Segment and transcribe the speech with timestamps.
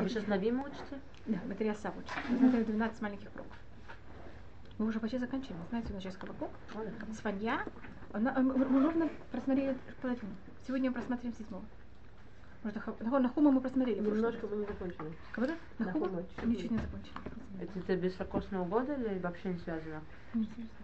[0.00, 0.98] А вы сейчас на Виме учите?
[1.26, 2.10] Да, Батария Сав учит.
[2.30, 3.56] Мы смотрели 12 маленьких пророков.
[4.78, 5.54] Мы уже почти закончили.
[5.68, 6.48] Знаете, у нас сейчас Хабакук,
[7.20, 7.60] Сванья.
[8.14, 10.30] Она- э, Мы ровно просмотрели половину.
[10.66, 11.62] Сегодня мы просмотрим седьмого.
[12.62, 14.00] Может, Ха- Нахума мы просмотрели.
[14.00, 15.12] Немножко мы не закончили.
[15.32, 15.54] Кого-то?
[15.78, 16.22] Нахума?
[16.44, 17.14] Ничего не закончили.
[17.60, 20.00] Это, это без сокосного года или вообще не связано?
[20.32, 20.76] Не интересно.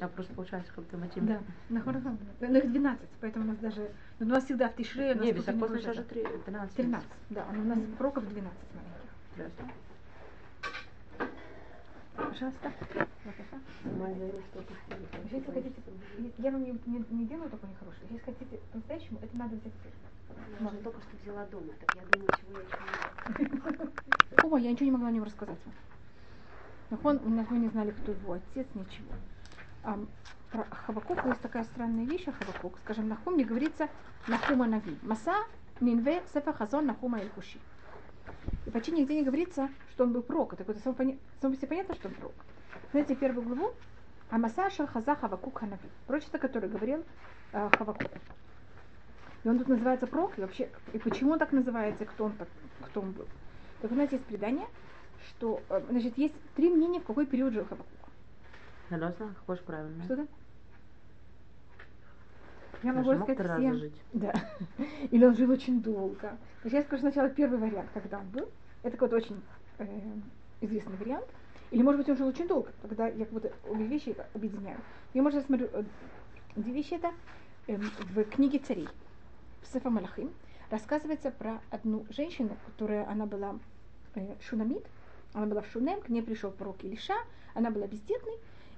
[0.00, 1.26] А просто получается как-то мы тем...
[1.26, 2.18] Да, Нахума.
[2.40, 3.90] Ну, их 12, поэтому у нас даже...
[4.18, 5.14] ну, У нас всегда в Тишре...
[5.14, 6.10] нас Не, без будет сейчас же это.
[6.10, 6.76] три- 13.
[6.76, 7.46] 13, да.
[7.50, 9.64] У нас пророков 12 маленьких.
[12.16, 12.72] Пожалуйста.
[13.24, 13.62] Лапаша.
[15.30, 15.82] Если хотите,
[16.38, 18.02] я вам не, не, не делаю такой нехороший.
[18.10, 19.72] Если хотите по-настоящему, это надо взять.
[20.60, 23.52] Я же только что взяла дома, так я думаю, чего я еще
[24.42, 25.74] не О, я ничего не могла о нем рассказать вам.
[26.90, 29.12] Нахон, у нас мы не знали, кто его отец, ничего.
[29.84, 29.98] А,
[30.50, 32.78] про Хавакука есть такая странная вещь о Хавакук.
[32.84, 33.88] Скажем, Нахум не говорится
[34.26, 34.98] Нахума Нави.
[35.02, 35.34] Маса
[35.80, 37.58] Нинве Сефа Хазон Нахума Эль-Куши.
[38.64, 40.54] И почти нигде не говорится, что он был пророк.
[40.54, 41.16] Это само, поня...
[41.42, 42.34] себе понятно, что он пророк.
[42.92, 43.74] Знаете, первую главу
[44.30, 45.90] Амаса Шал Хаза Хавакук Ханави.
[46.06, 47.04] Пророчество, которое говорил
[47.52, 48.10] э, Хавакук.
[49.44, 52.48] И он тут называется пророк, и вообще, и почему он так называется, кто он, так,
[52.86, 53.26] кто он был.
[53.82, 54.66] Так у нас есть предание,
[55.28, 58.03] что, э, значит, есть три мнения, в какой период жил Хабакук.
[58.88, 59.34] Согласна?
[59.46, 60.04] Хочешь правильно.
[60.04, 60.26] Что да?
[62.82, 63.76] Я могу же мог три рассказать раза всем.
[63.78, 64.02] жить.
[64.12, 64.34] Да.
[65.10, 66.36] Или он жил очень долго.
[66.60, 68.48] Значит, я скажу сначала первый вариант, когда он был.
[68.82, 69.40] Это какой-то очень
[69.78, 69.86] э,
[70.60, 71.26] известный вариант.
[71.70, 72.70] Или, может быть, он жил очень долго.
[72.82, 74.78] Тогда я как будто обе вещи объединяю.
[75.14, 75.84] Я, может, я смотрю, э,
[76.56, 77.12] две вещи это
[77.68, 78.88] эм, в книге царей.
[79.62, 80.30] В Сефа Малахим
[80.70, 83.58] рассказывается про одну женщину, которая, она была
[84.14, 84.84] э, шунамит,
[85.32, 87.14] она была в Шунем, к ней пришел пророк Илиша,
[87.54, 88.34] она была бездетной,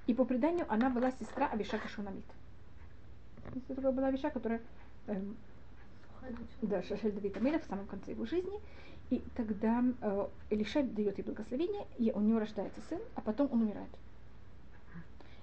[0.07, 2.25] и по преданию она была сестра Авишака Шунамит.
[3.53, 4.61] Это такая была Авиша, которая
[5.07, 5.35] эм,
[6.61, 8.59] да, Шашель Давид Амелех в самом конце его жизни.
[9.09, 13.61] И тогда э, Илиша дает ей благословение, и у него рождается сын, а потом он
[13.61, 13.89] умирает.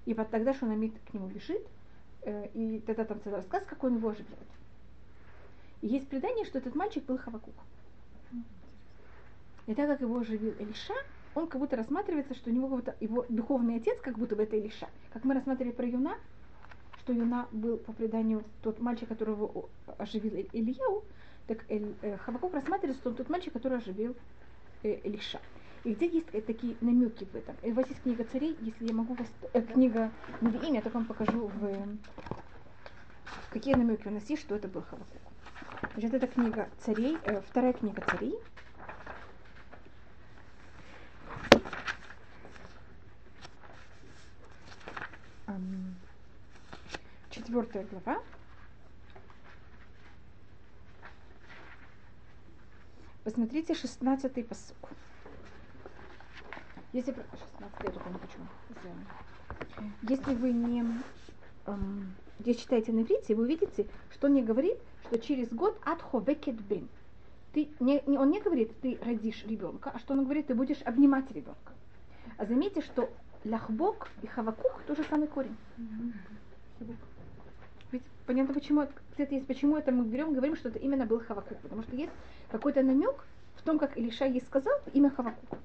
[0.05, 1.67] И вот тогда Шунамит к нему бежит,
[2.23, 4.49] э, и тогда там целый рассказ, как он его оживляет.
[5.81, 7.55] И есть предание, что этот мальчик был Хавакук.
[9.67, 10.95] И так как его оживил Илиша,
[11.35, 14.43] он как будто рассматривается, что у него как будто его духовный отец, как будто бы
[14.45, 14.89] это Илиша.
[15.13, 16.17] Как мы рассматривали про Юна,
[17.01, 19.69] что Юна был по преданию тот мальчик, которого
[19.99, 21.05] оживил Иль- Ильяу,
[21.47, 24.17] так Эль- э, рассматривается, что он тот мальчик, который оживил
[24.83, 25.41] э, Илиша.
[25.83, 27.55] И где есть э, такие намеки в этом?
[27.63, 29.29] И у вас есть книга царей, если я могу вас...
[29.53, 31.87] э, книга Невиим, я так вам покажу, в, э,
[33.53, 35.21] какие намеки у нас есть, что это был Хавакук.
[35.95, 38.35] Значит, это книга царей, э, вторая книга царей.
[47.45, 48.23] Четвертая глава.
[53.23, 54.89] Посмотрите шестнадцатый посук.
[56.95, 57.25] Если про-
[57.59, 58.47] 16 я только не почему.
[58.71, 59.95] Извиняюсь.
[60.03, 60.85] Если вы не
[61.67, 66.59] эм, здесь читаете на иврите, вы увидите, что не говорит, что через год от ховекет
[66.63, 66.89] бен.
[67.53, 70.81] Ты не, не- он не говорит, ты родишь ребенка, а что он говорит, ты будешь
[70.83, 71.73] обнимать ребенка.
[72.39, 73.11] А заметьте, что
[73.45, 75.57] ляхбок и хавакух тоже самый корень.
[76.81, 76.97] Ведь
[78.27, 81.59] понятно, почему, где-то есть, почему это мы берем, говорим, что это именно был Хавакук.
[81.59, 82.13] Потому что есть
[82.51, 83.25] какой-то намек
[83.57, 85.59] в том, как Илиша ей сказал имя Хавакук.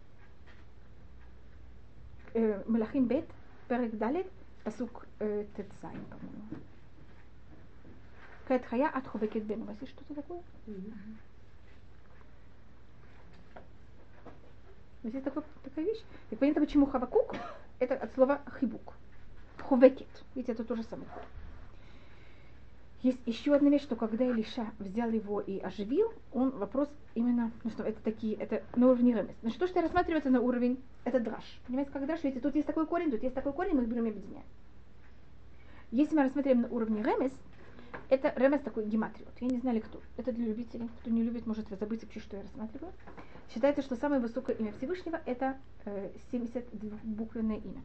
[2.33, 3.25] Э, Малахим Бет,
[3.67, 4.27] Перек Далет,
[4.63, 6.43] посук э, Тецайн, по-моему.
[8.47, 9.61] Кэт Хая от Ховекет Бен.
[9.61, 10.41] У вас есть что-то такое?
[15.03, 16.01] У вас есть такой- такая вещь?
[16.31, 17.35] И понятно, почему Хавакук
[17.79, 18.93] это от слова хибук.
[19.59, 20.07] Ховекет.
[20.35, 21.07] Видите, это то же самое.
[23.01, 27.69] Есть еще одна вещь, что когда Илиша взял его и оживил, он вопрос именно, ну
[27.69, 29.35] что, это такие, это на уровне ремес.
[29.41, 31.43] Значит, то, что рассматривается на уровень, это драж.
[31.65, 34.05] Понимаете, как драж, видите, тут есть такой корень, тут есть такой корень, мы их берем
[34.05, 34.45] и объединяем.
[35.91, 37.31] Если мы рассматриваем на уровне ремес,
[38.09, 39.33] это ремес такой гематриот.
[39.39, 40.01] Я не знали, кто.
[40.17, 40.89] Это для любителей.
[40.99, 42.91] Кто не любит, может забыть вообще, что я рассматриваю.
[43.53, 47.81] Считается, что самое высокое имя Всевышнего это э, 72-буквенное имя.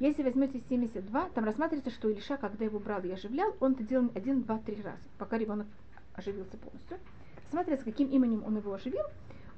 [0.00, 4.10] Если возьмете 72, там рассматривается, что Илиша, когда его брал и оживлял, он это делал
[4.14, 5.66] один, два, три раза, пока ребенок
[6.14, 6.98] оживился полностью.
[7.46, 9.04] Рассматривается, каким именем он его оживил.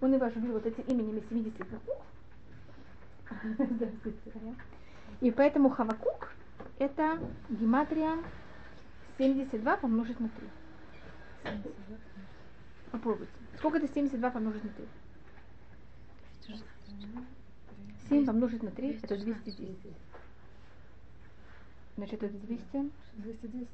[0.00, 2.02] Он его оживил вот этим именем 72 букв.
[5.20, 6.32] И поэтому Хавакук
[6.78, 7.18] это
[7.50, 8.16] гематрия
[9.18, 10.30] 72 помножить на
[11.44, 11.62] 3.
[12.90, 13.32] Попробуйте.
[13.58, 14.86] Сколько это 72 помножить на 3?
[18.08, 19.94] 7 помножить на 3 это 210.
[22.00, 23.68] Значит, это 200, 210.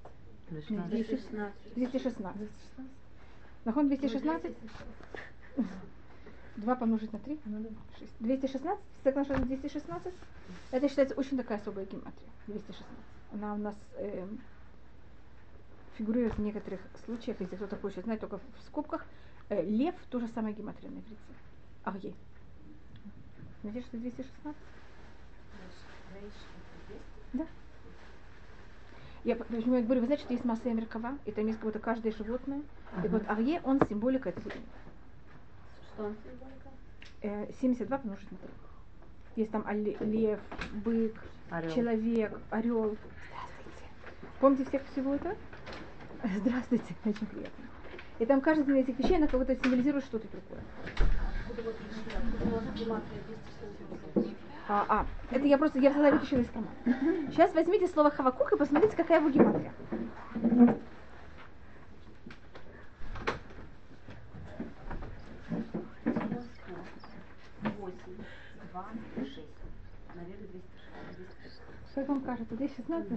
[0.51, 0.91] Начинаем.
[0.91, 1.75] 216.
[1.77, 2.37] 216.
[2.37, 2.93] 216.
[3.65, 4.57] Нахон 216?
[6.57, 7.39] 2 помножить на 3?
[7.45, 7.69] Ну да.
[8.01, 8.13] 6.
[8.19, 8.85] 216?
[9.05, 10.13] Соотношение 216?
[10.73, 12.29] Это считается очень такая особая гематрия.
[12.49, 12.85] 216.
[13.33, 14.41] Она у нас эм,
[15.97, 19.07] фигурирует в некоторых случаях, если кто-то хочет знать, только в скобках.
[19.51, 21.17] Э, лев тоже самая гематрия на иврите.
[21.85, 22.13] Арье.
[23.63, 24.57] Знаете, что 216?
[27.33, 27.47] Да.
[29.27, 31.81] Я почему я говорю, вы знаете, что есть масса Меркава, и там есть как будто
[31.81, 32.63] каждое животное.
[33.03, 34.65] И вот Арье, он символика этого имени.
[35.93, 36.71] Что он символика?
[37.23, 38.49] Э, 72 помножить на 3.
[39.35, 40.39] Есть там оле- лев,
[40.75, 41.21] бык,
[41.51, 41.75] Орел.
[41.75, 42.97] человек, орел.
[43.27, 43.85] Здравствуйте.
[44.39, 45.35] Помните всех всего этого?
[46.39, 47.65] Здравствуйте, очень приятно.
[48.21, 50.63] И там каждая из этих вещей, она как будто символизирует что-то другое.
[54.69, 56.75] А, а, это я просто, я взяла вытащила из кармана.
[57.31, 59.73] Сейчас возьмите слово Хавакук и посмотрите, какая его гематрия.
[67.79, 68.17] Восемь,
[68.73, 68.87] два,
[69.19, 69.55] шесть.
[70.15, 71.63] Наверное, 206.
[71.95, 73.09] Как вам кажется, 216?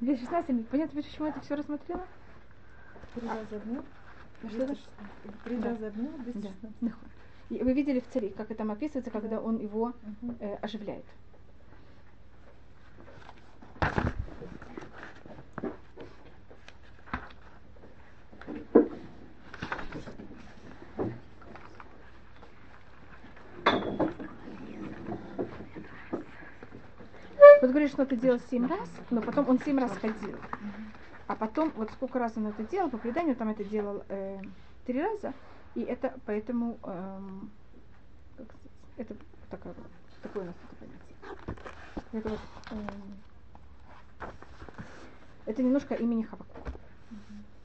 [0.00, 2.06] 216, понятно, почему я это все рассмотрела?
[3.14, 3.84] Три раза обнял.
[4.42, 4.76] А что это?
[5.44, 6.22] Три раза обнял, Да.
[6.24, 6.94] 216.
[7.50, 9.92] И Вы видели в царе, как это там описывается, когда он его
[10.38, 11.04] э, оживляет.
[27.60, 30.36] Вот говорит, что он это делал семь раз, но потом он семь раз ходил.
[31.26, 34.38] А потом, вот сколько раз он это делал, по преданию там это делал э,
[34.86, 35.34] три раза,
[35.74, 37.50] и это поэтому, эм,
[38.36, 39.16] как сказать, это
[39.48, 39.86] такое, вот-
[40.22, 41.16] такое у нас это понятие.
[42.12, 42.40] Это вот,
[42.70, 44.30] эм,
[45.46, 46.56] это немножко имени Хавакук.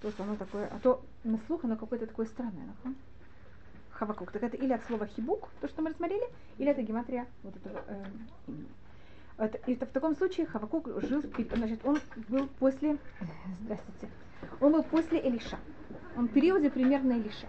[0.02, 2.66] То, что оно такое, а то на слух оно какое-то такое странное.
[2.66, 2.96] нахуй.
[3.90, 4.32] Хавакук.
[4.32, 6.26] Так это или от слова хибук, то, что мы рассмотрели,
[6.58, 8.68] или это гематрия вот этого эм, имени.
[9.38, 11.22] Это, и это в таком случае Хавакук жил,
[11.56, 12.00] значит, он
[12.30, 12.98] был после,
[13.62, 14.10] здравствуйте,
[14.62, 15.58] он был после Элиша.
[16.16, 17.48] Он в периоде примерно Элиша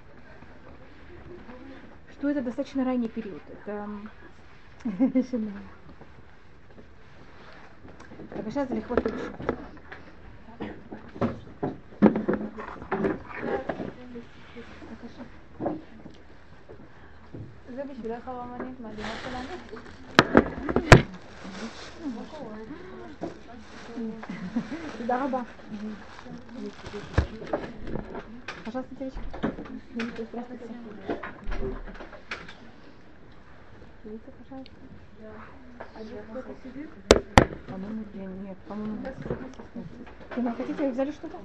[2.16, 3.42] Что это достаточно ранний период.
[3.52, 4.10] Это м,
[8.30, 9.32] Так, сейчас легко Элиша.
[17.76, 19.50] זה בשבילך הרמנית מדהימה שלנו.
[24.98, 25.42] תודה רבה.
[28.67, 29.23] Пожалуйста, девочки.
[29.95, 30.67] Видите, здравствуйте.
[34.05, 34.73] Видите, пожалуйста.
[37.69, 38.99] По-моему, я нет, по-моему,
[40.37, 41.39] Вы нам хотите, вы взяли что-то?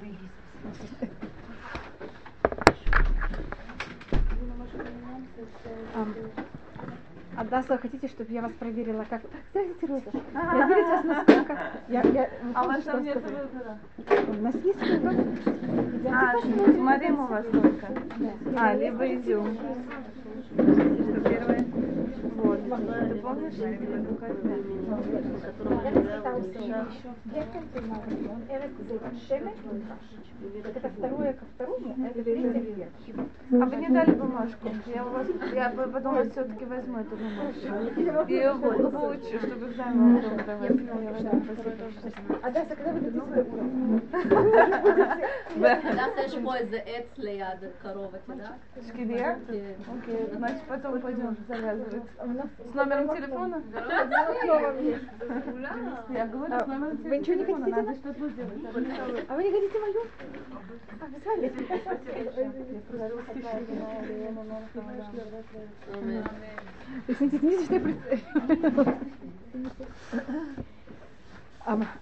[5.95, 6.13] Ам,
[7.41, 9.21] Адаса, хотите, чтобы я вас проверила, как...
[9.49, 10.11] Здравствуйте, Роза.
[10.31, 11.57] Проверить вас насколько...
[11.87, 13.41] Я, я, А у помните, вас там я нет сказала?
[13.41, 13.79] выбора.
[14.27, 15.15] У нас есть выбор.
[16.13, 16.33] А,
[16.75, 17.87] смотрим у вас только.
[18.57, 19.57] А, либо изюм.
[19.57, 21.65] Что первое?
[22.71, 23.55] Ты помнишь,
[30.63, 32.89] как это второе ко второму, это третье
[33.51, 34.69] А вы не дали бумажку?
[34.87, 38.27] Я, у вас, я бы подумала, все-таки возьму эту бумажку.
[38.27, 40.71] И ее получше, чтобы экзамен потом давать.
[42.41, 44.01] А да, когда вы дадите уровень?
[45.57, 48.55] Да, ты же мой за Эцлея, коровы, да?
[48.87, 49.37] Шкидер?
[49.47, 52.03] Окей, значит, потом пойдем завязывать.
[52.69, 53.61] С номером телефона?
[56.09, 57.65] Я говорю, с номером Вы ничего не телефона.
[57.65, 59.25] хотите Надо что-то сделать.
[59.29, 60.01] А вы не хотите мою?
[61.01, 61.47] Вы звали?
[67.07, 68.27] Извините, извините, что я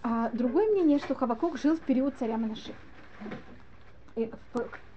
[0.04, 2.74] А другое мнение, что Хавакук жил в период царя Манаши.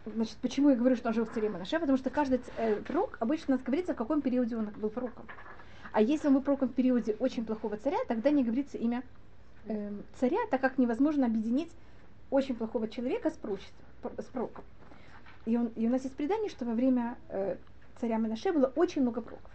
[0.04, 1.78] Значит, почему я говорю, что он жил в царе Манаше?
[1.78, 5.26] Потому что каждый э, пророк обычно говорится, в каком периоде он был пророком.
[5.92, 9.02] А если он был пророком в периоде очень плохого царя, тогда не говорится имя
[9.66, 11.71] эм, царя, так как невозможно объединить
[12.30, 14.64] очень плохого человека с, пророчеством, пр- с пророком.
[15.44, 17.56] И, он- и у нас есть предание, что во время э,
[18.00, 19.50] царя Менаше было очень много пророков.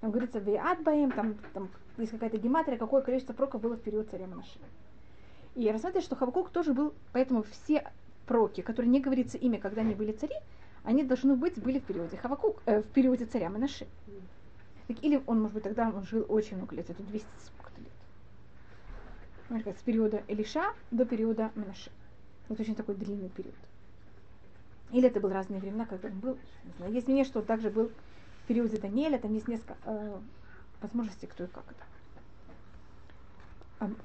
[0.00, 4.26] Там говорится, Веатбаем, там, там есть какая-то гематрия, какое количество пророков было в период царя
[4.26, 4.58] Менаше.
[5.56, 7.90] И рассматривается, что Хавакук тоже был, поэтому все
[8.28, 10.36] пророки, которые не говорится имя, когда они были цари,
[10.84, 13.86] они должны быть были в периоде Хавакук, э, в периоде царя Менаше.
[14.86, 19.64] Так, или он, может быть, тогда он жил очень много лет, это 200 сколько-то лет.
[19.64, 21.90] Как с периода Элиша до периода Менаше.
[22.48, 23.54] Вот очень такой длинный период.
[24.92, 26.38] Или это был разные времена, когда он был.
[26.64, 26.92] Не знаю.
[26.92, 27.90] Есть мнение, что он также был
[28.44, 30.18] в периоде Даниэля, там есть несколько э,
[30.80, 31.84] возможностей, кто и как это.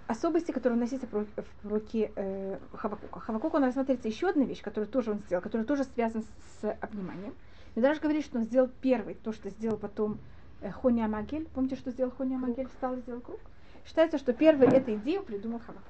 [0.07, 3.19] Особости, которые в ру- в руке э, Хавакука.
[3.19, 6.23] Хавакука, он рассматривается еще одна вещь, которую тоже он сделал, которая тоже связана
[6.61, 7.33] с обниманием.
[7.75, 10.19] Медраж говорит, что он сделал первый, то, что сделал потом
[10.61, 11.47] э, Хони Амагель.
[11.55, 12.67] Помните, что сделал Хони Амагель?
[12.67, 13.39] Встал и сделал круг.
[13.85, 15.83] Считается, что первый эту идею придумал Хавакук.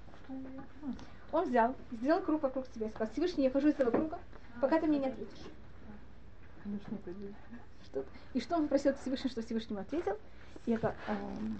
[1.34, 4.20] Он взял, сделал круг вокруг себя и сказал, Всевышний, я хожу из этого круга,
[4.62, 5.44] пока ты мне не ответишь.
[7.86, 10.18] Что- И что он попросил Всевышнего, что Всевышнему ответил?
[10.66, 11.60] И это, эм,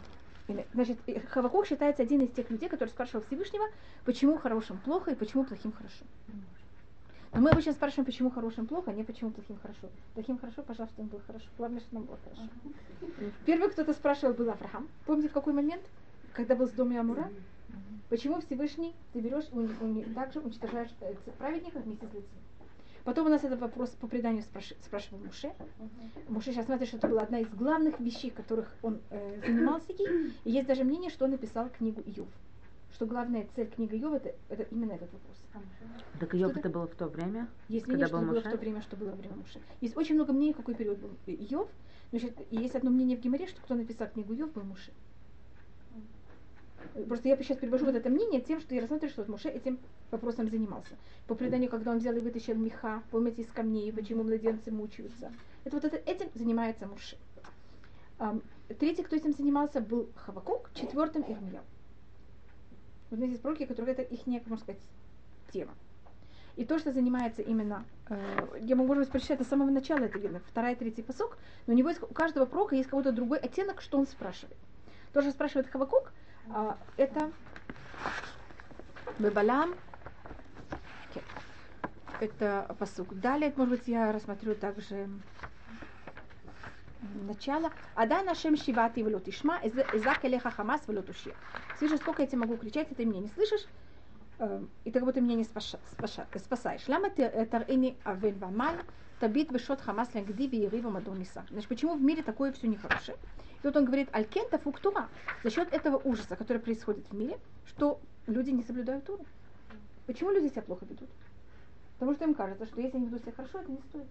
[0.74, 3.66] значит, и Хавакук считается один из тех людей, который спрашивал Всевышнего,
[4.06, 6.06] почему хорошим плохо и почему плохим хорошо.
[7.34, 9.90] Но мы обычно спрашиваем, почему хорошим плохо, а не почему плохим хорошо.
[10.14, 11.46] Плохим хорошо, пожалуйста, им было хорошо.
[11.58, 12.42] Главное, что нам было хорошо.
[13.46, 14.88] Первый кто-то спрашивал был Авраам.
[15.06, 15.82] Помните, в какой момент?
[16.34, 17.32] Когда был с дома Амура?
[18.10, 22.30] Почему Всевышний ты берешь и также уничтожаешь э, праведников вместе с людьми?
[23.04, 25.52] Потом у нас этот вопрос по преданию спраши- спрашивал Муше.
[26.30, 29.92] Муше сейчас смотрит, что это была одна из главных вещей, которых он э, занимался.
[29.92, 30.34] ей.
[30.46, 32.30] И есть даже мнение, что он написал книгу Иов.
[32.94, 35.38] Что главная цель книги Иов это, это именно этот вопрос.
[36.20, 37.48] Так Йов Что-то- это было в то время?
[37.68, 39.60] Есть Когда мнение, что был было в то время, что было время Муше.
[39.82, 41.68] Есть очень много мнений, какой период был Иов.
[42.12, 44.92] Значит, и есть одно мнение в Гимаре, что кто написал книгу Иов, был Муше.
[47.08, 49.80] Просто я сейчас перевожу вот это мнение тем, что я рассматриваю, что вот Муше этим
[50.12, 50.96] вопросом занимался.
[51.28, 55.32] По преданию, когда он взял и вытащил меха, помните, из камней, почему младенцы мучаются.
[55.64, 57.18] Это вот это, этим занимается Муше.
[58.80, 61.64] Третий, кто этим занимался, был Хавакук, четвертым Ирмияу.
[63.10, 64.82] Вот здесь пророки, которые это их, можно сказать,
[65.52, 65.74] тема.
[66.56, 70.20] И то, что занимается именно, э, я могу, может быть, прочитать с самого начала, это
[70.20, 73.82] видно, вторая, третий посок, но у него есть, у каждого пророка есть какой-то другой оттенок,
[73.82, 74.58] что он спрашивает.
[75.14, 76.12] То, что спрашивает Хавакук,
[76.98, 77.32] это
[79.20, 79.76] Бебалам,
[82.20, 83.14] это посук.
[83.20, 85.10] Далее, может быть, я рассмотрю также
[87.24, 87.72] начало.
[87.96, 91.34] Ада нашем шивати вело тишма, изак элеха хамас вело туши.
[91.78, 93.66] Слышишь, сколько я тебе могу кричать, а ты меня не слышишь?
[94.40, 96.88] Эм, и ты как будто меня не спасаешь.
[96.88, 98.80] Лама тарини авен вамаль,
[99.24, 101.46] табит бешот хамас лянгди виериву мадониса.
[101.50, 103.16] Значит, почему в мире такое все нехорошее?
[103.64, 105.08] И вот он говорит, алькента фуктума.
[105.46, 109.26] за счет этого ужаса, который происходит в мире, что люди не соблюдают туру.
[110.08, 111.08] Почему люди себя плохо ведут?
[111.94, 114.08] Потому что им кажется, что если они ведут себя хорошо, это не стоит.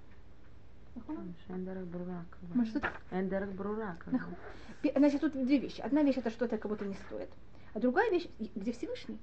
[3.10, 4.06] Эндерек Брурак.
[4.96, 5.82] Значит, тут две вещи.
[5.82, 7.28] Одна вещь это что-то кому-то не стоит.
[7.74, 9.18] А другая вещь, где Всевышний.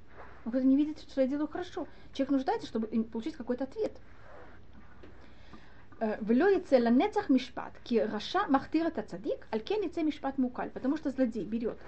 [0.45, 1.87] Он кто-то не видит, что я делаю хорошо.
[2.13, 3.93] Человек нуждается, чтобы получить какой-то ответ.
[6.00, 10.68] Э, ולא יצא לנצח משפט, כי רשע מכתיר את הצדיק, על כן יצא משפט מוקל,
[10.74, 11.78] потому что злодей берет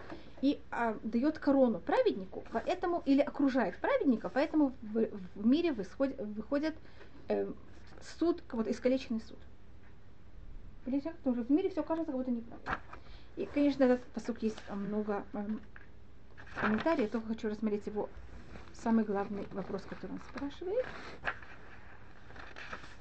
[0.42, 6.74] и а, дает корону праведнику, поэтому, или окружает праведника, поэтому в, в мире выходит, выходит
[7.28, 7.50] э,
[8.18, 9.38] суд, как вот искалеченный суд.
[10.84, 12.78] Понимаете, потому что в мире все кажется как будто неправильно.
[13.36, 15.60] И, конечно, этот посук есть а, много эм,
[16.60, 18.08] комментариев, я только хочу рассмотреть его
[18.72, 20.86] самый главный вопрос, который он спрашивает.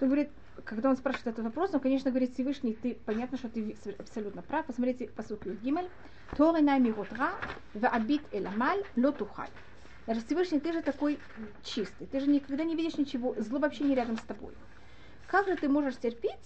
[0.01, 0.29] Он говорит,
[0.64, 4.66] когда он спрашивает этот вопрос, он, конечно, говорит, Всевышний, ты, понятно, что ты абсолютно прав.
[4.66, 5.88] Посмотрите, посук Юд Гимель.
[6.36, 7.32] Торина миротра,
[7.74, 9.50] ваабит эламаль, лотухаль.
[10.06, 11.18] Даже Всевышний, ты же такой
[11.62, 14.54] чистый, ты же никогда не видишь ничего, зло вообще не рядом с тобой.
[15.26, 16.40] Как же ты можешь терпеть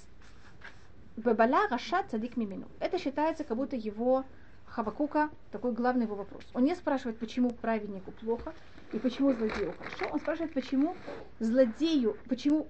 [1.16, 2.66] Бабала Раша Цадик Мимину.
[2.80, 4.24] Это считается как будто его
[4.66, 6.44] Хавакука такой главный его вопрос.
[6.52, 8.52] Он не спрашивает, почему праведнику плохо
[8.92, 10.12] и почему злодею хорошо.
[10.12, 10.96] Он спрашивает, почему
[11.38, 12.66] злодею, почему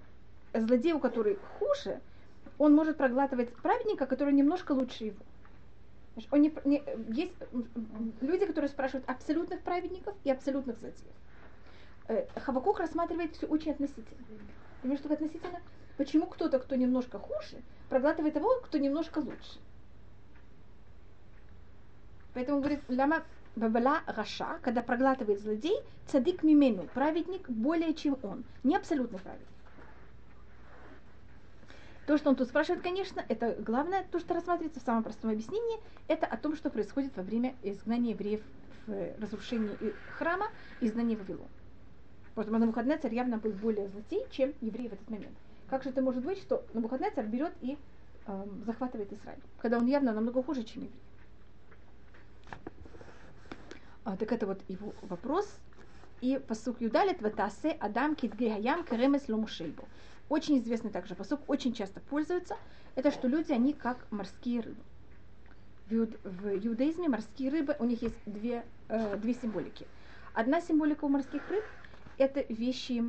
[0.55, 2.01] злодею, который хуже,
[2.59, 5.19] он может проглатывать праведника, который немножко лучше его.
[6.31, 7.33] Он не, не- есть
[8.21, 11.15] люди, которые спрашивают абсолютных праведников и абсолютных злодеев.
[12.07, 14.25] Э, Хавакук рассматривает все очень относительно.
[14.81, 15.61] Понимаешь, что такое относительно?
[15.97, 19.59] Почему кто-то, кто немножко хуже, проглатывает того, кто немножко лучше?
[22.35, 23.23] Поэтому говорит, ляма
[23.57, 28.45] бабала раша, когда проглатывает злодей, цадик мимену, праведник более, чем он.
[28.63, 29.49] Не абсолютный праведник.
[32.07, 35.79] То, что он тут спрашивает, конечно, это главное, то, что рассматривается в самом простом объяснении,
[36.07, 38.43] это о том, что происходит во время изгнания евреев
[38.87, 39.71] в разрушении
[40.19, 40.49] храма
[40.81, 41.49] и изгнания Вавилона.
[42.35, 45.37] Вот Навуходнецар явно был более злодей, чем евреи в этот момент.
[45.71, 47.79] Как же это может быть, что Навуходнецар берет и
[48.27, 51.01] эм, захватывает Израиль, когда он явно намного хуже, чем еврей?
[54.05, 55.49] А, так это вот его вопрос.
[56.21, 59.85] И посук Юдалит ватасе Адам кидгегаям керемес ломушельбу.
[60.29, 62.57] Очень известный также посук, очень часто пользуется.
[62.95, 64.83] Это что люди, они как морские рыбы.
[65.87, 69.87] В, иуд- в иудаизме морские рыбы, у них есть две, э, две символики.
[70.33, 71.65] Одна символика у морских рыб–
[72.19, 73.05] это вещи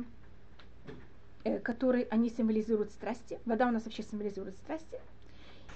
[1.44, 3.40] э, который они символизируют страсти.
[3.46, 5.00] Вода у нас вообще символизирует страсти.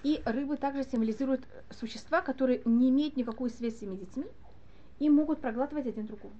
[0.03, 4.27] И рыбы также символизируют существа, которые не имеют никакой связи с своими детьми
[4.99, 6.35] и могут проглатывать один другого.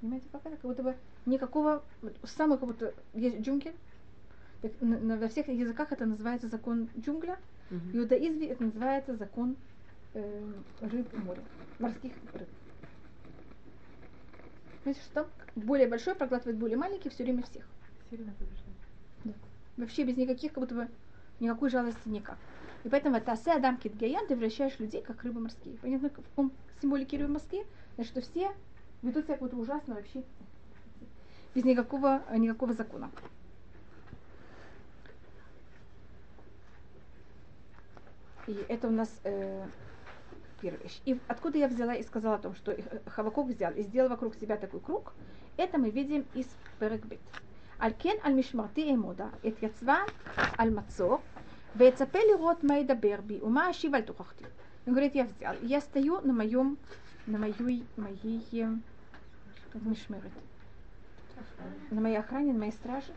[0.00, 0.56] Понимаете, как это?
[0.56, 1.82] Как будто бы никакого,
[2.24, 3.74] самый как будто есть джунгель,
[4.62, 7.38] так, на- на- во всех языках это называется закон джунгля,
[7.70, 7.98] в Мгм.
[7.98, 9.56] иудаизме это называется закон
[10.14, 11.42] э, рыб моря,
[11.78, 12.48] морских рыб.
[14.82, 15.26] Знаете, что там
[15.56, 17.64] более большой проглатывает более маленький все время всех.
[18.10, 19.36] Сильно побеждает.
[19.76, 20.88] Вообще без никаких, как будто бы
[21.40, 22.38] никакой жалости никак.
[22.84, 25.76] И поэтому это асе адам китгаян, ты вращаешь людей, как рыбы морские.
[25.78, 27.64] Понятно, в каком символике рыбы морские?
[27.96, 28.50] Значит, что все
[29.02, 30.22] ведут себя как будто ужасно вообще
[31.55, 33.11] Без никакого, э, никакого закона.
[38.47, 39.65] И это у нас э,
[40.61, 41.01] первая вещь.
[41.05, 44.35] И откуда я взяла и сказала о том, что э, Хавакук взял и сделал вокруг
[44.35, 45.13] себя такой круг,
[45.57, 46.47] это мы видим из
[46.79, 47.19] Перекбет.
[47.79, 49.97] על כן על משמרתי אעמודה, אתייצבה
[50.57, 51.19] על מצור,
[51.75, 54.43] ואצפה לראות מה ידבר בי ומה אשיב על תוכחתי.
[54.87, 56.77] Он говорит, я взял, я стою на моем,
[57.27, 58.73] на моей, моей, э,
[59.71, 60.31] как мишмерет,
[61.90, 63.12] на моей охране, на моей страже.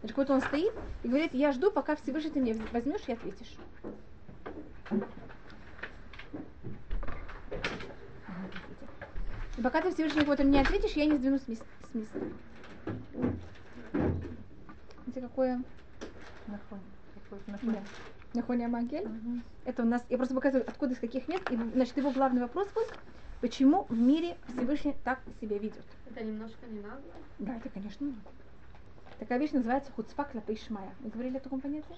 [0.00, 3.56] Значит, вот он стоит и говорит, я жду, пока Всевышний ты меня возьмешь и ответишь.
[9.56, 12.18] И пока ты Всевышний вот мне ответишь, я не сдвинусь с мес- с места.
[15.06, 15.62] Видите, какое.
[17.14, 17.52] Какой-то да.
[17.52, 17.84] нахон.
[18.34, 19.06] Нахония Магель.
[19.06, 19.42] Мгм.
[19.64, 21.44] Это у нас, я просто показываю, откуда из каких мест.
[21.50, 22.92] И, значит, его главный вопрос будет,
[23.42, 25.84] почему в мире Всевышний так себя ведет.
[26.08, 27.12] Это немножко не нагло.
[27.40, 28.20] Да, это, конечно, надо.
[29.18, 30.94] Такая вещь называется хуцпак лапей шмая.
[31.00, 31.96] Вы говорили о таком понятии?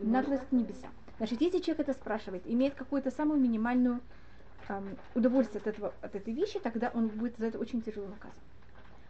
[0.00, 0.90] Наглость к небесам.
[1.18, 4.00] Значит, если человек это спрашивает, имеет какую-то самую минимальную
[4.68, 8.38] ам, удовольствие от, этого, от этой вещи, тогда он будет за это очень тяжело наказан.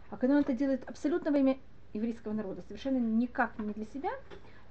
[0.09, 1.57] А когда он это делает абсолютно во имя
[1.93, 4.11] еврейского народа, совершенно никак не для себя,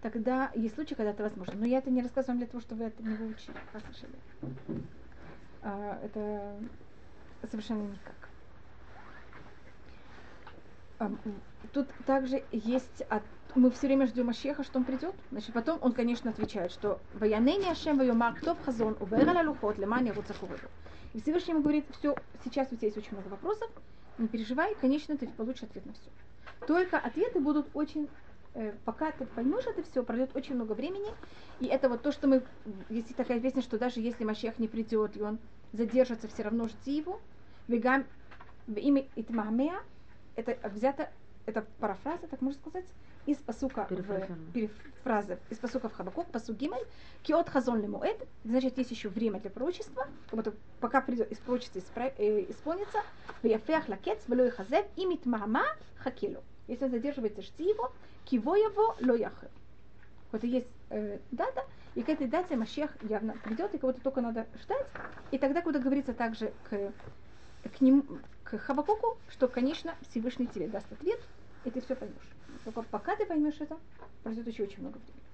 [0.02, 1.54] тогда есть случаи, когда это возможно.
[1.56, 3.56] Но я это не рассказываю вам для того, чтобы вы это не выучили.
[3.72, 3.80] А,
[5.62, 6.56] это
[7.50, 8.14] совершенно никак.
[11.72, 13.22] Тут также есть, от-
[13.54, 15.14] мы все время ждем Машеха, что он придет.
[15.30, 20.10] Значит, потом он, конечно, отвечает, что «Ваянени Ашем вайомар ктов хазон, убер аля лухот, лемани
[20.10, 20.68] руцахуведу».
[21.14, 23.70] И Всевышний ему говорит, все, сейчас у тебя есть очень много вопросов,
[24.18, 26.10] не переживай, конечно, ты получишь ответ на все.
[26.66, 28.08] Только ответы будут очень,
[28.84, 31.10] пока ты поймешь это все, пройдет очень много времени.
[31.60, 32.42] И это вот то, что мы,
[32.88, 35.38] есть такая песня, что даже если Машех не придет, и он
[35.72, 37.20] задержится, все равно жди его.
[37.68, 38.04] Вегам
[38.66, 39.80] в имя Итмамеа,
[40.36, 41.10] это взято,
[41.46, 42.86] это парафраза, так можно сказать,
[43.26, 46.86] из посука в перефраза, из посука в Хабакук, посук Гимель,
[47.22, 51.80] киот хазон лемуэд, значит, есть еще время для пророчества, как будто пока придет из пророчества
[52.18, 52.98] э, исполнится,
[53.42, 55.64] вяфех лакец, велой хазев, и митмама
[55.98, 56.42] хакелу.
[56.70, 57.92] Если он задерживается, жди его,
[58.24, 59.50] киво его ло яхер.
[60.30, 64.46] Вот есть э, дата, и к этой дате Машех явно придет, и кого-то только надо
[64.62, 64.86] ждать.
[65.32, 66.92] И тогда, когда говорится также к,
[67.68, 68.04] к нему,
[68.44, 71.20] к Хабакуку, что, конечно, Всевышний тебе даст ответ,
[71.64, 72.30] и ты все поймешь.
[72.64, 73.76] Только пока ты поймешь это,
[74.22, 75.24] пройдет еще очень много времени.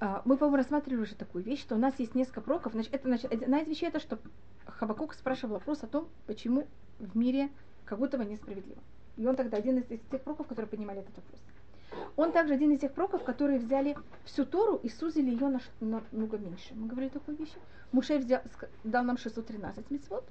[0.00, 2.74] А, Мы, по-моему, рассматривали уже такую вещь, что у нас есть несколько пророков.
[2.74, 4.18] Значит, это, значит, одна из вещей это, что
[4.66, 7.48] Хабакук спрашивал вопрос о том, почему в мире
[7.86, 8.82] как будто бы несправедливо.
[9.20, 11.40] И он тогда один из, из тех пророков, которые поднимали этот вопрос.
[12.16, 16.02] Он также один из тех пророков, которые взяли всю Тору и сузили ее на, на
[16.10, 16.74] много меньше.
[16.74, 17.58] Мы говорили такой вещи.
[17.92, 18.40] Муше взял,
[18.82, 20.24] дал нам 613 мецвод,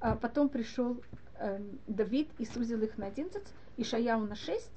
[0.00, 0.96] а потом пришел
[1.38, 3.42] эм, Давид и сузил их на 11,
[3.76, 4.70] Ишаяу на 6,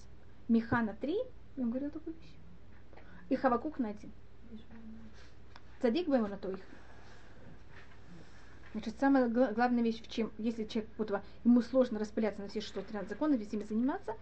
[0.49, 1.15] Миха на 3,
[1.55, 2.33] и он говорил такую вещь.
[3.29, 4.11] И Хавакук на 1.
[5.81, 6.59] Цадик бы ему на то их.
[8.77, 12.61] Значит, самая гла- главная вещь, в чем, если человек, во- ему сложно распыляться на все
[12.61, 14.13] 613 законов и всеми заниматься,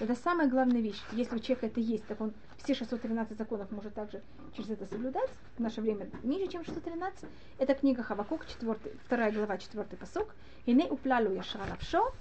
[0.00, 1.00] это самая главная вещь.
[1.12, 4.20] Если у человека это есть, так он все 613 законов может также
[4.54, 5.30] через это соблюдать.
[5.56, 7.24] В наше время меньше, чем 613.
[7.56, 8.76] Это книга Хавакук, 4,
[9.08, 10.34] 2 глава, 4 посок.
[10.66, 12.12] «Ине уплалу яшра лавшо,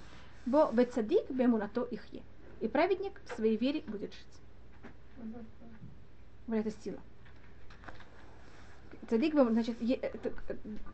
[0.45, 2.23] бо вецадик бемунато ихе».
[2.61, 4.41] И праведник в своей вере будет жить.
[6.47, 6.99] Вот это сила.
[9.11, 9.77] Цадик, значит,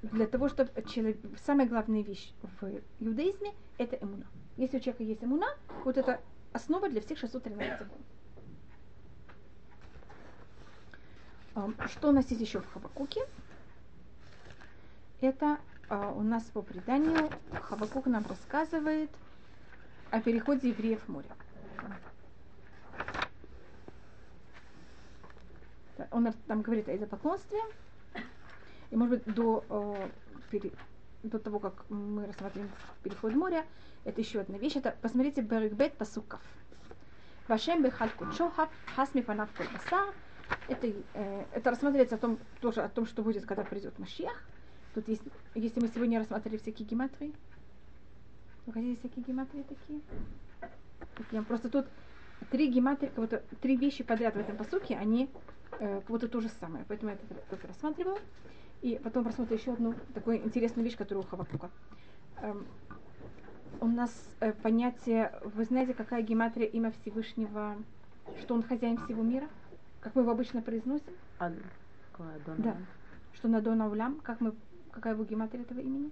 [0.01, 4.25] для того, чтобы человек, самая главная вещь в иудаизме– это эмуна.
[4.55, 5.45] Если у человека есть эмуна,
[5.85, 6.19] вот это
[6.51, 7.79] основа для всех 613
[11.53, 11.91] законов.
[11.91, 13.21] Что у нас есть еще в Хабакуке?
[15.21, 19.11] Это а, у нас по преданию Хабакук нам рассказывает
[20.09, 21.29] о переходе евреев в море.
[26.09, 27.59] Он там говорит о идолопоклонстве.
[28.91, 30.59] И, может быть, до, э,
[31.23, 32.69] до того, как мы рассмотрим
[33.03, 33.65] переход моря,
[34.05, 34.75] это еще одна вещь.
[34.75, 36.41] Это, посмотрите, Берегбет Пасуков.
[37.47, 40.13] Вашем бехаль кучохав, хасми панав басар.
[40.67, 44.41] Это, э, это рассматривается о том, тоже о том, что будет, когда придет Машиах.
[44.93, 45.21] Тут есть,
[45.55, 47.33] если мы сегодня рассматривали всякие гематрии,
[48.65, 50.01] вы хотите всякие гематрии такие?
[51.15, 51.41] Такие.
[51.43, 51.85] Просто тут
[52.51, 55.29] три гематрии, как будто три вещи подряд в этом посуке, они
[55.79, 56.83] э, как будто то же самое.
[56.87, 58.19] Поэтому я это только рассматривала.
[58.81, 61.69] И потом рассмотрим еще одну такую интересную вещь, которую у Хавакука.
[62.41, 62.65] Эм,
[63.81, 67.75] у нас э, понятие, вы знаете, какая гематрия имя Всевышнего,
[68.39, 69.47] что он хозяин всего мира?
[69.99, 71.13] Как мы его обычно произносим?
[71.39, 71.51] А,
[72.17, 72.57] Адонай?
[72.57, 72.77] Да.
[73.33, 74.53] Что на Дона Улям, как мы,
[74.91, 76.11] какая его гематрия этого имени?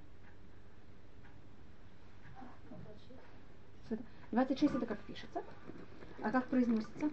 [4.35, 5.43] 26 это как пишется.
[6.21, 7.09] А как произносится?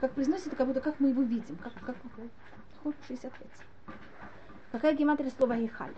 [0.00, 1.56] Как произносится, как будто как мы его видим.
[1.56, 1.96] Как, как,
[2.88, 3.46] Худ 65.
[4.72, 5.92] Какая гематрия слова Ихаль?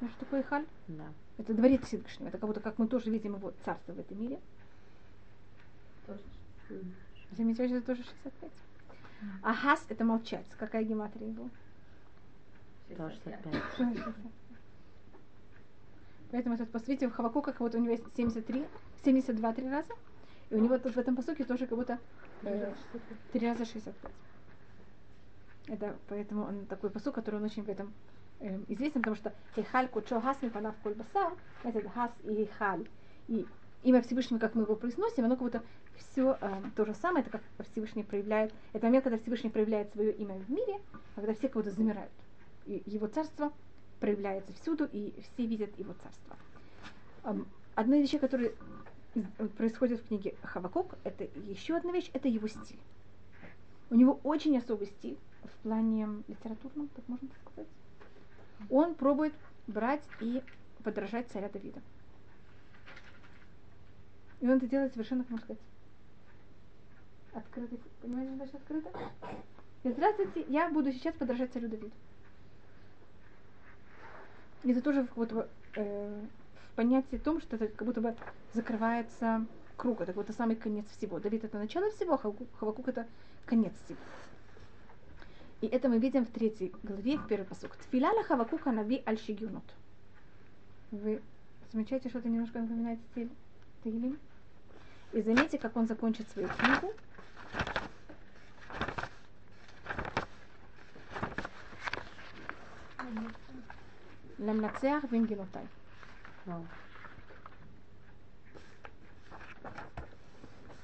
[0.00, 0.64] Ну, что такое Ихаль?
[0.88, 1.04] Да.
[1.36, 2.28] Это дворец Всевышнего.
[2.28, 4.40] Это как будто как мы тоже видим его царство в этом мире.
[7.36, 8.50] Заметили, что это тоже 65.
[9.42, 10.46] А хас это молчать.
[10.58, 11.50] Какая гематрия его?
[12.96, 13.54] Тоже 65.
[13.74, 14.14] Что это 65?
[16.30, 18.64] Поэтому тут посмотрите, в Хавакука как будто у него есть 73,
[19.04, 19.92] 72 три раза.
[20.48, 21.98] И у него тут в этом посоке тоже как будто
[22.44, 22.72] э,
[23.32, 24.10] три раза 65.
[25.70, 27.94] Это поэтому он такой посук, который он очень в этом
[28.40, 32.88] э, известен, потому что Хейхаль Кучо Хас Мифанав Коль Басар, это Хас и Хейхаль.
[33.28, 33.46] И
[33.84, 35.62] имя Всевышнего, как мы его произносим, оно как будто
[35.96, 40.12] все э, то же самое, это как Всевышний проявляет, это момент, когда Всевышний проявляет свое
[40.12, 40.80] имя в мире,
[41.14, 42.10] когда все будто замирают.
[42.66, 43.52] И его царство
[44.00, 46.36] проявляется всюду, и все видят его царство.
[47.22, 48.50] Эм, одна из вещей, которая
[49.56, 52.80] происходит в книге Хавакок, это еще одна вещь, это его стиль.
[53.90, 57.68] У него очень особый стиль в плане литературном, так можно сказать.
[58.68, 59.34] Он пробует
[59.66, 60.42] брать и
[60.82, 61.80] подражать царя Давида.
[64.40, 65.62] И он это делает совершенно, как можно сказать,
[67.34, 67.80] открытый.
[68.00, 68.90] Понимаете, что значит открыто?
[69.82, 71.90] И здравствуйте, я буду сейчас подражать царю Давиду.
[74.62, 76.22] И это тоже вот, э,
[76.66, 78.14] в понятии том, что это как будто бы
[78.52, 81.18] закрывается круг, это как будто самый конец всего.
[81.18, 83.06] Давид это начало всего, а Хавакук это
[83.46, 83.98] конец всего.
[85.60, 87.76] И это мы видим в третьей главе, в первый посук.
[87.76, 89.64] Тфиляля Хавакука нави аль шигюнут.
[90.90, 91.20] Вы
[91.72, 93.30] замечаете, что это немножко напоминает стиль
[93.82, 94.18] Таилим?
[95.12, 96.94] И заметьте, как он закончит свою книгу.
[105.10, 105.66] Венгенотай.
[106.46, 106.66] Вау.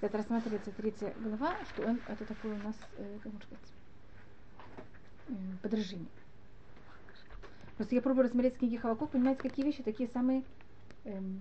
[0.01, 3.73] Это рассматривается третья глава, что он, это такое у нас, э, как можно сказать,
[5.63, 6.09] подражение.
[7.77, 10.45] Просто я пробую рассмотреть книги Хавакук, понимаете, какие вещи такие самые
[11.05, 11.41] эм,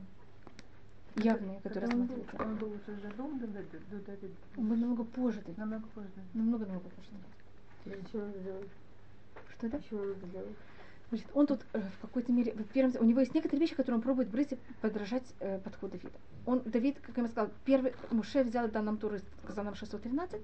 [1.15, 2.43] явные, которые рассматриваются.
[2.43, 4.33] Он был уже задолго до, до Давида.
[4.57, 5.57] Он был намного позже, Давид.
[5.57, 6.09] Намного позже.
[6.33, 8.03] намного-намного позже.
[8.09, 8.63] Что он сделал?
[9.55, 9.77] Что это?
[9.77, 10.47] Почему он сделал?
[11.09, 13.97] Значит, он тут э, в какой-то мере, в первом, у него есть некоторые вещи, которые
[13.97, 16.17] он пробует брать и подражать э, подходу Давида.
[16.45, 20.41] Он, Давид, как я ему сказал, первый, Муше взял да, нам Туры, сказал нам 613,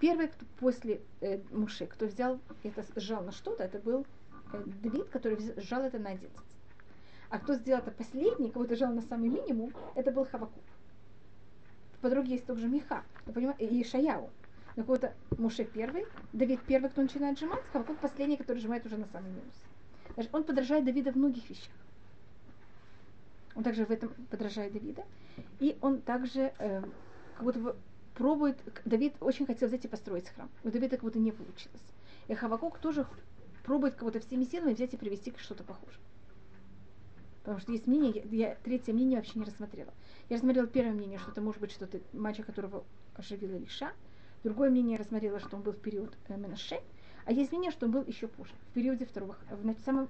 [0.00, 4.06] первый, кто после э, Муше, кто взял это, сжал на что-то, это был
[4.52, 6.30] э, Давид, который сжал это на 11.
[7.30, 10.62] А кто сделал это последний, кого-то сжал на самый минимум, это был Хавакук.
[11.98, 13.02] В подруге есть также Миха,
[13.58, 14.30] и Шаяу.
[14.76, 19.06] Но кого-то Муше первый, Давид первый, кто начинает сжимать, Хавакук последний, который сжимает уже на
[19.06, 19.54] самый минус.
[20.32, 21.72] Он подражает Давида в многих вещах.
[23.54, 25.04] Он также в этом подражает Давида.
[25.60, 26.82] И он также э,
[27.34, 27.76] как будто бы
[28.14, 30.48] пробует, Давид очень хотел взять и построить храм.
[30.62, 31.82] У Давида как будто не получилось.
[32.28, 33.06] И Хавакук тоже
[33.64, 36.00] пробует как будто всеми силами взять и привести к что-то похожее.
[37.42, 39.92] Потому что есть мнение, я, я третье мнение вообще не рассмотрела.
[40.30, 42.84] Я рассмотрела первое мнение, что это может быть что-то мальчик, которого
[43.16, 43.92] оживила Лиша.
[44.44, 46.80] Другое мнение я рассмотрела, что он был в период э, Менаше.
[47.26, 50.08] А есть мнение, что он был еще позже, в периоде второго, в самом,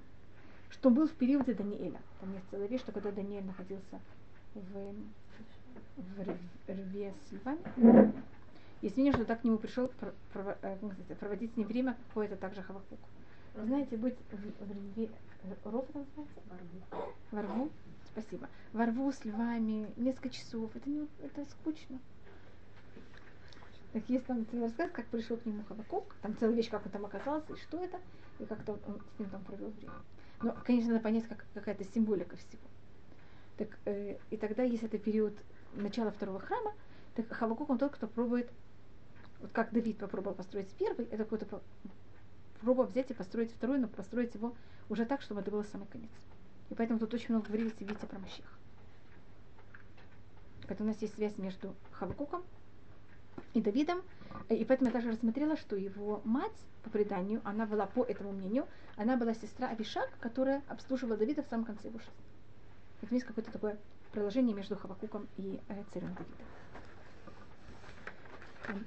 [0.71, 2.01] что он был в периоде Даниэля.
[2.21, 4.01] Там есть целая вещь, что когда Даниэль находился
[4.55, 4.95] в,
[5.97, 8.13] в рве с львами,
[8.83, 9.91] есть мнение, что так к нему пришел
[11.21, 12.99] проводить с ним время какое-то также Хавакук.
[13.55, 15.09] Вы знаете, быть в, в рве,
[15.65, 16.41] ров это называется?
[17.31, 17.71] Во рву,
[18.11, 18.49] спасибо.
[18.73, 22.01] Во рву с львами несколько часов, это, не, это скучно.
[23.95, 26.91] Так есть там целый рассказ, как пришел к нему Хавакук, там целая вещь, как он
[26.91, 28.01] там оказался, и что это,
[28.41, 29.93] и как-то он с ним там провел время.
[30.43, 32.63] Но, конечно, надо понять, как какая-то символика всего.
[33.57, 35.39] Так, э, и тогда, если это период
[35.75, 36.75] начала второго храма,
[37.15, 38.51] так Хавакук он тот, кто пробует,
[39.39, 41.63] вот как Давид попробовал построить первый, это какой-то
[42.63, 44.57] пробовал взять и построить второй, но построить его
[44.89, 46.11] уже так, чтобы это было самый конец.
[46.69, 48.59] И поэтому тут очень много говорилось, видите, про Машех.
[50.67, 52.43] Поэтому у нас есть связь между Хавакуком
[53.55, 54.03] и Давидом.
[54.51, 58.67] И поэтому я также рассмотрела, что его мать, по преданию, она была, по этому мнению,
[58.97, 62.15] она была сестра Авишак, которая обслуживала Давида в самом конце его жизни.
[63.01, 63.79] Это есть какое-то такое
[64.13, 66.47] приложение между Хавакуком и э, царем Давидом.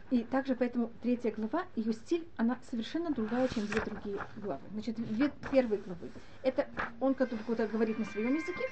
[0.10, 4.62] И также поэтому третья глава, ее стиль, она совершенно другая, чем две другие главы.
[4.71, 6.12] Значит, две первые главы.
[6.41, 6.67] Это
[6.99, 8.63] он как-то говорит на своем языке,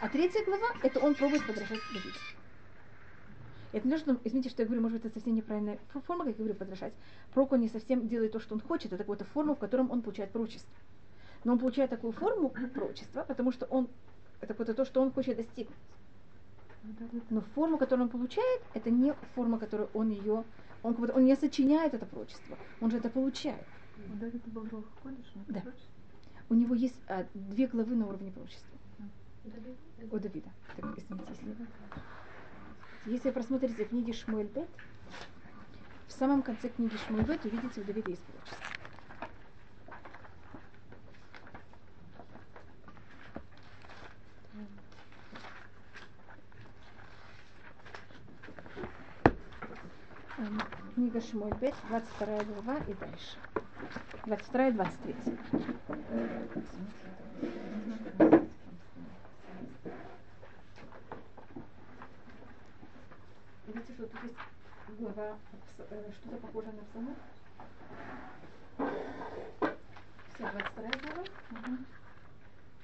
[0.00, 2.18] а третья глава, это он пробует подражать Давиду.
[3.72, 6.34] Это не то, что, извините, что я говорю, может быть, это совсем неправильная форма, как
[6.34, 6.92] я говорю, подражать.
[7.32, 10.02] Пророк он не совсем делает то, что он хочет, это какая-то форма, в котором он
[10.02, 10.72] получает пророчество.
[11.44, 13.88] Но он получает такую форму пророчества, потому что он,
[14.40, 15.76] это какое-то то, что он хочет достигнуть.
[17.30, 20.44] Но форму, которую он получает, это не форма, которую он ее,
[20.82, 23.66] он, как будто, он не сочиняет это пророчество, он же это получает.
[25.48, 25.62] Да.
[26.48, 28.78] У него есть а, две главы на уровне пророчества.
[30.10, 30.50] У Давида.
[30.76, 31.66] Так, извините, если
[33.06, 34.68] Если просмотрите книги Шмуэль Бет,
[36.08, 38.66] в самом конце книги Шмуэль Бет увидите у Давида есть пророчество.
[50.94, 53.38] Книга Шмоль Бет, 22 глава и дальше.
[54.24, 55.14] 22 и 23.
[63.66, 64.36] Видите, что тут есть
[64.98, 65.38] глава,
[65.78, 67.16] э, что-то похожее на псалмы?
[70.34, 71.22] Вся 22 глава.
[71.50, 71.76] Угу.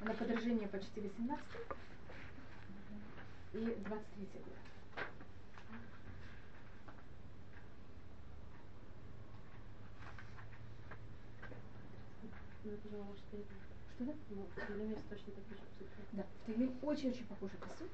[0.01, 1.45] Она подражение почти 18
[3.53, 4.63] и 23 глава.
[12.65, 13.47] Ну, это же Тейлин.
[13.95, 14.13] Что да?
[14.31, 16.09] Ну, в Тейлиме точно такой же псалом.
[16.13, 17.91] Да, в Тейлим очень-очень похожий посуд.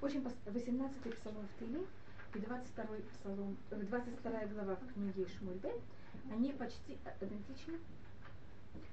[0.00, 0.32] Очень пос...
[0.46, 5.74] 18 псалом в Тейлим и 22 псалом, 22 глава в книге Шмульбе,
[6.30, 7.78] они почти идентичны.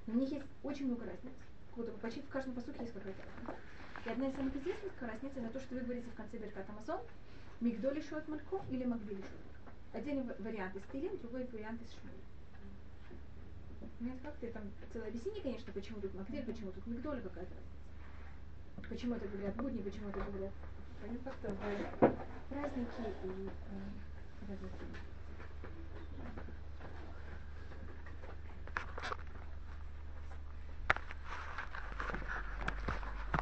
[0.08, 1.32] Но у них есть очень много разниц.
[2.02, 3.56] Почти в каждом посуке есть какая-то разница.
[4.06, 7.00] И одна из самых известных разниц на то, что вы говорите в конце Беркат Амазон,
[7.62, 12.12] Мигдоли Шот Малько или Магдили Шот Один вариант из Тейлим, другой вариант из Шмуль.
[14.00, 18.90] Понимаете, как ты там целое объяснение, конечно, почему тут Магдиль, почему тут Мигдоль какая-то разница.
[18.90, 20.52] Почему это говорят будни, почему это говорят
[21.02, 24.56] Понятно, как-то в праздники и э,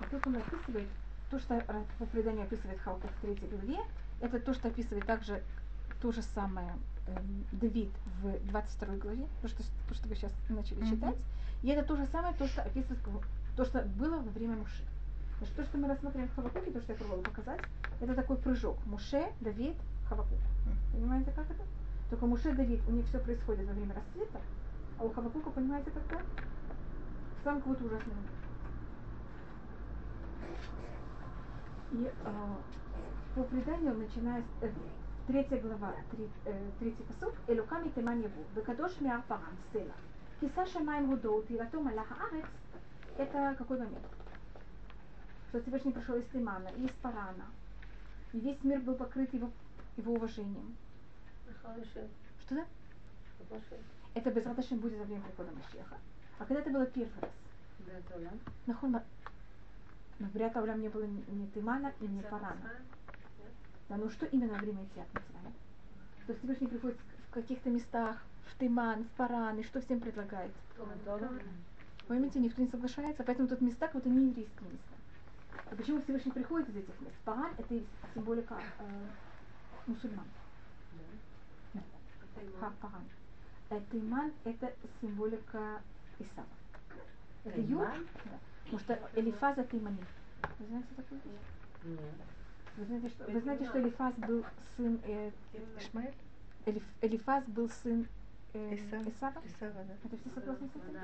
[0.10, 0.88] Тут он описывает,
[1.30, 1.62] то, что
[2.00, 3.80] по преданию описывает Халка в третьей главе,
[4.22, 5.43] это то, что описывает также
[6.02, 6.76] то же самое
[7.08, 7.17] э,
[7.52, 7.91] Давид
[8.22, 10.89] в 22 главе, то что, то, что вы сейчас начали mm-hmm.
[10.89, 11.15] читать.
[11.63, 13.00] И это то же самое, то, что описывает,
[13.56, 14.84] то, что было во время Муши.
[15.38, 17.62] Значит, то, что мы рассмотрели в Хавакуке, то, что я пробовала показать,
[18.02, 18.78] это такой прыжок.
[18.86, 19.76] Муше, Давид,
[20.10, 20.39] Хавакук.
[20.91, 21.63] Понимаете, как это?
[22.10, 24.39] Только Муше, Давид, у них все происходит во время расцвета,
[24.97, 28.32] а у Хавакука, понимаете, в самом какой-то ужасный момент.
[31.91, 32.56] И э,
[33.36, 34.71] по преданию, начиная с э,
[35.28, 39.93] третья глава, три, э, третий посуд, Элуками Теман Яву, Бекадош Миар Парам, Села.
[40.41, 42.45] Киса Шамаем Гудо, Тирато Малаха Арец,
[43.17, 44.06] это какой момент?
[45.49, 47.45] Что Всевышний пришел из Тимана и из Парана.
[48.33, 49.49] И весь мир был покрыт его,
[49.95, 50.75] его уважением.
[52.45, 52.65] Что да?
[54.13, 55.97] Это без Раташин будет за время прихода Машеха.
[56.39, 57.31] А когда это было первый раз?
[58.65, 58.99] Нахон,
[60.19, 62.71] но Брят Аулям не было ни, Тимана и ни Парана.
[63.88, 65.53] Да, ну что именно во время Итиат Митсраим?
[66.25, 66.97] То есть Всевышний приходит
[67.29, 70.51] в каких-то местах, в Тиман, в Паран, и что всем предлагает?
[72.07, 74.96] Поймите, никто не соглашается, поэтому тут места как будто не еврейские места.
[75.72, 77.15] А почему Всевышний приходит из этих мест?
[77.26, 77.80] Паран это
[78.13, 79.08] символика э,
[79.88, 80.26] мусульман.
[82.60, 83.04] Ха, Паран.
[83.70, 85.82] Э, Тиман это символика
[86.20, 86.48] Исава.
[87.43, 87.93] Это юг, да.
[88.63, 90.04] потому что Элифаз это Имани.
[90.60, 91.20] Вы знаете такое?
[91.84, 92.00] Нет.
[92.78, 95.32] Вы знаете, что, вы знаете, что Элифаз был сын э,
[95.80, 96.13] Ишмаэль?
[96.65, 98.08] Элиф, Элифаз был сын
[98.54, 99.10] э, Исава.
[99.10, 99.41] Исава?
[99.46, 99.93] Исава, да.
[100.04, 100.93] Это все согласны с этим?
[100.93, 101.02] Да.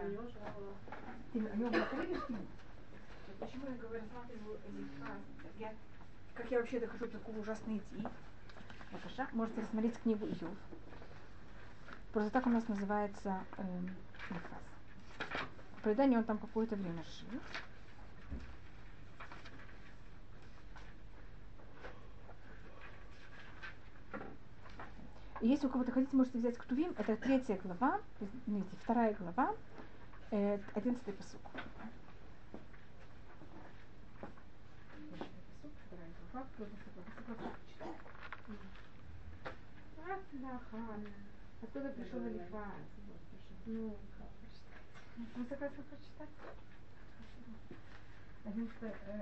[1.31, 2.19] Ты, у него была коллега
[3.39, 4.59] Почему я говорю, рассматриваю?
[5.59, 5.73] Я,
[6.33, 8.07] как я вообще дохожу до такой ужасной идеи?
[8.91, 10.57] Бакаша, можете рассмотреть книгу Иов.
[12.11, 13.63] Просто так у нас называется э,
[14.29, 14.61] Элифаз.
[15.83, 17.39] В он там какое-то время жил.
[25.41, 26.93] Если у кого-то хотите, можете взять Ктувим.
[26.97, 29.53] Это третья глава, извините, вторая глава,
[30.35, 31.39] Э, Одиннадцатый посуд.
[41.61, 42.73] Оттуда пришел Элифаз.
[43.67, 43.95] Ну,
[45.15, 46.29] Вы согласны прочитать?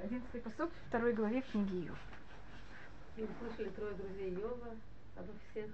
[0.03, 1.99] Одиннадцатый, посуд второй главе в книге Иов.
[3.17, 4.75] И услышали трое друзей Йова
[5.17, 5.69] обо всех,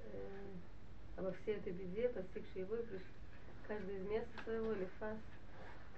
[0.00, 0.46] э,
[1.18, 3.06] обо всей этой беде, постигшей его, и пришли
[3.68, 5.18] каждый из места своего, Лифас,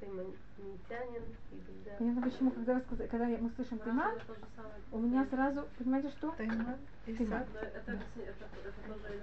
[0.03, 1.93] Тайманитянин и Бельда.
[1.99, 4.19] Понятно почему, когда, сказали, когда мы слышим Тиман,
[4.91, 6.33] у меня сразу, понимаете что?
[6.33, 7.27] Тайман, Тиман.
[7.27, 7.47] Исаак.
[7.55, 9.15] Это, это, это, это тоже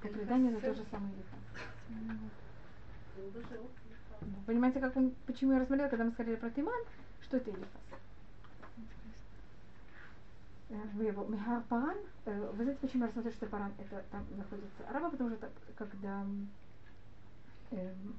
[0.00, 1.40] преданию это то же самое Элифаз.
[4.20, 4.26] Да.
[4.46, 6.82] Понимаете, как он, почему я рассмотрела, когда мы сказали про Тиман,
[7.22, 7.82] что это Элифаз?
[10.70, 14.24] Э, Вы его Михар Паран, э, вы знаете, почему я рассмотрела, что Паран это там
[14.36, 16.24] находится араба, потому что это, когда
[17.70, 18.18] эм,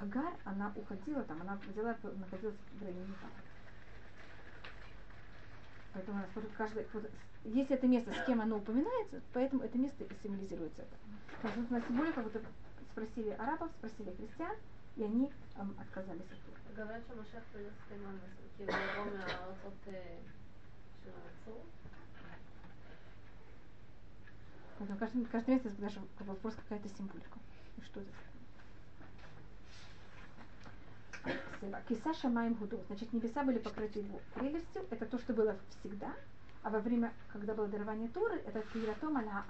[0.00, 3.42] Хагар, она уходила там, она взяла, находилась в районе Парана.
[5.94, 9.62] Поэтому у нас вот каждый, вот, с- если это место, с кем оно упоминается, поэтому
[9.62, 10.96] это место и символизируется это.
[11.42, 12.42] Потому что у нас тем более, как будто
[12.92, 14.56] спросили арабов, спросили христиан,
[14.96, 16.56] и они эм, отказались от Торы.
[16.76, 18.16] говорят, שמשיח פרס תימן,
[18.56, 20.16] כאילו לבוא מהארצות אה,
[21.04, 21.56] שרצו.
[24.78, 27.38] Поэтому каждый, каждый месяц даже как бы вопрос какая-то символика.
[27.78, 28.24] И что это такое?
[28.26, 28.29] Сева.
[31.87, 32.79] Киса шамаем гудо.
[32.87, 34.85] Значит, небеса были покрыты его прелестью.
[34.89, 36.13] Это то, что было всегда.
[36.63, 39.43] А во время, когда было дарование Торы, это Киратом аля.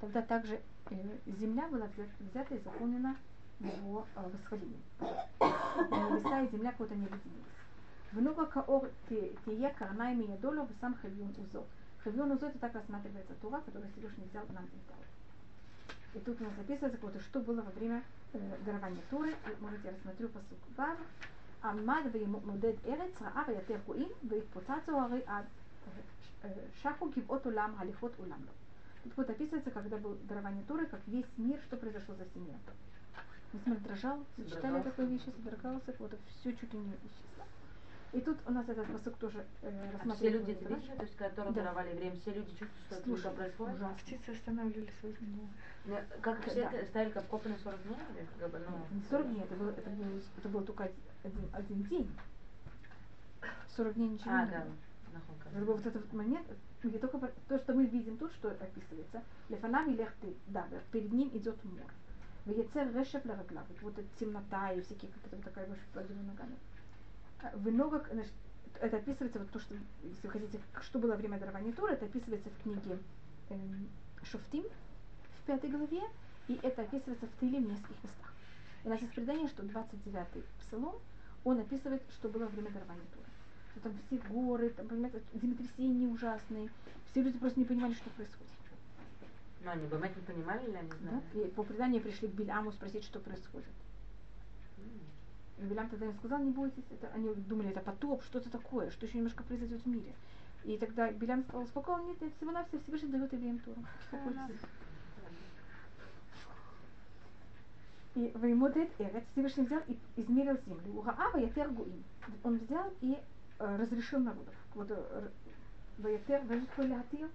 [0.00, 0.94] Тогда также э,
[1.26, 1.88] земля была
[2.20, 3.16] взята, и заполнена
[3.60, 4.82] его э, восхвалением.
[5.00, 7.44] Небеса и земля куда-то не объединились.
[8.12, 11.64] Внука каор тие карнай меня долю сам хавьон узо.
[12.04, 14.98] Хавьон узо это так рассматривается Тура, который Всевышний взял нам и дал.
[16.14, 18.02] И тут у нас записывается, что было во время
[18.64, 19.34] дарование Туры.
[19.60, 20.96] Можете я рассмотрю по Сукбар.
[21.62, 25.46] Амад веймудед эрец, раав ятер куин, вейтпутацу ары ад
[26.82, 28.46] шаху кивот улам, халифот улам.
[29.02, 32.54] Тут вот описывается, когда был дарование Туры, как весь мир, что произошло за семью.
[33.52, 37.33] Несмотря дрожал, читали такую вещь, содрогался, вот все чуть ли не исчез.
[38.14, 41.44] И тут у нас этот посок тоже э, А все люди видели, то есть, когда
[41.46, 41.50] Да.
[41.50, 43.74] даровали время, все люди чувствуют, что это Слушай, происходит?
[43.76, 43.96] ужасно.
[43.98, 45.16] Птицы останавливали свой.
[45.84, 46.70] Ну, Как все Да.
[46.70, 47.98] это ставили как копы на 40 дней?
[48.14, 50.90] Или как бы, ну, Не 40 дней, это было, это было, это было только
[51.24, 52.08] один, один день.
[53.76, 55.64] 40 дней ничего А, не да, было.
[55.64, 56.46] вот этот момент,
[56.84, 61.12] где только про- то, что мы видим тут, что описывается, Лефанав и лехты, да, перед
[61.12, 61.90] ним идет мор.
[62.44, 66.56] Вот эта темнота и всякие, как это такая его ногами.
[67.52, 68.32] В ногах, значит,
[68.80, 72.48] это описывается, вот то, что, если вы хотите, что было время дарования Тура, это описывается
[72.50, 72.98] в книге
[73.50, 73.88] эм,
[74.22, 76.02] Шуфтим в пятой главе,
[76.48, 78.32] и это описывается в Тыле в нескольких местах.
[78.82, 80.96] И у нас есть предание, что 29-й псалом,
[81.44, 83.26] он описывает, что было время дарования Тура.
[83.72, 86.70] Что там все горы, там, понимаете, землетрясения ужасные,
[87.10, 88.50] все люди просто не понимали, что происходит.
[89.60, 90.96] Ну, они бы не понимали или они Да?
[90.96, 91.46] знали?
[91.46, 93.68] И по преданию пришли к Беляму спросить, что происходит.
[94.78, 95.13] М.
[95.58, 99.06] И Белям тогда им сказал, не бойтесь, это, они думали, это потоп, что-то такое, что
[99.06, 100.12] еще немножко произойдет в мире.
[100.64, 103.80] И тогда Белям сказал, спокойно, нет, это всего-навсего Всевышний дает Ильям Туру.
[104.02, 104.60] Успокойтесь.
[108.14, 110.98] И Ваймодет Эрец Всевышний взял и измерил землю.
[110.98, 112.04] Угаава Ятер Гуим.
[112.44, 113.18] Он взял и
[113.58, 114.54] э, разрешил народов.
[114.74, 115.28] Вот э,
[115.98, 117.28] Ваятер Ваятер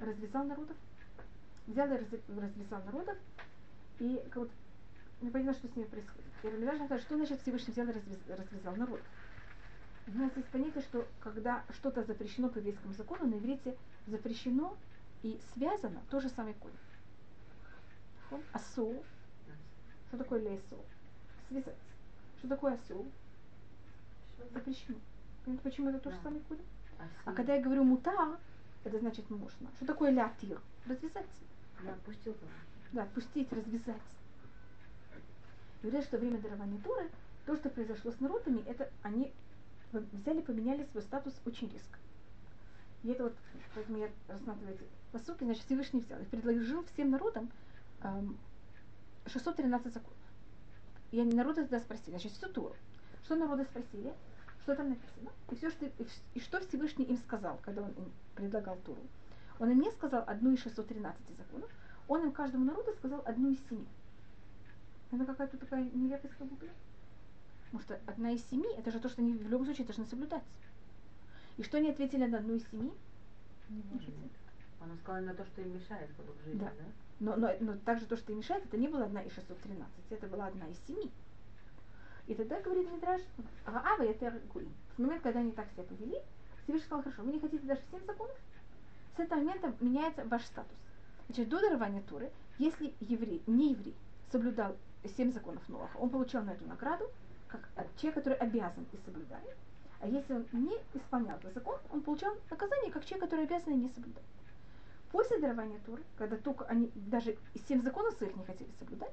[0.00, 0.76] развязал народов.
[1.66, 3.16] Взял и раз- развязал народов.
[4.00, 4.50] И как вот,
[5.24, 6.30] не поняла, что с ними происходит.
[6.42, 9.06] И Релевяжна говорит, что значит Всевышний взял и развяз- развязал народов.
[10.06, 13.74] У нас есть понятие, что когда что-то запрещено по еврейскому закону, на иврите
[14.06, 14.76] запрещено
[15.22, 16.76] и связано то же самое корень.
[18.52, 19.02] Асу.
[20.08, 20.76] Что такое лесу?
[21.48, 21.76] Связать.
[22.38, 23.06] Что такое асу?
[24.52, 24.98] Запрещено.
[25.44, 26.22] Понимаете, почему это то же Да.
[26.22, 26.66] самое корень?
[26.98, 28.38] А, А когда я говорю мутар,
[28.84, 29.68] это значит можно.
[29.76, 30.60] Что такое лятир?
[30.86, 31.26] Развязать.
[31.82, 32.36] Я отпустил.
[32.92, 33.96] Да, отпустить, развязать.
[35.84, 37.10] Говорят, что время дарования Торы,
[37.44, 39.34] то, что произошло с народами, это они
[39.92, 41.98] взяли, поменяли свой статус очень резко.
[43.02, 43.34] И это вот,
[43.74, 47.50] поэтому я рассматриваю эти посылки, значит, Всевышний взял и предложил всем народам
[48.00, 48.38] эм,
[49.26, 50.16] 613 законов.
[51.10, 52.74] И они народы тогда спросили, значит, всю Тору.
[53.24, 54.14] Что народы спросили?
[54.62, 55.32] Что там написано?
[55.50, 55.92] И, все, что, и,
[56.32, 59.02] и что Всевышний им сказал, когда он им предлагал Туру?
[59.58, 61.70] Он им не сказал одну из 613 законов,
[62.08, 63.86] он им каждому народу сказал одну из семи.
[65.14, 66.48] Это какая-то такая нелепость как.
[66.48, 70.42] Потому что одна из семи, это же то, что они в любом случае должны соблюдать.
[71.56, 72.92] И что они ответили на одну из семи?
[73.68, 74.10] Не может.
[74.80, 76.66] Он сказал именно то, что им мешает как бы, в жизни, Да.
[76.66, 76.84] да?
[77.20, 80.26] Но, но, но также то, что им мешает, это не была одна из 613, это
[80.26, 81.10] была одна из семи.
[82.26, 83.20] И тогда говорит Мидраш,
[83.66, 84.72] Раава это Гуим.
[84.96, 86.18] В момент, когда они так себя повели,
[86.64, 88.36] Всевышний сказал, хорошо, вы не хотите даже семь законов?
[89.16, 90.76] С этого момента меняется ваш статус.
[91.28, 93.94] Значит, до дарования Туры, если еврей, не еврей,
[94.32, 94.76] соблюдал
[95.08, 97.10] семь законов Ноаха, он получал на эту награду,
[97.48, 99.56] как человек, который обязан и соблюдает.
[100.00, 103.76] А если он не исполнял этот закон, он получал наказание, как человек, который обязан и
[103.76, 104.26] не соблюдает.
[105.12, 107.36] После дарования Туры, когда только они даже
[107.68, 109.12] семь законов своих не хотели соблюдать,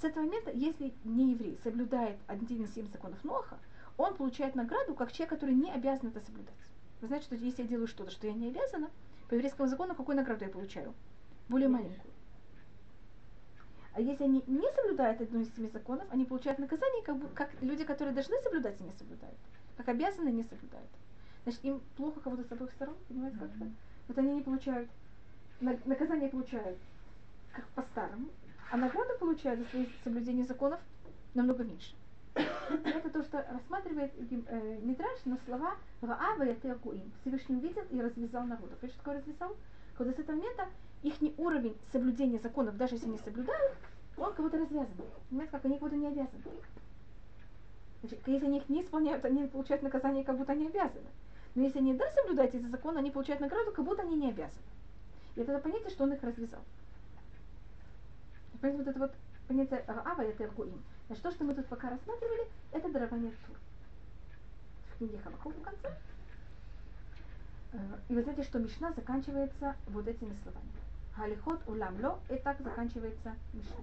[0.00, 3.58] с этого момента, если не еврей соблюдает один из семь законов Ноаха,
[3.96, 6.54] он получает награду как человек, который не обязан это соблюдать.
[7.00, 8.90] Вы знаете, что если я делаю что-то, что я не обязана,
[9.28, 10.94] по еврейскому закону какую награду я получаю?
[11.48, 12.13] Более маленькую.
[13.94, 17.50] А если они не соблюдают одну из семи законов, они получают наказание, как, бы, как
[17.62, 19.38] люди, которые должны соблюдать и не соблюдают.
[19.76, 20.90] Как обязаны не соблюдают.
[21.44, 23.70] Значит, им плохо кого-то с обоих сторон, понимаете, как это?
[24.08, 24.90] Вот они не получают,
[25.60, 26.76] на- наказание получают
[27.52, 28.28] как по-старому,
[28.72, 30.80] а награду получают за свои соблюдение законов
[31.34, 31.94] намного меньше.
[32.34, 36.56] Это то, что рассматривает э, Мидраш на слова Раава и.
[37.20, 38.82] Всевышний увидел и развязал народов.
[38.82, 39.56] И что такое развязал?
[39.96, 40.66] Когда с этого момента
[41.04, 43.76] их уровень соблюдения законов, даже если они соблюдают,
[44.16, 44.94] он кого-то развязан.
[45.28, 46.42] Понимаете, как они кого-то не обязаны.
[48.00, 51.06] Значит, если они их не исполняют, они получают наказание, как будто они обязаны.
[51.54, 54.62] Но если они да соблюдают эти законы, они получают награду, как будто они не обязаны.
[55.36, 56.60] И это понятие, что он их развязал.
[58.60, 59.12] Поэтому вот это вот
[59.46, 60.82] понятие Раава и Атергуим.
[61.06, 63.56] Значит, то, что мы тут пока рассматривали, это дарование Тур.
[64.88, 65.96] В книге Хамаков в конце.
[67.72, 67.78] Э,
[68.08, 70.83] И вы знаете, что Мишна заканчивается вот этими словами.
[71.16, 73.76] Галихот уламло, и так заканчивается Мишна.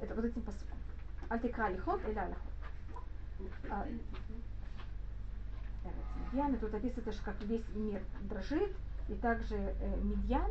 [0.00, 0.78] Это вот этим посылом.
[1.28, 2.52] Альтика алихот или алихот.
[3.70, 3.86] А,
[6.32, 8.74] Медьян, тут описывается, что как весь мир дрожит,
[9.08, 10.50] и также э, Медьян.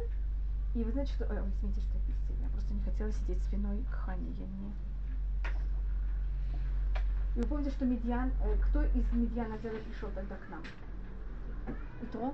[0.76, 1.26] И вы знаете, что...
[1.26, 2.44] Ой, извините, что я.
[2.44, 4.32] Я просто не хотела сидеть спиной к Хане.
[4.32, 4.74] Я не...
[7.36, 8.32] И вы помните, что Медьян...
[8.44, 10.64] Э, кто из Медьяна взял и пришел тогда к нам?
[12.02, 12.34] Итро.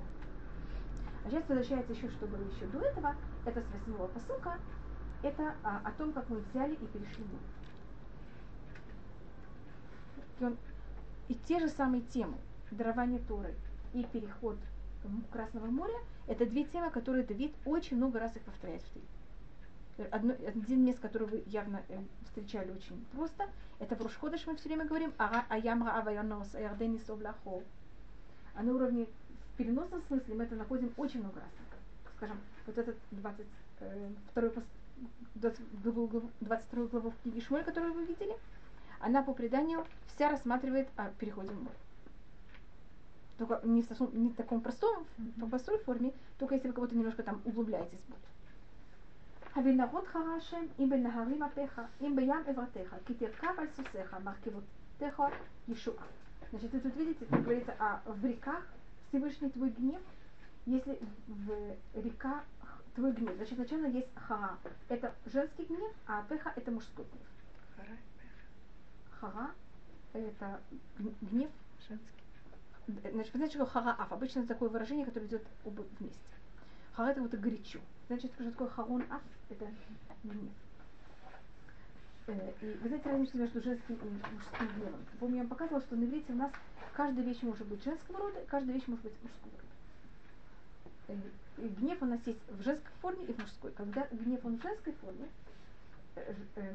[1.24, 3.14] А сейчас возвращается еще, что было еще до этого.
[3.44, 4.58] Это с восьмого посылка.
[5.22, 7.24] Это а, о том, как мы взяли и перешли.
[10.38, 10.56] И, он,
[11.28, 12.36] и те же самые темы.
[12.70, 13.54] Дарование Торы
[13.92, 14.58] и переход
[15.30, 20.08] Красного моря, это две темы, которые Давид очень много раз их повторяет в Торе.
[20.10, 24.68] Одно, один место, который вы явно э, встречали очень просто, это в Рушходыш мы все
[24.68, 27.62] время говорим «Аямра авайонос, аярдени совлахо».
[28.54, 29.06] А на уровне
[29.53, 31.49] в переносном смысле мы это находим очень много раз.
[32.17, 33.45] Скажем, вот этот 20,
[33.79, 34.51] э, второй,
[35.35, 38.35] 22, 22 главу в книге Шмоль, которую вы видели,
[38.99, 41.75] она по преданию вся рассматривает о переходе в море
[43.39, 45.05] только не в, совсем, не в таком простом,
[45.39, 48.29] по простой форме, только если вы кого-то немножко там углубляетесь более.
[49.55, 55.21] הבנהרות חרה השם, אם בנהרים אפיך, אם בים עברתך, כי תרכב על סוסיך, מרכבותיך
[55.67, 56.03] ישועה.
[56.51, 58.63] Значит, вы тут видите, как говорится, а в реках
[59.14, 60.02] Всевышний твой гнев,
[60.66, 60.98] если
[61.28, 62.42] в реках
[62.96, 63.36] твой гнев.
[63.36, 64.58] Значит, сначала есть хара.
[64.88, 67.88] Это женский гнев, а апеха это мужской гнев.
[69.20, 69.52] Хара
[70.12, 70.60] это
[70.98, 71.50] гнев
[71.88, 72.10] Женский.
[73.12, 74.10] Значит, вы знаете, что хараав?
[74.10, 76.18] Обычно это такое выражение, которое идет оба вместе.
[76.94, 77.78] Хара это вот и горячо.
[78.08, 79.22] Значит, что такое харон аф?
[79.48, 79.70] Это
[80.24, 80.52] гнев.
[82.26, 85.00] Э, И вы знаете разницу между женским и мужским гневом.
[85.20, 86.52] Помню, я вам показывала, что на иврите у нас
[86.94, 89.64] каждая вещь может быть женского рода, каждая вещь может быть мужского рода.
[91.08, 93.72] Э, И гнев у нас есть в женской форме и в мужской.
[93.72, 95.28] Когда гнев он в женской форме,
[96.16, 96.34] э,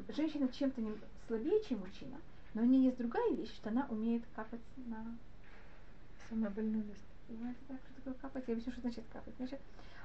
[0.10, 0.82] женщина чем-то
[1.28, 2.18] слабее, чем мужчина,
[2.54, 5.06] но у нее есть другая вещь, что она умеет капать на
[6.30, 7.04] Самое больное место.
[7.28, 8.44] Понимаете, да, что такое капать?
[8.48, 9.34] Я объясню, что значит капать.
[9.38, 9.60] Значит,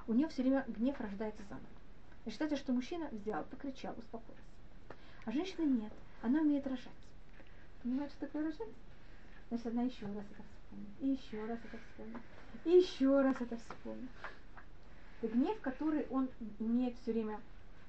[0.07, 1.67] у нее все время гнев рождается заново.
[2.25, 4.41] И считается, что мужчина взял, покричал, успокоился.
[5.25, 6.87] А женщина нет, она умеет рожать.
[7.81, 8.69] Понимаете, что такое рожать?
[9.49, 12.21] Значит, она еще раз это вспомнит, и еще раз это вспомнит,
[12.63, 14.09] и еще раз это вспомнит.
[15.21, 17.39] И гнев, который он имеет все время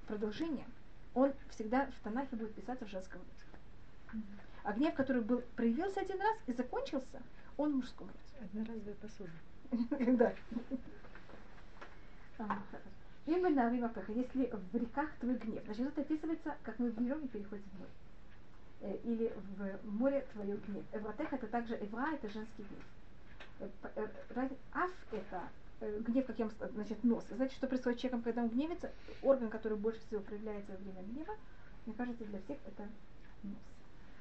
[0.07, 0.67] продолжение,
[1.15, 4.25] он всегда в Танахе будет писаться в женском роде.
[4.63, 7.23] А гнев, который был, проявился один раз и закончился,
[7.57, 8.47] он в мужском роде.
[8.47, 9.31] Одноразовая посуда.
[9.91, 10.35] Когда?
[13.27, 15.63] Им бы на Римапеха, если в реках твой гнев.
[15.65, 17.91] Значит, это описывается, как мы берем и переходим в море.
[18.83, 19.33] Э, Или
[19.83, 20.85] в море твое гнев.
[20.93, 23.71] Эвратех это также эвра, это женский гнев.
[23.97, 25.43] Э, э, Аф это
[25.81, 27.25] гнев, как я вам значит, нос.
[27.29, 28.93] Знаете, что происходит с человеком, когда он гневится?
[29.23, 31.35] Орган, который больше всего проявляется во время гнева,
[31.85, 32.89] мне кажется, для всех это
[33.43, 33.59] нос.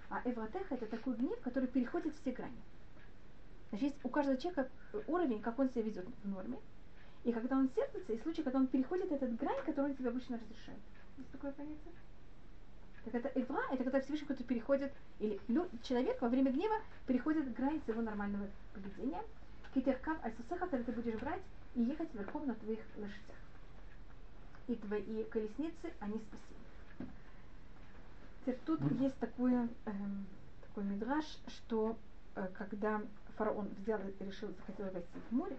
[0.09, 2.57] А эвратех это такой гнев, который переходит все грани.
[3.69, 4.67] Значит, есть у каждого человека
[5.07, 6.57] уровень, как он себя ведет в норме.
[7.26, 10.38] И когда он сердится, и случай, когда он переходит этот грань, который он тебе обычно
[10.38, 10.80] разрешает.
[11.17, 11.91] Есть такое понятие?
[13.03, 15.39] Так это ивра, это когда Всевышний кто-то переходит, или
[15.82, 16.76] человек во время гнева
[17.07, 19.23] переходит грань своего нормального поведения.
[19.73, 21.41] Китеркав альсусеха, когда ты будешь брать
[21.73, 23.38] и ехать верхом на твоих лошадях.
[24.67, 27.09] И твои колесницы, они спасены.
[28.41, 30.28] Теперь тут есть такое, эм,
[30.61, 31.97] такой мидраж, что
[32.36, 33.01] э, когда
[33.36, 35.57] фараон взял и решил, захотел войти в море,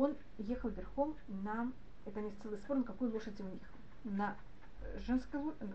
[0.00, 1.70] он ехал верхом на,
[2.06, 3.76] это не целый спор, на какой лошади он ехал.
[4.04, 4.36] На
[5.06, 5.74] женской лошади,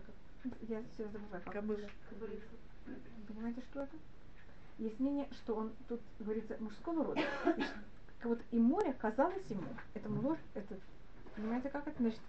[0.62, 1.42] я все забываю.
[1.44, 1.54] как.
[1.54, 1.88] Кобыла.
[3.28, 3.96] Понимаете, что это?
[4.78, 7.20] Есть мнение, что он тут говорится мужского рода.
[8.24, 9.62] И вот и море казалось ему,
[9.94, 10.76] этому лошадь, это,
[11.36, 11.96] понимаете, как это?
[12.02, 12.20] Значит,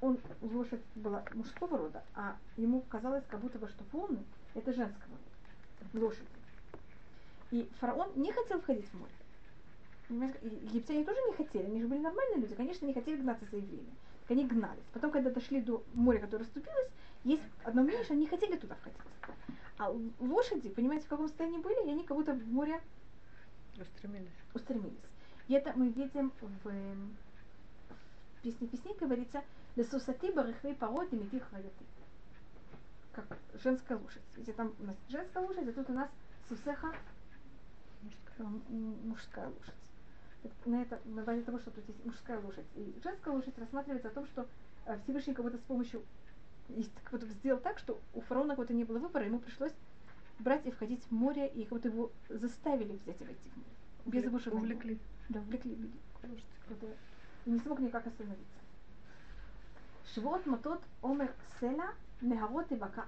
[0.00, 4.24] он, лошадь была мужского рода, а ему казалось, как будто бы, что волны
[4.54, 6.28] это женского рода, лошадь.
[7.50, 9.12] И фараон не хотел входить в море.
[10.20, 13.92] Египтяне тоже не хотели, они же были нормальные люди, конечно, не хотели гнаться за евреями.
[14.22, 14.84] Так они гнались.
[14.92, 16.88] Потом, когда дошли до моря, которое расступилось,
[17.24, 18.98] есть одно мнение, что они не хотели туда входить.
[19.78, 19.90] А
[20.20, 22.80] лошади, понимаете, в каком состоянии были, и они как будто в море
[23.80, 24.28] Устремились.
[24.54, 24.98] устремились.
[25.48, 29.42] И это мы видим в, в песне песней говорится
[29.76, 31.84] «Лесусати барыхвей пород и метих хваяты».
[33.12, 33.26] Как
[33.62, 34.22] женская лошадь.
[34.36, 36.08] Видите, там у нас женская лошадь, а тут у нас
[36.48, 36.94] сусеха
[38.38, 38.62] э, м-
[39.08, 39.74] мужская лошадь.
[40.64, 44.12] На это, на базе того, что тут есть мужская лошадь и женская лошадь, рассматривается о
[44.12, 44.46] том, что
[44.86, 46.02] э, Всевышний как будто с помощью
[47.04, 49.72] как будто сделал так, что у фараона как будто не было выбора, ему пришлось
[50.38, 53.70] брать и входить в море, и как будто его заставили взять и войти в море.
[54.06, 54.62] Без его желания.
[54.62, 54.98] Увлекли.
[55.28, 55.98] Да, увлекли люди.
[57.44, 58.58] И не смог никак остановиться.
[60.14, 63.06] Швот мотот омер села негарот и бака.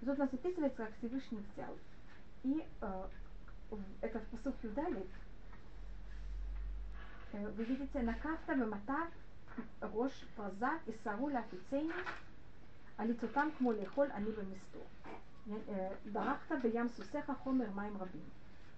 [0.00, 1.76] И Тут у нас описывается, как Всевышний взял.
[2.44, 3.08] И э,
[4.00, 5.06] это в посылке Юдали.
[7.32, 9.08] Э, вы видите, накафта бемата
[9.80, 11.92] рож, паза и сауля офицейни,
[12.96, 15.58] а лицо там к молехоль они бы месту.
[16.04, 18.22] Дарахта э, ям сусеха хомер маем рабин.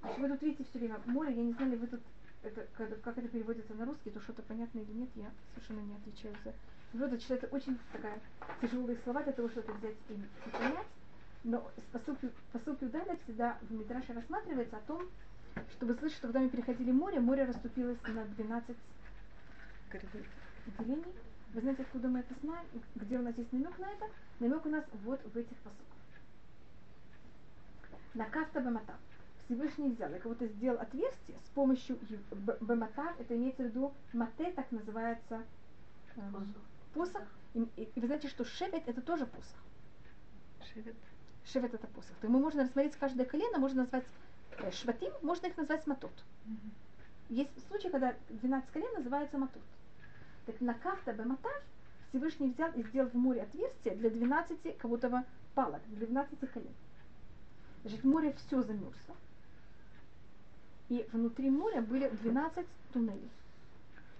[0.00, 2.00] Значит, вы тут видите все время море, я не знаю, ли вы тут
[2.42, 2.66] это,
[3.02, 6.54] как это переводится на русский, то что-то понятно или нет, я совершенно не отвечаю за
[6.90, 8.18] Природа читается очень такая
[8.60, 10.86] тяжелые слова для того, чтобы взять и понять.
[11.44, 15.08] Но посылки, посылки удаля всегда в Митраше рассматривается о том,
[15.72, 18.76] чтобы слышать, что когда мы переходили море, море расступилось на 12
[19.88, 20.22] Коридор.
[20.78, 21.14] делений.
[21.52, 22.64] Вы знаете, откуда мы это знаем?
[22.94, 24.06] Где у нас есть намек на это?
[24.38, 25.86] Намек у нас вот в этих посылках.
[28.14, 28.94] На кафта бемата.
[29.44, 31.98] Всевышний взял и кого-то сделал отверстие с помощью
[32.60, 35.42] бемата, это имеется в виду мате, так называется
[36.16, 36.54] эм,
[36.94, 37.24] посох.
[37.54, 39.58] И, и- и вы знаете, что шевет это тоже посох.
[40.72, 40.94] Шевет.
[41.44, 42.16] Шевет это посох.
[42.18, 44.29] То есть мы можно рассмотреть каждое колено, можно назвать э,
[44.72, 46.12] шватим, можно их назвать матот.
[47.28, 49.62] Есть случаи, когда 12 колен называется матот.
[50.46, 51.62] Так на кафта бематав
[52.08, 55.24] Всевышний взял и сделал в море отверстие для 12 кого-то
[55.54, 56.74] палок, для 12 колен.
[57.82, 59.16] Значит, море все замерзло.
[60.88, 63.30] И внутри моря были 12 туннелей.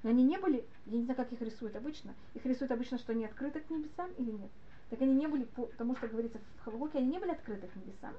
[0.02, 2.14] Но они не были, я не знаю, как их рисуют обычно.
[2.34, 4.50] Их рисуют обычно, что они открыты к небесам или нет.
[4.88, 7.76] Так они не были, по- потому что говорится в Хавагуке, они не были открыты к
[7.76, 8.14] небесам.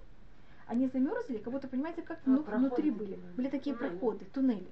[0.72, 3.20] Они замерзли, как будто, понимаете, как Ну, внутри были.
[3.36, 3.50] были.
[3.50, 4.70] Такие проходы, туннели.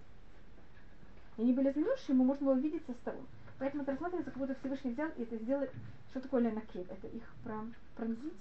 [1.35, 3.25] И они были замерзшие, ему можно было видеть со сторон.
[3.57, 5.67] Поэтому это рассматривается, как будто Всевышний взял и это сделал.
[6.11, 6.89] Что такое ленакет?
[6.89, 8.31] Это их прон- пронзить.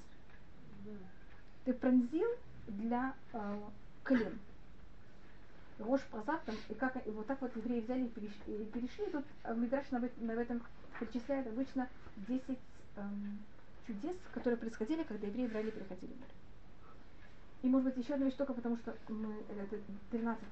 [1.64, 2.28] Ты пронзил
[2.68, 3.60] для э,
[4.04, 4.38] колен.
[5.80, 9.06] Рош прозав там, и как и вот так вот евреи взяли и переш- и перешли.
[9.10, 10.62] Тут э, Мидраш на, на этом
[11.00, 11.88] перечисляет обычно
[12.28, 12.56] 10
[12.94, 13.38] эм,
[13.84, 16.30] чудес, которые происходили, когда евреи брали и переходили море.
[17.62, 19.80] И может быть еще одна вещь только потому, что мы, это
[20.10, 20.44] 13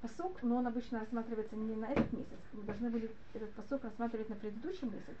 [0.00, 2.38] посок, но он обычно рассматривается не на этот месяц.
[2.52, 5.16] Мы должны были этот посок рассматривать на предыдущий месяц.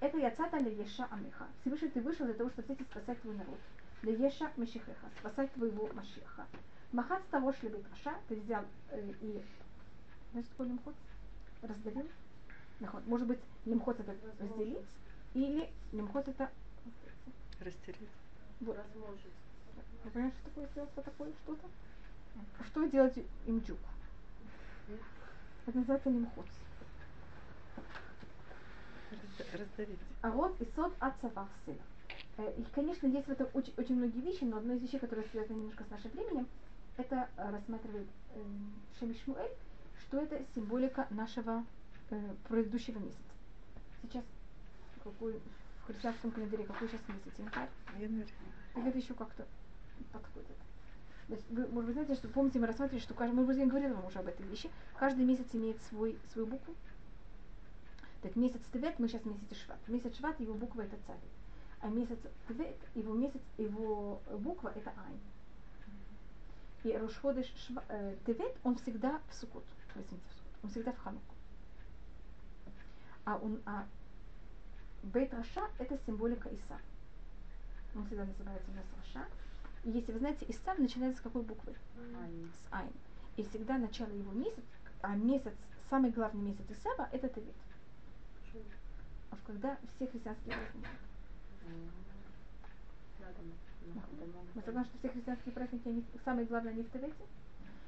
[0.00, 1.46] Это Яцата Лееша Амиха.
[1.60, 3.58] Всевышний ты вышел для того, чтобы взять и спасать твой народ.
[4.02, 6.46] Лееша Мешихеха, спасать твоего Машеха.
[6.92, 9.42] Махат того шлебет Раша, ты взял э, и
[10.30, 10.94] знаешь, что такое лимхот?
[11.62, 12.08] Разделил.
[12.80, 13.06] Наход.
[13.06, 14.84] Может быть, лимхот это разделить,
[15.34, 16.50] или лимхот это
[17.60, 18.08] Растереть.
[18.60, 18.78] вот.
[20.06, 21.66] Вы понимаете, что такое вот такое что-то?
[22.68, 23.78] Что делать имджук?
[25.66, 26.10] Это называется.
[29.10, 29.98] Разда- Раздавить.
[30.22, 31.48] А вот и сот от села.
[32.38, 35.56] И, конечно, есть в этом очень, очень многие вещи, но одна из вещей, которая связана
[35.56, 36.46] немножко с нашим временем,
[36.98, 38.44] это э, рассматривает э,
[39.00, 39.50] Шеми Шмуэль,
[40.02, 41.64] что это символика нашего
[42.10, 43.18] э, предыдущего месяца.
[44.02, 44.24] Сейчас
[45.02, 45.40] какой
[45.82, 47.38] в христианском календаре какой сейчас месяц?
[47.38, 47.68] Январь?
[47.98, 48.28] Январь.
[48.76, 49.46] Или это еще как-то
[51.28, 53.94] Значит, вы, может быть, знаете, что помните, мы рассматривали, что каждый, может быть, я говорила
[53.94, 56.74] вам уже об этой вещи, каждый месяц имеет свой, свою букву.
[58.22, 59.78] Так месяц Тевет, мы сейчас в месяце Шват.
[59.88, 61.16] Месяц Шват, его буква это царь.
[61.80, 62.18] А месяц
[62.48, 65.20] Тевет, его месяц, его буква это Айн.
[66.84, 70.20] И Рошходыш Шва, э, Тевет, он всегда в Сукот, в Сукот.
[70.62, 71.34] Он всегда в Хануку.
[73.24, 73.86] А, он, а
[75.02, 76.78] Бейт Раша это символика Иса.
[77.96, 79.26] Он всегда называется у нас Раша.
[79.86, 81.72] Если вы знаете, Исав начинается с какой буквы?
[81.72, 82.90] С Айн.
[83.36, 84.60] И всегда начало его месяца,
[85.00, 85.52] а месяц,
[85.88, 87.54] самый главный месяц Исава это Тевет.
[89.30, 90.88] А когда все христианские праздники.
[94.54, 97.24] Мы согласны, что все христианские праздники, они, самое главное, они в Тевете?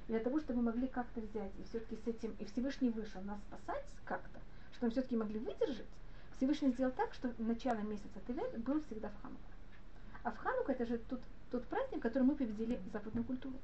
[0.06, 3.20] И для того, чтобы мы могли как-то взять и все-таки с этим, и Всевышний вышел
[3.22, 4.38] нас спасать как-то,
[4.74, 5.88] что мы все-таки могли выдержать,
[6.36, 9.42] Всевышний сделал так, что начало месяца Тевет был всегда в Хануку.
[10.22, 11.20] А в Хануку это же тот,
[11.50, 13.56] тот праздник, который мы победили западную культуру.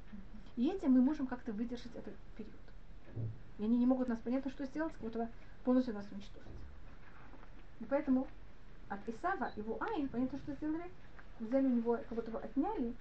[0.55, 2.55] И этим мы можем как-то выдержать этот период.
[3.57, 5.29] И они не могут нас понятно, что сделать, как будто
[5.63, 6.49] полностью нас уничтожить.
[7.79, 8.27] И поэтому
[8.89, 10.89] от Исава его Айн, понятно, что сделали,
[11.39, 12.93] взяли у него, как будто бы отняли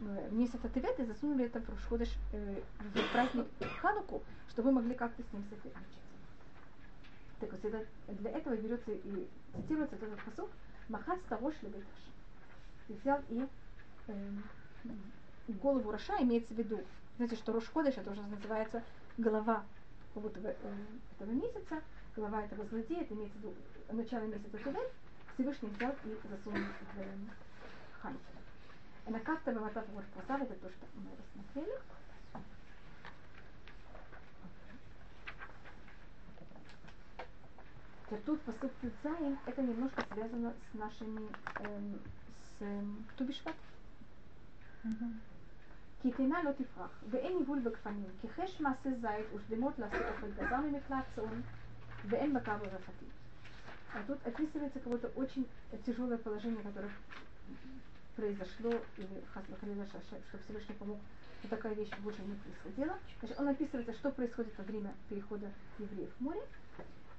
[0.00, 3.46] э, месяц от Тевет и засунули это в Рошходыш, э, в праздник
[3.80, 6.00] Хануку, чтобы мы могли как-то с ним сотрудничать.
[7.40, 7.60] Так вот,
[8.18, 10.50] для этого берется и цитируется этот посуд
[10.88, 11.86] Махат Старош Лебеташ.
[12.88, 13.46] И взял и э,
[15.48, 16.80] голову Роша имеется в виду.
[17.16, 18.82] Знаете, что Рош Ходыш, это уже называется
[19.18, 19.64] голова
[20.14, 20.74] как будто бы, э,
[21.16, 21.82] этого месяца,
[22.16, 23.54] голова этого злодея, это имеется в виду
[23.90, 24.92] начало месяца Тевет,
[25.34, 26.58] Всевышний взял и засунул
[26.94, 27.04] в э,
[28.00, 28.20] Ханку.
[29.06, 29.52] На как-то
[29.86, 30.04] бы вот
[30.42, 31.78] это то, что мы рассмотрели.
[38.26, 41.28] Тут посуд Цзайн, это немножко связано с нашими,
[41.60, 42.00] эм,
[42.58, 43.54] с эм, Тубишват.
[46.01, 50.57] כי תינה לא תפרח, ואין ניבול בגפנים, כי חש מעשה זית ושדמות לעשות אוכל גזר
[50.57, 51.41] ממקלט צאן,
[52.09, 53.09] ואין בקר ברפתים.
[53.95, 55.47] А тут описывается какое-то очень
[55.85, 56.91] тяжелое положение, которое
[58.17, 59.23] произошло, или
[59.93, 60.97] что Всевышний помог,
[61.39, 62.99] что такая вещь больше не происходила.
[63.19, 66.41] Значит, он описывается, что происходит во время перехода евреев в море,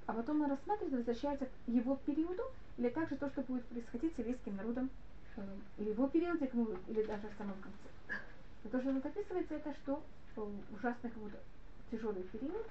[0.05, 2.43] а потом он рассматривает, возвращается к его периоду,
[2.77, 4.91] или также то, что будет происходить с еврейским народом, э, или
[5.36, 6.50] в его периоде,
[6.88, 8.20] или даже в самом конце.
[8.64, 10.02] И то, что тут описывается, это что
[10.72, 11.38] ужасный какой-то
[11.90, 12.66] тяжелый период,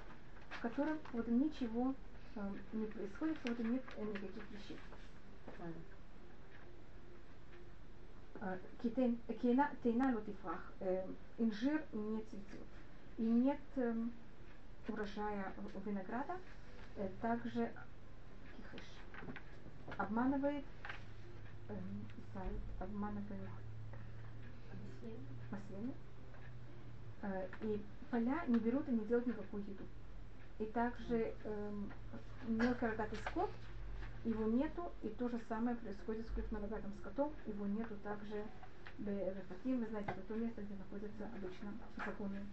[0.50, 1.94] в котором вот ничего
[2.34, 2.40] э,
[2.72, 4.78] не происходит, вот нет э, никаких вещей.
[9.82, 10.72] Тейна лотифрах,
[11.38, 12.66] инжир не цветет.
[13.18, 14.10] И нет эм,
[14.88, 15.52] урожая
[15.84, 16.36] винограда,
[16.96, 17.70] Э, также
[18.56, 18.86] кихыш
[19.96, 20.81] обманывает э,
[22.32, 23.50] сайт, обманывает
[25.50, 25.92] маслены,
[27.22, 29.84] э, и поля не берут и не делают никакую еду.
[30.58, 31.72] И также э,
[32.46, 33.50] мелкорогатый скот,
[34.24, 38.44] его нету, и то же самое происходит с крупнорогатым скотом, его нету также
[38.98, 42.46] в Рефатим, вы знаете, это то место, где находятся обычно законы.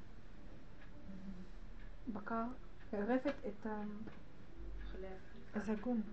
[2.07, 2.49] Бакал.
[2.91, 3.85] Рефет это
[5.53, 6.03] Загон.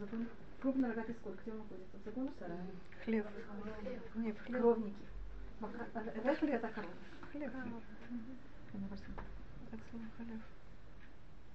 [0.00, 0.26] Загон.
[0.60, 1.96] Крупный рогатый скот, где он находится?
[1.98, 2.30] В загоне?
[3.04, 3.26] Хлеб.
[4.16, 4.60] Нет, хлеб.
[4.60, 4.96] Кровники.
[6.24, 6.94] Рефет это корова.
[7.32, 7.52] Хлеб.
[9.70, 10.40] Так слово хлеб.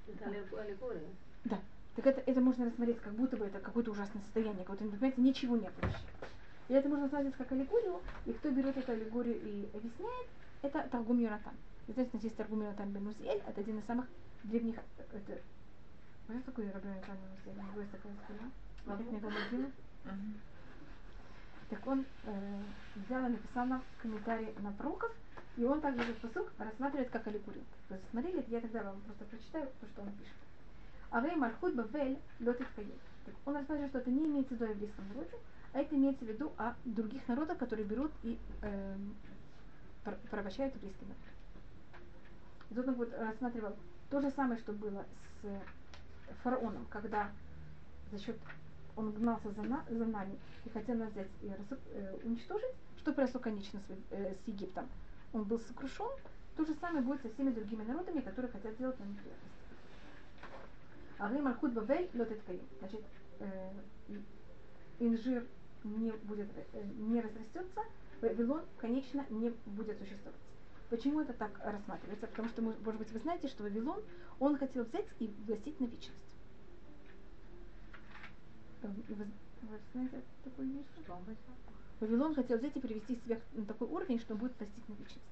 [0.07, 0.25] Это
[0.61, 1.09] аллегория.
[1.43, 1.59] Да.
[1.95, 5.21] Так это, это можно рассмотреть, как будто бы это какое-то ужасное состояние, как будто, понимаете,
[5.21, 5.99] ничего нет вообще.
[6.69, 10.27] И это можно рассмотреть как аллегорию, и кто берет эту аллегорию и объясняет,
[10.63, 11.53] это Таргум Юнатан.
[11.87, 14.07] Естественно, здесь Таргум Юнатан бен Узиэль, это один из самых
[14.43, 15.41] древних, это
[16.25, 18.49] Знаешь, такой Рабин Италиан, у него есть такая спина,
[18.85, 19.71] мне помогли.
[21.69, 22.61] Так он э,
[22.95, 25.11] взял и написал нам комментарий на пророков,
[25.57, 27.63] и он также этот посук рассматривает как аллегорию.
[27.87, 30.33] То есть смотрели, я тогда вам просто прочитаю то, что он пишет.
[31.09, 32.93] Авей Мальхут Бавель Лотит Каель.
[33.45, 35.37] Он рассматривает, что это не имеется в виду о еврейском народе,
[35.73, 38.97] а это имеется в виду о других народах, которые берут и э,
[40.29, 41.21] порабощают еврейский народ.
[42.69, 43.75] И тут он вот рассматривал
[44.09, 45.05] то же самое, что было
[45.41, 47.31] с фараоном, когда
[48.11, 48.37] за счет
[48.95, 53.13] он гнался за, на, за нами и хотел нас взять и раз, э, уничтожить, что
[53.13, 54.87] произошло, конечно, с, э, с Египтом.
[55.33, 56.11] Он был сокрушен,
[56.55, 59.63] то же самое будет со всеми другими народами, которые хотят сделать нам неприятности.
[61.17, 62.39] А Мальхут Бавель лотет
[62.79, 63.01] Значит,
[63.39, 63.71] э,
[64.99, 65.45] инжир
[65.83, 67.81] не, будет, э, не разрастется,
[68.21, 70.39] Вавилон, конечно, не будет существовать.
[70.89, 72.27] Почему это так рассматривается?
[72.27, 74.01] Потому что, может быть, вы знаете, что Вавилон,
[74.39, 76.11] он хотел взять и властить на вечность.
[76.11, 77.21] Эм, вы, вы знаете такую вещь?
[77.21, 78.72] Что он хотел?
[81.99, 85.25] Вавилон хотел взять и привести себя на такой уровень, что он будет постиг на вечность.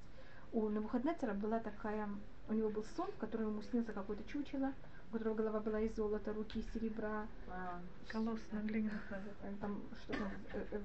[0.53, 2.09] У Навуходнецера была такая,
[2.49, 4.73] у него был сон, в котором ему снился какое-то чучело,
[5.09, 8.89] у которого голова была из золота, руки из серебра, А, Колосс на э,
[9.59, 10.81] там что там, э, э,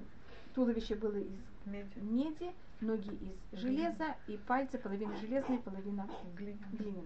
[0.55, 1.99] туловище было из меди.
[1.99, 7.03] меди, ноги из железа и пальцы половина железные, половина глиняные.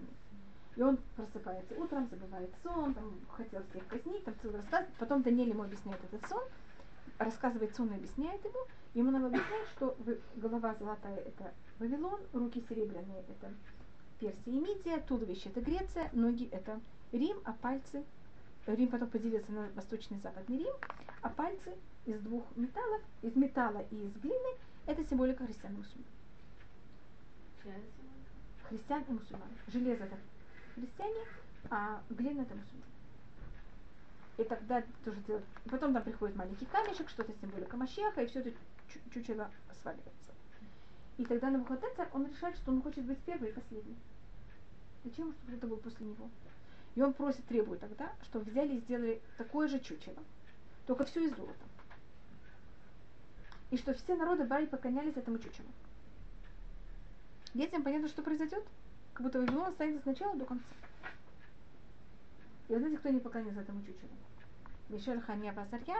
[0.76, 4.86] И он просыпается утром, забывает сон, там, хотел всех казнить, там целый рассказ.
[4.98, 6.42] Потом Даниэль ему объясняет этот сон,
[7.18, 8.58] рассказывает сон и объясняет ему.
[8.94, 9.96] Ему надо объяснять, что
[10.36, 13.52] голова золотая– это Вавилон, руки серебряные– это
[14.18, 16.80] Персия и Мидия, туловище– это Греция, ноги– это
[17.12, 18.04] Рим, а пальцы
[18.66, 20.74] Рим потом поделился на восточный и западный Рим,
[21.20, 21.74] а пальцы
[22.06, 24.56] из двух металлов, из металла и из глины–
[24.86, 26.06] это символика христиан и мусульман.
[28.68, 29.48] Христиан и мусульман.
[29.68, 30.16] Железо– это
[30.74, 31.26] христиане,
[31.70, 32.92] а глина– это мусульмане.
[34.38, 35.44] И тогда тоже делают.
[35.70, 38.50] Потом там приходит маленький камешек, что-то символика Машеха, и все это
[38.88, 39.50] чу- чучело
[39.82, 40.32] сваливается.
[41.18, 43.96] И тогда Навуходоносор, он решает, что он хочет быть первый и последний.
[45.04, 46.30] Зачем, чтобы кто-то был после него?
[46.94, 50.22] И он просит, требует тогда, чтобы взяли и сделали такое же чучело,
[50.86, 51.64] только все из золота.
[53.70, 55.68] И что все народы брали и поклонялись этому чучелу.
[57.54, 58.64] Детям понятно, что произойдет?
[59.14, 60.64] Как будто Вавилон останется сначала до конца.
[62.68, 64.10] И вы знаете, кто не поклонился этому чучелу?
[64.88, 65.96] Мишель Хания Базарья,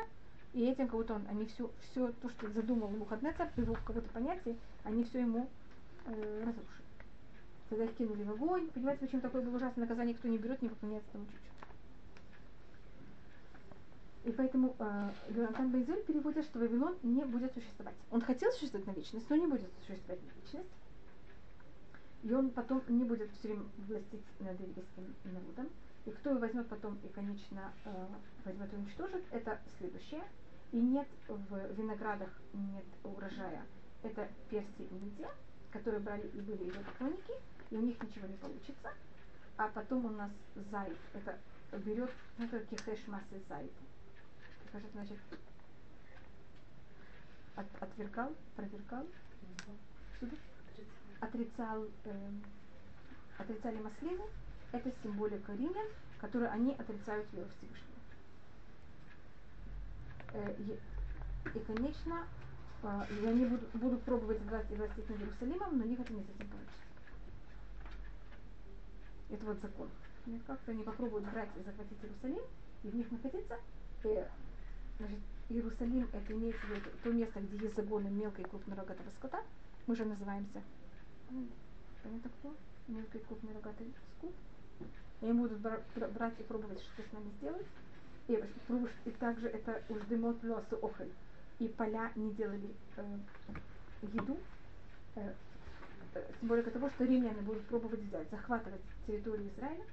[0.52, 4.56] и этим как будто он, они все, все то, что задумал Мухаднецар, его какое-то понятие,
[4.84, 5.48] они все ему
[6.06, 6.82] э, разрушили.
[7.68, 8.68] Тогда их кинули в огонь.
[8.68, 11.52] Понимаете, почему такое было ужасное наказание, кто не берет, не поклоняется этому чучелу.
[14.24, 17.94] И поэтому э, Йонатан Бейзель переводит, что Вавилон не будет существовать.
[18.10, 20.68] Он хотел существовать на вечность, но не будет существовать на вечность.
[22.22, 25.68] И он потом не будет все время властить над еврейским народом.
[26.04, 28.06] И кто его возьмет потом и, конечно, э,
[28.44, 30.22] возьмет и уничтожит, это следующее.
[30.70, 33.62] И нет в виноградах нет урожая.
[34.02, 35.30] Это Персия и Мидия,
[35.72, 37.34] которые брали и были его поклонники,
[37.70, 38.92] и у них ничего не получится.
[39.56, 40.30] А потом у нас
[40.70, 41.38] Зайд, это
[41.78, 43.70] берет, ну, это кихеш массы Зайд.
[44.72, 45.18] Как значит?
[47.54, 49.06] От, отвергал, провергал,
[50.16, 50.36] что-то?
[51.22, 52.42] Отрицал, эм,
[53.38, 54.24] отрицали маслины,
[54.72, 55.86] это символика римлян,
[56.20, 57.92] которые они отрицают веру Всевышнего.
[60.34, 60.54] Э,
[61.54, 62.26] и, конечно,
[62.82, 66.24] э, и они будут, будут пробовать власть властить над Иерусалимом, но у них это не
[66.24, 66.82] совсем получится.
[69.30, 69.88] Это вот закон.
[70.46, 72.42] Как-то они попробуют брать и захватить Иерусалим,
[72.82, 73.58] и в них находиться.
[74.04, 74.24] И,
[74.98, 75.18] значит,
[75.48, 79.42] Иерусалим это имеется в виду то место, где есть загоны мелкой и крупнорогатого скота.
[79.86, 80.62] Мы же называемся
[82.02, 82.54] понятно кто?
[82.88, 84.34] Мелкий крупный рогатый скот.
[85.20, 87.66] И они будут бра- бра- брать и пробовать, что с нами сделать.
[88.28, 88.32] И,
[89.04, 91.10] и также это уж дымот лосу охоль.
[91.58, 93.18] И поля не делали э,
[94.02, 94.38] еду.
[95.14, 95.32] Э,
[96.14, 99.84] э, символика того, что римляне будут пробовать взять, захватывать территорию Израиля,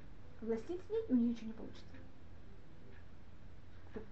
[0.41, 1.85] властить в ней, и у них ничего не получится.
[3.93, 4.03] Так,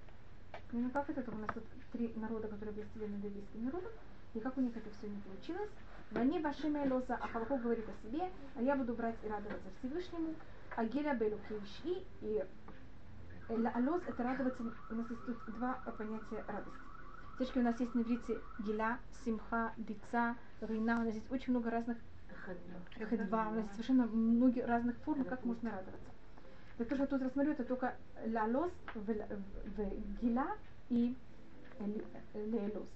[0.71, 1.32] Ну как это?
[1.32, 1.63] У нас тут
[1.93, 3.91] три народа, которые властили над еврейским народом,
[4.34, 5.69] и как у них это все не получилось.
[6.12, 10.36] Вани Башима Лоза, а Хаваху говорит о себе, а я буду брать и радоваться Всевышнему,
[10.76, 12.43] а Геля Белу Кивши и
[13.49, 16.80] Лаалоз это радоваться, у нас есть тут два понятия радости.
[17.36, 21.70] Все-таки у нас есть на иврите Геля, Симха, Бица, Рина, у нас есть очень много
[21.70, 21.97] разных
[22.97, 26.12] хедва, у нас есть совершенно много разных форм, как можно радоваться.
[26.78, 27.95] Так то, что я тут рассмотрю, это только
[28.26, 28.72] лалос
[30.22, 30.47] гила
[30.89, 31.16] и
[32.34, 32.88] лелос.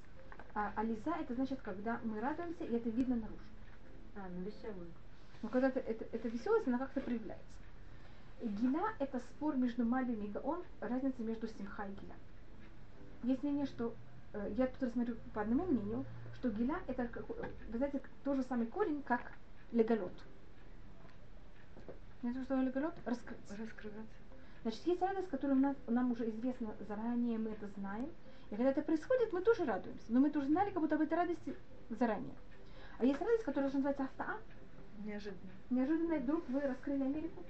[0.54, 3.40] А ализа это значит, когда мы радуемся, и это видно наружу.
[4.16, 4.92] А, ну веселый.
[5.42, 7.46] Но когда это, это, это веселость, она как-то проявляется.
[8.42, 12.16] И гиля это спор между Малием и Гаон, разница между Симха и гиля.
[13.24, 13.94] Есть мнение, что
[14.34, 18.44] э, я тут рассмотрю по одному мнению, что гиля это, как- вы знаете, тот же
[18.44, 19.32] самый корень, как
[19.72, 20.14] леголот.
[22.22, 22.94] Знаете, что леголот?
[23.06, 23.56] Раскрыться.
[23.58, 24.16] Раскрываться.
[24.64, 28.10] Значит, есть радость, которая нам, нам уже известна заранее, мы это знаем.
[28.52, 30.06] И когда это происходит, мы тоже радуемся.
[30.10, 31.56] Но мы тоже знали как будто об этой радости
[31.90, 32.36] заранее.
[33.00, 34.38] А есть радость, которая называется автоа.
[35.06, 35.52] Неожиданно.
[35.70, 37.44] Неожиданно вдруг вы раскрыли Америку.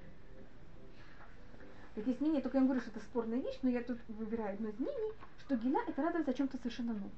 [1.96, 4.70] Так есть мнение, только я говорю, что это спорная вещь, но я тут выбираю одно
[4.70, 7.12] из мнений, что гиля это радость о чем-то совершенно новом.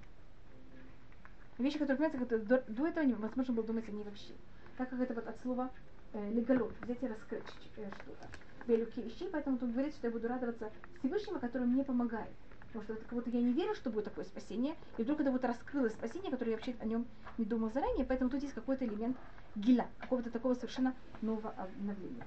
[1.59, 4.33] Вещи, которые, понимаете, как до, до этого невозможно было думать о ней вообще.
[4.77, 5.69] Так как это вот от слова
[6.13, 7.43] э, леголот, взять и раскрыть
[7.77, 8.27] э, что-то.
[8.65, 12.31] Белюки вещей, поэтому тут говорится, что я буду радоваться Всевышнему, который мне помогает.
[12.73, 15.31] Потому что это как будто я не верю, что будет такое спасение, и вдруг это
[15.31, 17.05] вот раскрылось спасение, которое я вообще о нем
[17.37, 19.15] не думал заранее, поэтому тут есть какой-то элемент
[19.55, 22.25] гиля, какого-то такого совершенно нового обновления.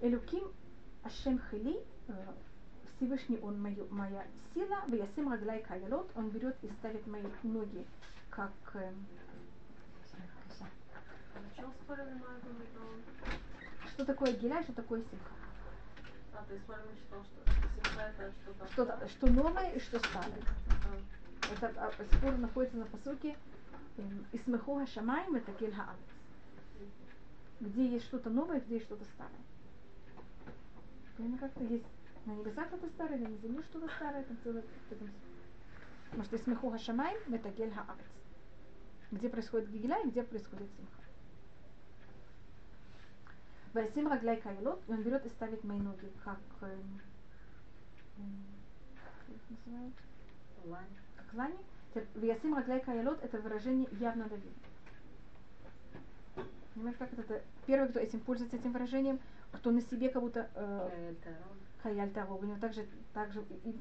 [0.00, 0.50] Элюким
[1.04, 1.78] Ашем Хили,
[2.08, 2.12] э,
[2.96, 7.86] Всевышний он мою, моя сила, в ясим раглай кайлот, он берет и ставит мои ноги
[8.30, 8.92] как э,
[13.94, 15.39] что такое гиля, что такое симха.
[16.40, 18.72] А, то есть Майкл считал, что симха это что-то...
[18.72, 20.42] Что, что новое и что старое.
[20.70, 23.36] А, Это а, спор находится на посуке
[23.98, 26.00] эм, Исмеху Хашамаем это Кель Хаарец.
[27.60, 29.34] Где есть что-то новое, где есть что-то старое.
[31.18, 31.84] Понимаете, как-то есть
[32.24, 34.64] на небесах что-то старое, на земле что-то старое, там целое...
[34.90, 35.04] это-
[36.16, 38.06] Может, Исмеху Хашамаем это Кель Хаарец.
[39.10, 40.99] Где происходит гигеля и где происходит симха.
[43.72, 46.38] Васим Рагляй Кайлот, и он берет и ставит мои ноги, как...
[46.62, 47.00] эм,
[49.28, 50.86] как лань.
[51.32, 51.56] лани.
[52.14, 54.48] В Ясим Рагляй Каялот это выражение явно Давида.
[56.74, 57.42] Понимаете, как это?
[57.66, 59.18] Первый, кто этим пользуется этим выражением,
[59.52, 61.14] кто на себе как будто э,
[61.82, 63.76] Хаяль Таро, у него также, также и, и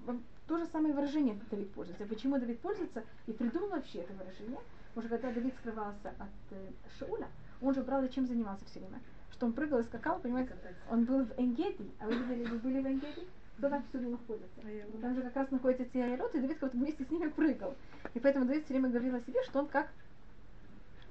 [0.48, 2.06] то же самое выражение Давид пользуется.
[2.06, 4.60] Почему Давид пользуется и придумал вообще это выражение?
[4.94, 7.28] Что когда Давид скрывался от э, Шауля,
[7.62, 9.00] он же брал и чем занимался все время.
[9.40, 10.54] Что он прыгал и скакал, понимаете,
[10.92, 13.26] он был в Энгеди, а вы видели, вы были в Энгеди?
[13.58, 14.60] Кто там всюду находится?
[15.02, 17.74] Там же как раз находятся те айроты, и Давид как-то вместе с ними прыгал.
[18.14, 19.94] И поэтому Давид все время говорил о себе, что он как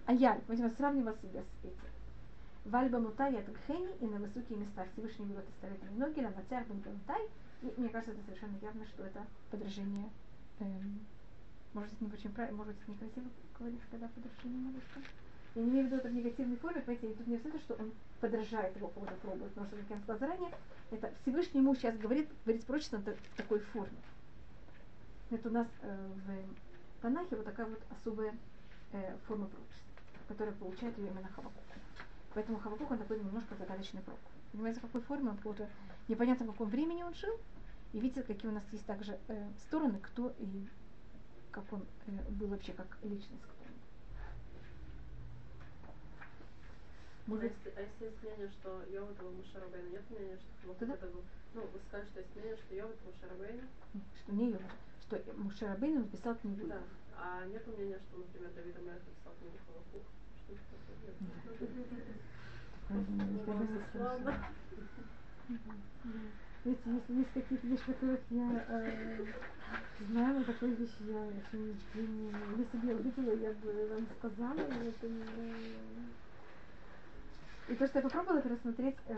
[0.05, 1.81] Аяль, понимаете, он сравнивал себя с этим.
[2.67, 6.29] Вальба мутай от гхени и на высокие места Всевышний берет и ставит мне ноги, на
[6.29, 7.23] мацар бен бентай.
[7.63, 10.11] И мне кажется, это совершенно явно, что это подражение.
[10.59, 11.01] эм,
[11.73, 13.25] может быть, не очень правильно, может быть, некрасиво
[13.59, 15.03] говорить, когда подражение молитвы.
[15.59, 17.93] Я не имею в виду это в негативной форме, понимаете, тут не это, что он
[18.21, 20.51] подражает его пробует, потому что, как я сказала заранее,
[20.93, 23.99] это Всевышний ему сейчас говорит, говорит пророчество в такой форме.
[25.31, 26.11] Это у нас э,
[26.97, 28.37] в Танахе вот такая вот особая
[28.93, 29.91] э, форма пророчества,
[30.29, 31.65] которая получает ее именно Хавакук.
[32.35, 34.21] Поэтому Хавакук, он такой немножко загадочный пророк.
[34.53, 35.69] Понимаете, в какой форме он какого-то,
[36.07, 37.35] непонятно в каком времени он жил,
[37.93, 40.69] и видите, какие у нас есть также э, стороны, кто и
[41.51, 43.43] как он э, был вообще как личность.
[47.29, 47.39] Он.
[47.39, 50.49] А Может, если, а если есть мнение, что Йова это был Мушарабейн, нет мнения, что
[50.63, 50.95] Хавакук Да-да.
[50.95, 51.23] это был...
[51.55, 53.61] Ну, вы сказали, что есть мнение, что Йова это Мушарабейн.
[54.23, 54.71] что не Йова,
[55.03, 56.67] что Мушарабейн написал книгу.
[56.67, 56.83] Да.
[57.17, 59.59] А нет мнения, что, например, Давид Амелех написал книгу.
[63.95, 64.35] Ладно.
[66.65, 69.25] Знаете, есть, есть какие-то вещи, которых я э,
[70.09, 71.57] знаю, но такой вещи я еще
[71.95, 75.23] не, не- Если бы я увидела, я бы вам сказала, но это не...
[77.69, 79.15] И то, что я попробовала это рассмотреть э,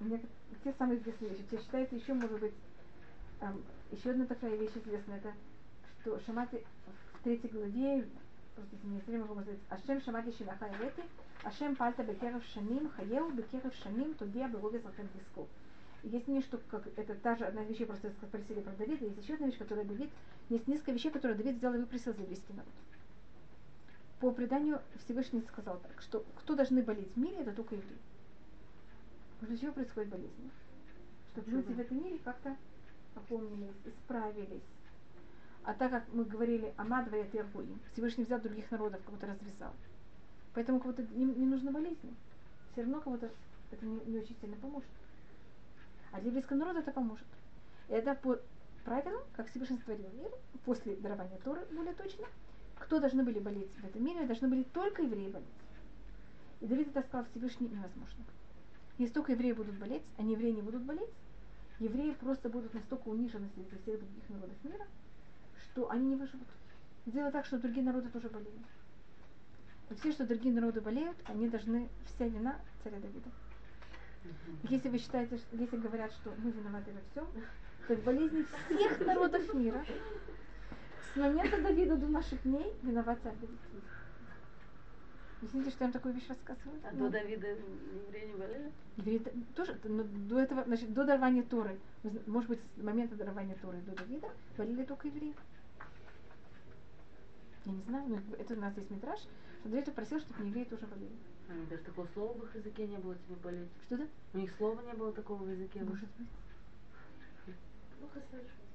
[0.00, 0.18] в, э,
[0.50, 1.44] в те самые известные вещи.
[1.50, 2.54] Я считаю, это еще может быть
[3.90, 5.32] еще одна такая вещь известная, это
[6.00, 6.64] что Шамати
[7.14, 8.08] в третьей главе,
[8.54, 11.02] просто не все могу сказать, Ашем Шамати Шиваха Эвети,
[11.42, 15.48] Ашем Пальта Бекеров Шаним, Хаеу Бекеров Шаним, Тодия Бероге Захем Диску.
[16.02, 19.34] Есть не что, как это та же одна вещей, просто спросили про Давида, есть еще
[19.34, 20.10] одна вещь, которая Давид,
[20.48, 22.72] есть несколько вещей, которые Давид сделал и выпросил за еврейский народ.
[24.20, 27.98] По преданию Всевышний сказал так, что кто должны болеть в мире, это только евреи.
[29.40, 30.50] После чего происходит болезнь?
[31.32, 32.56] Чтобы люди в этом мире как-то
[33.14, 34.62] опомнились, исправились.
[35.64, 39.74] А так как мы говорили о Мадве и Тергуим, Всевышний взял других народов, кого-то развязал.
[40.54, 42.14] Поэтому кого-то не, не нужно болезни.
[42.72, 43.30] Все равно кого-то
[43.70, 44.88] это не, не очень сильно поможет.
[46.12, 47.26] А для еврейского народа это поможет.
[47.88, 48.38] И это по
[48.84, 50.30] правилам, как Всевышний створил мир,
[50.64, 52.26] после дарования Торы, более точно,
[52.78, 55.48] кто должны были болеть в этом мире, должны были только евреи болеть.
[56.60, 58.24] И Давид это сказал Всевышний невозможно.
[58.98, 61.10] Если только евреи будут болеть, а не евреи не будут болеть,
[61.78, 64.86] евреи просто будут настолько унижены среди всех других народов мира,
[65.64, 66.48] что они не выживут.
[67.04, 68.66] Сделай так, что другие народы тоже болеют.
[69.90, 73.30] И все, что другие народы болеют, они должны, вся вина царя Давида.
[74.64, 77.28] Если вы считаете, если говорят, что мы виноваты во всем,
[77.86, 79.84] то болезни всех народов мира
[81.16, 83.58] с момента Давида до наших дней виноват царь Давид.
[85.42, 86.78] Извините, что я вам такую вещь рассказываю.
[86.84, 88.72] А Ну, до Давида евреи не болели?
[88.98, 89.18] Евреи
[89.54, 91.78] тоже, но до этого, значит, до дарования Торы,
[92.26, 95.34] может быть, с момента дарования Торы до Давида болели только евреи.
[97.64, 100.64] Я не знаю, но это у нас здесь метраж, что Давид просил, чтобы не евреи
[100.64, 101.16] тоже болели.
[101.48, 103.68] А, Даже такого слова в их языке не было тебе болеть.
[103.86, 104.06] Что да?
[104.34, 105.80] У них слова не было такого в языке.
[105.82, 106.28] Может быть.
[107.98, 108.65] Плохо слышу.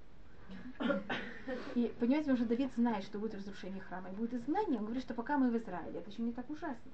[1.75, 5.13] И понимаете, что Давид знает, что будет разрушение храма, и будет изгнание, он говорит, что
[5.13, 6.91] пока мы в Израиле, это еще не так ужасно.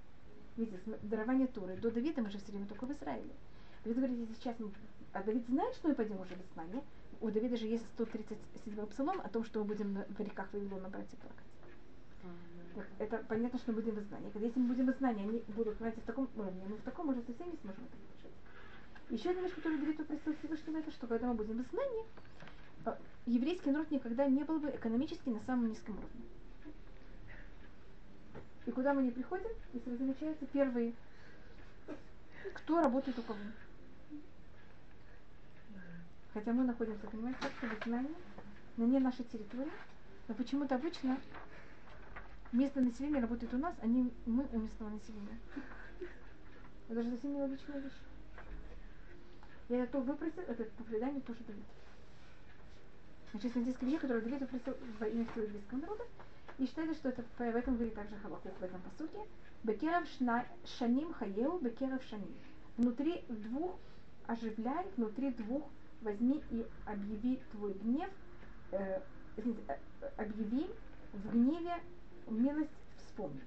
[0.55, 3.31] Видите, дарование Торы, до Давида мы же все время только в Израиле.
[3.83, 4.71] Давид говорит, сейчас мы...
[5.13, 6.83] А Давид знает, что мы пойдем уже в изгнание.
[7.21, 11.11] У Давида же есть 137 псалом о том, что мы будем в реках Вавилона брать
[11.13, 11.45] и плакать.
[12.75, 14.31] Так это понятно, что мы будем в изгнании.
[14.35, 17.21] Если мы будем в изгнании, они будут, понимаете, в таком уровне, мы в таком уже
[17.21, 18.31] совсем не сможем это выдержать.
[19.09, 22.05] Еще одна вещь, которую Давид попросил Всевышнего, это что, когда мы будем в изгнании,
[23.25, 26.21] еврейский народ никогда не был бы экономически на самом низком уровне.
[28.65, 30.93] И куда мы не приходим, если вы замечаете, первые,
[32.53, 33.39] кто работает у кого.
[36.33, 38.15] Хотя мы находимся, понимаете, в изгнании,
[38.77, 39.71] на не нашей территории,
[40.27, 41.17] но почему-то обычно
[42.51, 45.39] местное население работает у нас, а не мы у местного населения.
[46.89, 47.93] Это же совсем нелогичная вещь.
[49.69, 51.63] Я это выпросил, это по преданию тоже Давид.
[53.31, 56.03] Значит, Давид выпросил во имя всего еврейского народа,
[56.57, 59.19] и считали, что это по этом говорит также Хавакук в этом посуке.
[59.63, 60.07] Бекеров
[60.77, 62.33] шаним хаеу, бекеров шаним.
[62.77, 63.77] Внутри двух
[64.25, 65.63] оживляй, внутри двух
[66.01, 68.09] возьми и объяви твой гнев,
[68.71, 69.01] э,
[69.35, 70.67] извините, э, э, объяви
[71.13, 71.75] в гневе
[72.27, 73.41] милость вспомни.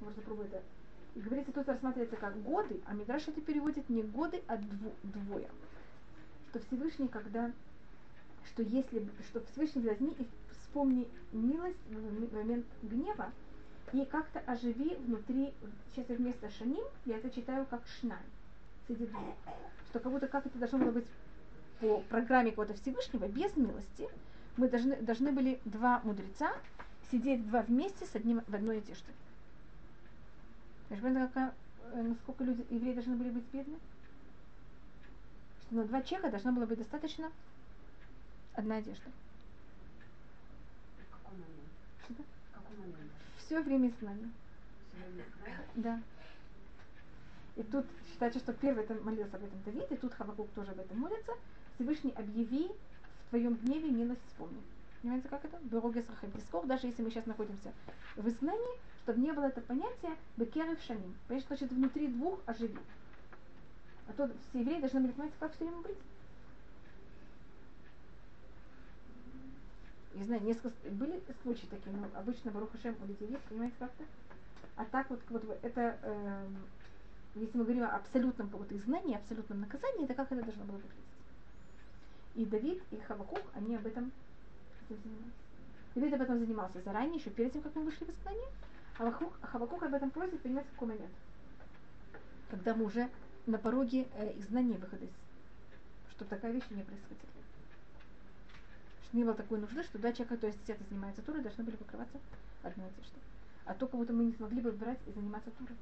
[0.00, 0.64] Можно пробовать это.
[1.14, 5.48] И говорится, тут рассматривается как годы, а Мидраш это переводит не годы, а дво, двое.
[6.50, 7.50] Что Всевышний, когда,
[8.46, 13.32] что если, что Всевышний возьми и вспомни милость в момент гнева,
[13.92, 15.52] и как-то оживи внутри,
[15.94, 18.18] сейчас вместо шаним, я это читаю как шнай,
[18.86, 19.34] среди двух.
[19.88, 21.06] Что как будто как это должно было быть
[21.80, 24.08] по программе какого-то Всевышнего, без милости,
[24.56, 26.52] мы должны, должны были два мудреца
[27.10, 29.12] сидеть два вместе с одним в одной одежде.
[30.88, 31.52] Понимаете,
[31.92, 33.76] э, насколько люди, евреи должны были быть бедны?
[35.62, 37.30] Что на два человека должна была быть достаточно
[38.54, 39.10] одна одежда.
[42.08, 42.14] В?
[42.14, 42.24] В?
[43.38, 44.30] Все время время знаю.
[45.76, 46.00] Да.
[47.56, 50.78] И тут считается, что первый это молился об этом Давид, и тут Хавакук тоже об
[50.80, 51.32] этом молится.
[51.74, 52.70] Всевышний объяви
[53.26, 54.62] в твоем гневе милость вспомни.
[55.02, 55.58] Понимаете, как это?
[55.62, 57.72] Берогес Рахабдискор, даже если мы сейчас находимся
[58.16, 61.14] в изгнании, чтобы не было это понятие бекерев шаним.
[61.26, 62.78] Понимаете, что значит внутри двух оживи.
[64.08, 65.96] А то все евреи должны были понимать, как все время быть.
[70.14, 74.04] Не знаю, несколько были случаи такие, но обычно Баруха Шем у людей есть, понимаете, как-то.
[74.76, 76.56] А так вот, вот это, эм,
[77.34, 81.04] если мы говорим о абсолютном каком-то изгнании, абсолютном наказании, это как это должно было выглядеть.
[82.34, 84.10] И Давид, и Хавакук, они об этом
[84.88, 85.34] занимались.
[85.94, 88.48] Давид об этом занимался заранее, еще перед тем, как мы вышли в изгнание.
[88.98, 91.12] А Хавакук об этом просит, понимаете, в какой момент?
[92.50, 93.08] Когда мы уже
[93.46, 95.06] на пороге э, изгнания выхода.
[96.10, 97.39] Чтобы такая вещь не происходила.
[99.10, 100.06] Что не было такой нужды, что то
[100.46, 102.16] есть это занимается турой, должны были покрываться
[102.62, 103.20] одной одеждой.
[103.64, 105.74] А то, как будто мы не смогли бы брать и заниматься турой.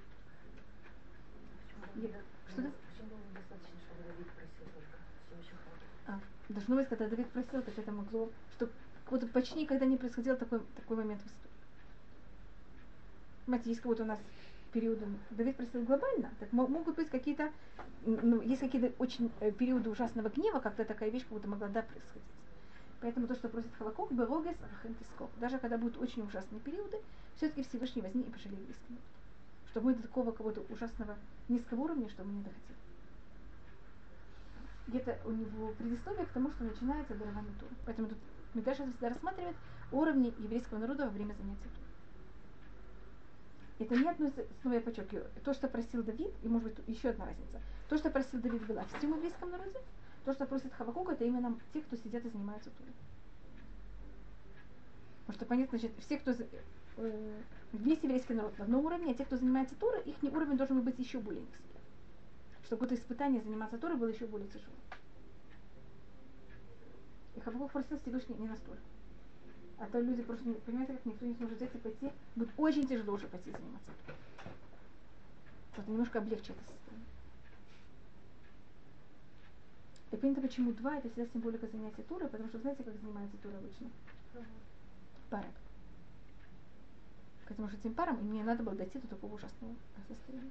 [1.96, 2.08] Я-
[2.48, 2.70] Что да?
[2.88, 4.96] Почему было достаточно, чтобы Давид просил только?
[5.26, 5.84] Все еще хватит.
[6.06, 8.70] А, должно быть, когда Давид просил, так это могло, что
[9.10, 11.52] будто почти никогда не происходил такой, такой момент в истории.
[13.44, 14.18] Понимаете, есть будто у нас
[14.72, 17.52] периоды, Давид просил глобально, так мо- могут быть какие-то,
[18.06, 21.82] ну, есть какие-то очень э, периоды ужасного гнева, когда такая вещь как будто могла да
[21.82, 22.22] происходить.
[23.00, 27.00] Поэтому то, что просит Хавакук, Берогес Рахентисков, даже когда будут очень ужасные периоды,
[27.36, 28.76] все-таки Всевышний возьми и пожалей народ.
[29.70, 31.16] Чтобы мы до такого какого-то ужасного
[31.48, 32.76] низкого уровня, чтобы мы не доходили.
[34.88, 37.70] где-то у него предисловие к тому, что начинается дарование Тура.
[37.86, 38.18] Поэтому тут
[38.54, 39.56] Мидраш всегда рассматривает
[39.92, 41.88] уровни еврейского народа во время занятия Тура.
[43.78, 47.26] Это не относится, снова я подчеркиваю, то, что просил Давид, и может быть еще одна
[47.26, 47.60] разница.
[47.88, 49.78] То, что просил Давид было в всем еврейском народе,
[50.28, 52.92] то, что просит Хавакук, это именно те, кто сидят и занимаются Турой.
[55.20, 56.32] Потому что понятно, значит, все, кто
[56.98, 57.40] э,
[57.72, 60.98] весь еврейский народ на одном уровне, а те, кто занимается Турой, их уровень должен быть
[60.98, 61.62] еще более низкий.
[62.66, 64.76] Чтобы это испытание заниматься Торой было еще более тяжелым.
[67.34, 68.82] И Хабакук просил Всевышний не настолько.
[69.78, 72.86] А то люди просто, не- понимаете, как никто не сможет взять и пойти, будет очень
[72.86, 74.18] тяжело уже пойти заниматься Торой.
[75.78, 77.06] Вот немножко облегчит это состояние.
[80.10, 83.58] Так понятно, почему два, это всегда символика занятия Турой, потому что знаете, как занимается Тура
[83.58, 83.90] обычно?
[85.28, 85.50] Парой.
[87.46, 89.74] Потому что этим парам им не надо было дойти до такого ужасного
[90.08, 90.50] состояния.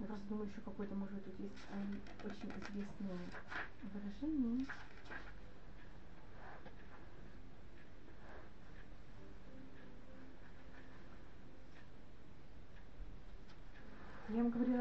[0.00, 3.18] Я просто думаю, еще какое-то, может быть, тут есть э, очень известное
[3.82, 4.66] выражение.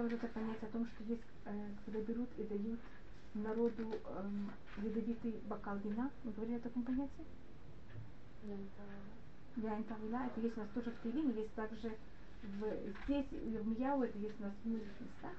[0.03, 2.79] Вот это понятие о том, что есть, э, когда берут и дают
[3.35, 4.51] народу эм,
[4.83, 6.11] ядовитый бокал вина.
[6.25, 7.25] Вы говорили о таком понятии?
[9.55, 11.95] Яин Тавила, это есть у нас тоже в Тевине, есть также
[12.43, 15.37] в, здесь, в Ирмияу, это есть у нас в многих местах.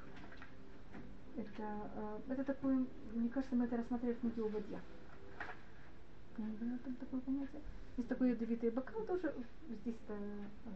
[1.36, 4.80] Это, э, это такое, мне кажется, мы это рассматривали в книге о воде.
[6.38, 7.60] Я не знаю, там такое понятие.
[7.98, 9.34] Есть такой ядовитый бокал, тоже
[9.68, 10.70] здесь это э,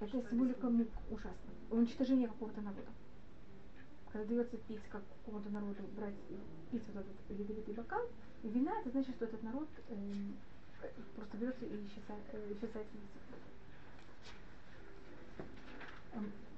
[0.00, 1.50] Это символика мук ужасно.
[1.70, 2.90] Уничтожение какого-то народа.
[4.10, 6.14] Когда дается пить как какому-то народу, брать,
[6.72, 8.02] пить вот этот ядовитый бокал,
[8.42, 9.94] и вина, это значит, что этот народ э,
[11.14, 13.00] просто берется и исчезает, э, исчезает из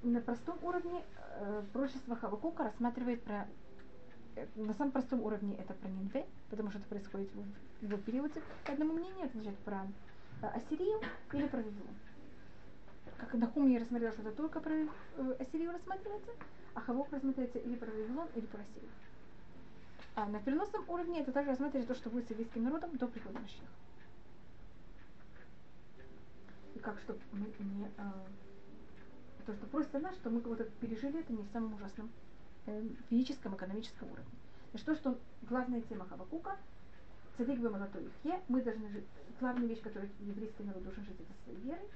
[0.02, 1.04] на простом уровне
[1.38, 3.46] э, пророчество Хавакука рассматривает про
[4.34, 8.42] э, на самом простом уровне это про Нинве, потому что это происходит в его периоде.
[8.66, 9.86] По одному мнению, это про
[10.42, 11.00] э, Ассирию
[11.32, 11.94] или про Вавилон.
[13.16, 14.86] Как Нахум я рассмотрел, что это только про э,
[15.38, 16.32] Ассирию рассматривается,
[16.74, 18.90] а Хавок рассматривается или про Вавилон, или про Ассирию.
[20.16, 23.38] А на переносном уровне это также рассматривается то, что будет с еврейским народом до прихода
[23.38, 23.66] Машеха.
[26.74, 27.84] И как, чтобы мы не...
[27.84, 28.02] э,
[29.44, 32.10] то, что просто нас, что мы кого-то пережили это не в самом ужасном
[32.66, 34.30] э, физическом, экономическом уровне.
[34.70, 36.56] Значит, то, что главная тема Хавакука,
[37.36, 39.04] цадик бы ихе, мы должны жить,
[39.40, 41.88] главная вещь, которую еврейский народ должен жить, это своей верой.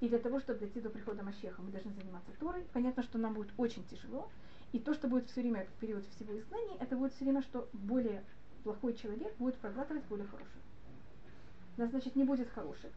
[0.00, 2.64] И для того, чтобы дойти до прихода Машеха, мы должны заниматься Торой.
[2.72, 4.28] Понятно, что нам будет очень тяжело.
[4.72, 7.68] И то, что будет все время в период всего изгнания, это будет все время, что
[7.72, 8.22] более
[8.64, 10.60] плохой человек будет проглатывать более хорошего.
[11.76, 12.90] Да, значит, не будет хороших.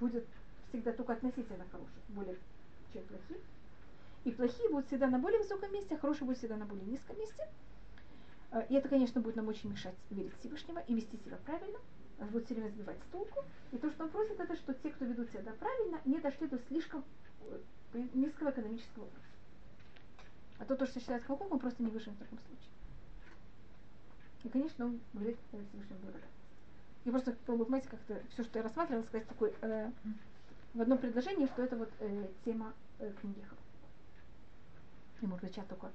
[0.00, 0.26] Будет
[0.68, 2.36] всегда только относительно хороших, более
[2.92, 3.42] чем плохих.
[4.24, 7.18] И плохие будут всегда на более высоком месте, а хорошие будут всегда на более низком
[7.18, 7.48] месте.
[8.52, 11.78] Э, И это, конечно, будет нам очень мешать верить Всевышнего и вести себя правильно.
[12.18, 13.44] Нас будет все время сбивать с толку.
[13.72, 16.58] И то, что он просит, это что те, кто ведут себя правильно, не дошли до
[16.68, 17.04] слишком
[17.94, 19.18] э, низкого экономического уровня.
[20.58, 22.70] А то, то, что считает Хавакук, он просто не выживет в таком случае.
[24.44, 26.32] И, конечно, он говорит Всевышнему благодарность.
[27.04, 29.90] Я просто пробую, понимаете, как-то все, что я рассматривала, сказать такой э,
[30.74, 33.44] в одном предложении, что это вот э, тема э, книги.
[35.20, 35.90] И может быть сейчас только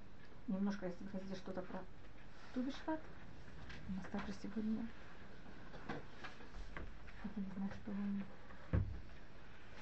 [0.48, 1.80] немножко, если вы хотите что-то про
[2.54, 3.00] Тубишват.
[3.90, 4.88] У нас также сегодня
[7.36, 7.92] я не знаю, что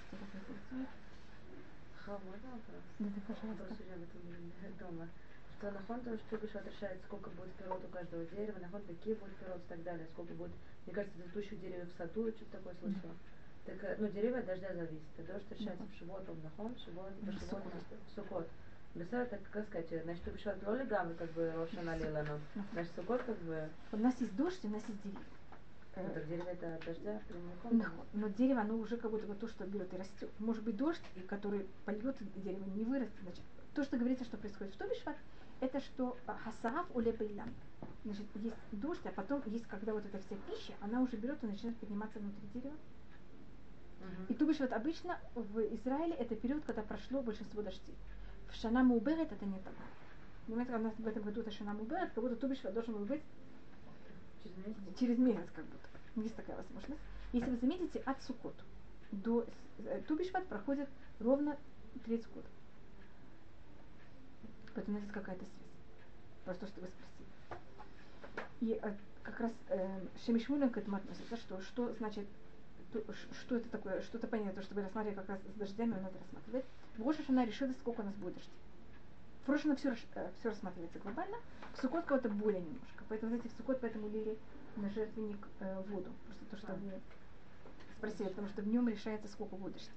[0.08, 0.88] что такое вопрос?
[2.02, 2.74] Да, да, пожалуйста.
[4.80, 5.08] Думала.
[5.58, 9.36] Что нахон то, что Бишват решает, сколько будет пирот у каждого дерева, нахон какие будут
[9.38, 10.52] пирот и так далее, сколько будет,
[10.86, 13.16] мне кажется, цветущих деревьев в саду, что-то такое слышала.
[13.66, 15.02] Так, э, ну, деревья от дождя зависит.
[15.18, 17.64] И дождь решается в Шивот, он нахон, Шивот, Шивот,
[18.16, 18.48] Суккот.
[18.94, 22.40] Бесед, так как сказать, значит, ты Бишват Лоли Гамри, как бы Роша налила нам.
[22.74, 25.20] Значит, Суккот, как бы, У нас есть дождь, у нас есть деревья.
[25.98, 27.78] ну, Э, так дерево это от дождя прямиком.
[27.78, 28.06] нахуй.
[28.14, 30.30] Но дерево, оно уже как будто бы то, что берет и растет.
[30.40, 33.20] Может быть дождь, и который польет, и дерево не вырастет.
[33.24, 33.42] Значит,
[33.74, 35.18] то, что говорится, что происходит в Тобишват,
[35.62, 37.54] это что а, хасаав уле бейлам.
[38.04, 41.48] Значит, есть дождь, а потом есть, когда вот эта вся пища, она уже берет и
[41.48, 42.76] начинает подниматься внутри дерева.
[44.30, 47.96] И Тубишват обычно в Израиле это период, когда прошло большинство дождей.
[48.50, 49.74] В Шана Муберет это не так.
[50.46, 53.06] Понимаете, когда у нас в этом году это Шана Муберет, как будто Тубишват должен был
[53.06, 53.22] быть
[54.44, 55.00] Через месяц.
[55.00, 55.88] через месяц как будто.
[56.16, 57.02] Есть такая возможность.
[57.34, 58.56] Если вы заметите, от Суккот
[59.12, 59.46] до
[59.80, 60.88] э, Тубишват проходит
[61.20, 61.58] ровно
[62.06, 62.46] 30 год.
[64.74, 65.56] Поэтому здесь какая-то связь.
[66.46, 67.62] Просто то, что вы спросили.
[68.62, 68.94] И э,
[69.24, 72.28] как раз э, Шемишмулин к этому относится, что, что значит,
[73.02, 76.06] то- ш- что это такое, что-то понятно, что вы рассматривали как раз с дождями, он
[76.06, 76.66] это рассматривает.
[76.98, 78.54] В Рош она решила, сколько у нас будет дождей.
[79.46, 81.38] В Рош она все, все рассматривается глобально,
[81.74, 83.04] в Суккот кого-то более немножко.
[83.10, 84.38] Поэтому, знаете, в Суккот поэтому лили
[84.78, 86.12] на жертвенник э, воду.
[86.26, 86.76] Просто то, что А.
[86.76, 86.92] вы
[87.98, 89.94] спросили, потому что в нем решается, сколько будет дождей.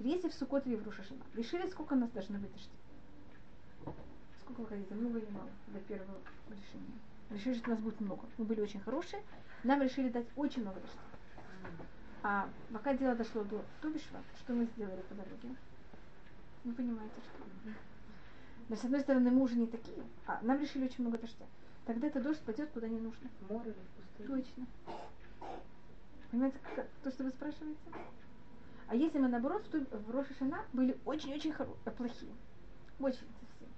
[0.00, 3.94] Если в Суккот или в Рушашина решили, сколько у нас должно быть дождей.
[4.40, 6.18] Сколько вы хотите, много или мало до первого
[6.50, 6.98] решения?
[7.30, 8.26] Решили, что у нас будет много.
[8.36, 9.22] Мы были очень хорошие.
[9.64, 10.98] Нам решили дать очень много дождей.
[12.22, 15.56] А пока дело дошло до Тубишва, что мы сделали по дороге?
[16.64, 17.44] Вы понимаете, что?
[18.68, 21.46] Но с одной стороны, мы уже не такие, а нам решили очень много дождя.
[21.84, 23.28] Тогда этот дождь пойдет куда не нужно.
[23.40, 24.28] В море или в пустыне?
[24.28, 24.66] Точно.
[26.30, 27.80] Понимаете, как- то, что вы спрашиваете?
[28.86, 32.32] А если мы, наоборот, в, Ту- в Рошашана были очень-очень хоро- э, плохие,
[33.00, 33.68] очень совсем,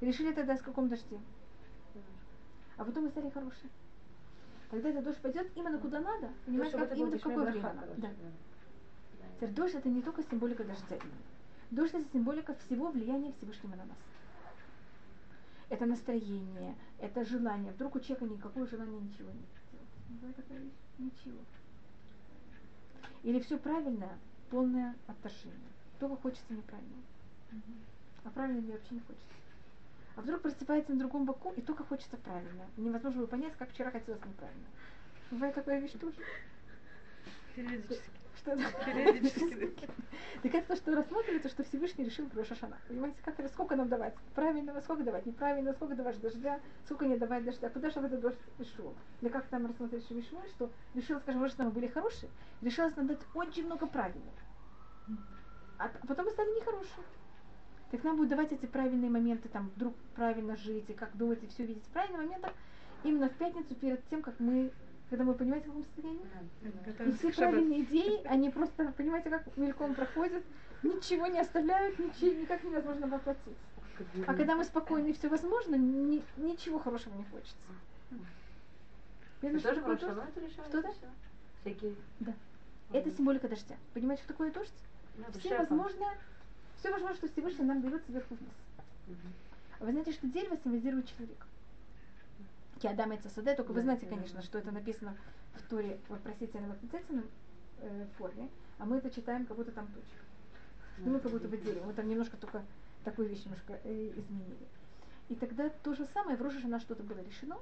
[0.00, 1.20] решили тогда с каком дожде,
[2.76, 3.70] а потом мы стали хорошие.
[4.70, 8.08] Тогда этот дождь пойдет именно куда надо, понимаете, чтобы как, именно в какое время Да.
[8.08, 8.08] да.
[9.36, 11.22] Теперь дождь это не только символика дождя именно.
[11.70, 13.98] Дождь это символика всего влияния Всевышнего на нас.
[15.70, 17.72] Это настроение, это желание.
[17.72, 20.20] Вдруг у человека никакого желания ничего нет.
[20.54, 20.72] вещь?
[20.98, 21.38] Ничего.
[23.22, 24.18] Или все правильное,
[24.50, 25.58] полное отношение.
[25.98, 27.02] Только хочется неправильного.
[28.24, 29.26] А правильно мне вообще не хочется.
[30.20, 32.66] А вдруг просыпается на другом боку и только хочется правильно.
[32.76, 34.66] Невозможно было понять, как вчера хотелось неправильно.
[35.30, 36.18] Бывает такая вещь тоже.
[37.56, 38.10] Периодически.
[38.36, 38.84] Что это?
[38.84, 39.88] Периодически.
[40.42, 42.76] Так это то, что рассматривается, что Всевышний решил про Шашана.
[42.86, 44.14] Понимаете, как это, сколько нам давать?
[44.34, 45.24] Правильного, сколько давать?
[45.24, 47.70] Неправильно, сколько давать дождя, сколько не давать дождя.
[47.70, 48.94] Куда же в этот дождь пришел?
[49.22, 52.30] Да как там рассмотреть Шевишмой, что решил, скажем, что мы были хорошие,
[52.60, 54.34] решилось нам дать очень много правильных.
[55.78, 57.04] А потом мы стали нехорошие.
[57.90, 61.48] Так нам будет давать эти правильные моменты, там, вдруг правильно жить, и как думать, и
[61.48, 62.52] все видеть в правильных моментах,
[63.02, 64.70] именно в пятницу перед тем, как мы,
[65.08, 66.20] когда мы понимаете, в каком состоянии?
[67.08, 70.44] И все правильные идеи, они просто, понимаете, как мельком проходят,
[70.84, 73.56] ничего не оставляют, ничего, никак невозможно воплотить.
[74.26, 77.56] А когда мы спокойны и все возможно, ни- ничего хорошего не хочется.
[79.42, 80.68] Вы тоже про это решаете?
[80.68, 80.92] Что-то?
[81.60, 81.94] Всякие...
[82.92, 83.76] Это символика дождя.
[83.94, 84.72] Понимаете, что такое дождь?
[85.38, 85.66] Все шефа.
[85.68, 86.06] возможно,
[86.80, 89.20] все возможно, что Всевышний нам дает сверху вниз.
[89.78, 91.46] А Вы знаете, что дерево символизирует человека.
[92.80, 95.14] Киадам это саде, только вы знаете, конечно, что это написано
[95.54, 97.26] в Торе в вопросительном отрицательном
[97.80, 98.48] э, форме,
[98.78, 100.24] а мы это читаем, как будто там точка.
[100.98, 101.84] Ну, мы как будто бы дерево.
[101.84, 102.64] Мы там немножко только
[103.04, 104.66] такую вещь немножко э, изменили.
[105.28, 107.58] И тогда то же самое, в Роша на что-то было решено,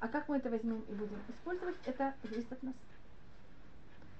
[0.00, 2.74] а как мы это возьмем и будем использовать, это зависит от нас.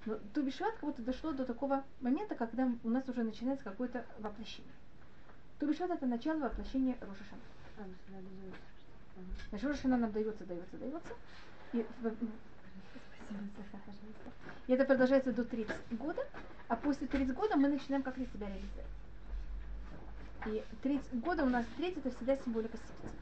[0.06, 4.72] Но Тубишват как будто дошло до такого момента, когда у нас уже начинается какое-то воплощение.
[5.58, 7.40] Тубишват это начало воплощения Рошашана.
[7.78, 8.52] Ну.
[9.48, 11.14] Значит, Рошашана нам дается, дается, дается.
[11.72, 11.86] И,
[14.66, 16.22] и это продолжается до 30 года,
[16.68, 18.86] а после 30 года мы начинаем как-то себя реализовать.
[20.46, 23.16] И 30 года у нас треть это всегда символика сердца.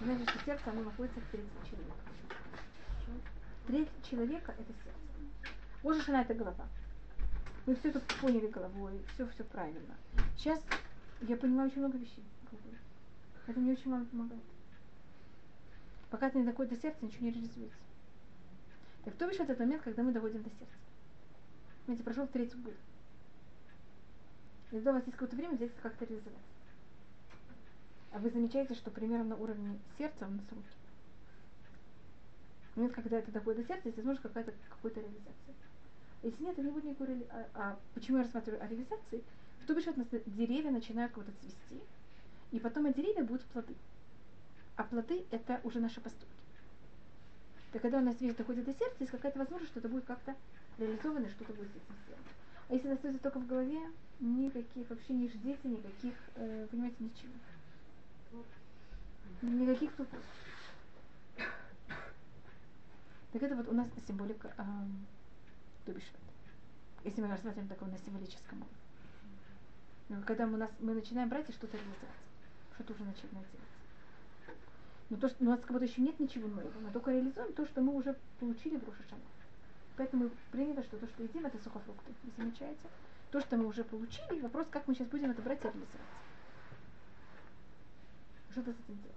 [0.00, 1.96] Знаете, что сердце, оно находится в третьем человека.
[3.66, 5.05] Треть человека это сердце.
[5.86, 6.66] Боже, шана это голова.
[7.64, 9.94] Мы все это поняли головой, все, все правильно.
[10.36, 10.60] Сейчас
[11.20, 12.24] я понимаю очень много вещей.
[13.46, 14.42] Это мне очень мало помогает.
[16.10, 17.78] Пока ты не доходит до сердца, ничего не реализуется.
[19.04, 20.74] Так кто видишь этот момент, когда мы доходим до сердца?
[21.84, 22.74] Знаете, прошел третий год.
[24.72, 26.38] И тогда у вас есть какое-то время это как-то реализовать.
[28.10, 30.66] А вы замечаете, что примерно на уровне сердца у нас руки.
[32.74, 35.54] Момент, когда это доходит до сердца, есть возможно какая-то какой-то реализация.
[36.22, 39.22] Если нет, то не будет никакой а, а почему я рассматриваю о реализации?
[39.68, 41.82] У нас деревья начинают как-то цвести,
[42.52, 43.74] и потом от деревьев будут плоды.
[44.76, 46.36] А плоды это уже наши поступки.
[47.72, 50.34] Так когда у нас вещь доходит до сердца, есть какая-то возможность, что это будет как-то
[50.78, 52.24] реализовано, что-то будет с этим сделано.
[52.68, 53.80] А если это остается только в голове,
[54.20, 57.32] никаких, вообще не ждите никаких, э, понимаете, ничего.
[59.42, 60.20] Никаких тупых.
[63.32, 64.62] Так это вот у нас символика э,
[65.86, 66.20] Тубишват.
[67.04, 68.76] Если мы рассматриваем такого на символическом уровне.
[70.08, 72.16] Но когда мы, нас, мы начинаем брать и что-то реализовать,
[72.74, 74.56] что-то уже начинает делать.
[75.08, 77.64] Но то, что у нас как будто еще нет ничего нового, мы только реализуем то,
[77.66, 79.22] что мы уже получили в Рошашана.
[79.96, 82.12] Поэтому принято, что то, что едим, это сухофрукты.
[82.24, 82.88] Вы замечаете?
[83.30, 85.90] То, что мы уже получили, вопрос, как мы сейчас будем это брать и реализовать.
[88.50, 89.16] Что-то с этим делать.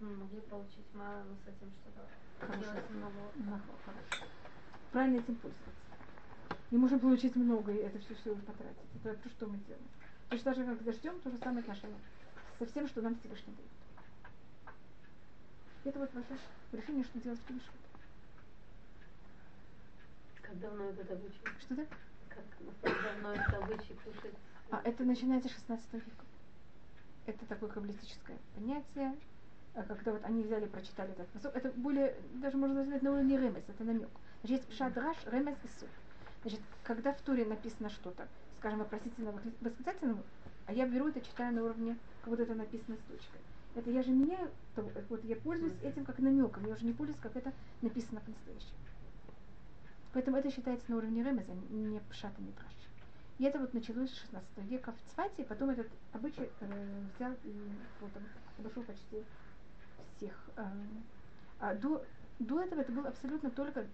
[0.00, 2.64] Мы могли получить мало, но с этим что-то Хорошо.
[2.64, 3.62] делать много.
[3.84, 4.26] Хорошо.
[4.92, 5.70] Правильно этим пользоваться.
[6.70, 8.76] Не можем получить много и это все все потратить.
[9.02, 9.88] Это то, что мы делаем.
[10.28, 11.98] Точно так же, как дождем, то же самое отношение
[12.58, 14.74] со всем, что нам Всевышний дает.
[15.84, 16.38] Это вот ваше
[16.72, 17.74] решение, что делать в Тимишват.
[20.42, 21.40] Как давно этот обычай?
[21.60, 21.86] Что это?
[22.28, 24.34] Как давно этот обычай кушать?
[24.70, 26.24] А это начинается с 16 века.
[27.26, 29.16] Это такое каббалистическое понятие.
[29.74, 33.38] А Когда вот они взяли, прочитали этот посок, это более, даже можно назвать на уровне
[33.38, 34.10] ремес, это намек.
[34.42, 35.88] Есть пшадраш, ремес и суд.
[36.42, 40.24] Значит, когда в Туре написано что-то, скажем, вопросительно восклицательным,
[40.66, 43.40] а я беру это, читаю на уровне, как будто это написано с точкой.
[43.74, 47.20] Это я же меняю, то- вот я пользуюсь этим как намеком, я уже не пользуюсь,
[47.20, 48.78] как это написано по-настоящему.
[50.12, 52.72] Поэтому это считается на уровне ремеза, не пшата, не праш.
[53.38, 57.70] И это вот началось с 16 века в Цвате, потом этот обычай э, взял и
[58.00, 58.12] вот
[58.58, 59.24] обошел почти
[60.16, 60.50] всех.
[60.56, 60.62] э,
[61.58, 62.04] а до,
[62.38, 63.86] до этого это было абсолютно только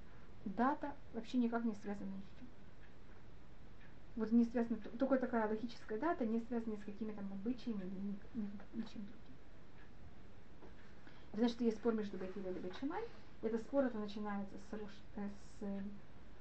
[0.45, 2.49] дата, вообще никак не связанная ни с чем.
[4.17, 8.19] Вот не связана, только такая логическая дата, не связанная с какими там обычаями или ни-
[8.35, 9.29] ни- ничем другим.
[11.35, 13.05] Знаете, что есть спор между Бейтилем и Бетшамай.
[13.43, 15.83] Этот спор это начинается с, Рош, э, с э,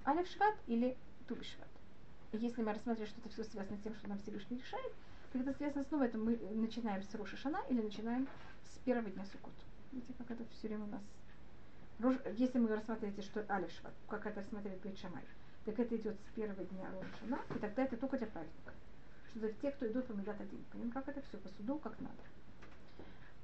[0.05, 0.97] Алеф Шват или
[1.27, 1.67] Туби Шват.
[2.31, 4.91] Если мы рассматриваем, что это все связано с тем, что нам Всевышний решает,
[5.31, 8.27] то это связано снова, это мы начинаем с Роша Шана или начинаем
[8.73, 9.53] с первого дня Суккот.
[9.91, 11.01] Видите, как это все время у нас.
[11.99, 15.23] Рош, если мы рассматриваете, что Алеф Шват, как это рассматривает Бейт Шамай,
[15.65, 18.73] так это идет с первого дня Роша Шана, и тогда это только для праздника.
[19.29, 20.63] Что это те, кто идут по Медат один.
[20.71, 22.21] Понимаете, как это все по суду, как надо.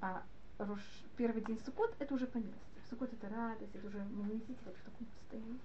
[0.01, 0.23] А
[0.59, 0.81] Рош,
[1.17, 2.59] первый день Суккот это уже по милости.
[2.89, 5.59] Суккот это радость, это уже видите вот в таком состоянии.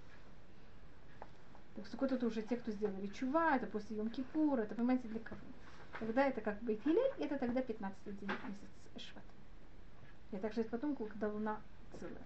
[1.76, 5.20] Так Суккот это уже те, кто сделали чува, это после Йом Кипура, это, понимаете, для
[5.20, 5.40] кого?
[6.00, 9.24] Тогда это как бы Хилель, это тогда 15 день месяц Шват.
[10.32, 11.60] И также это потом, когда луна
[12.00, 12.16] целая.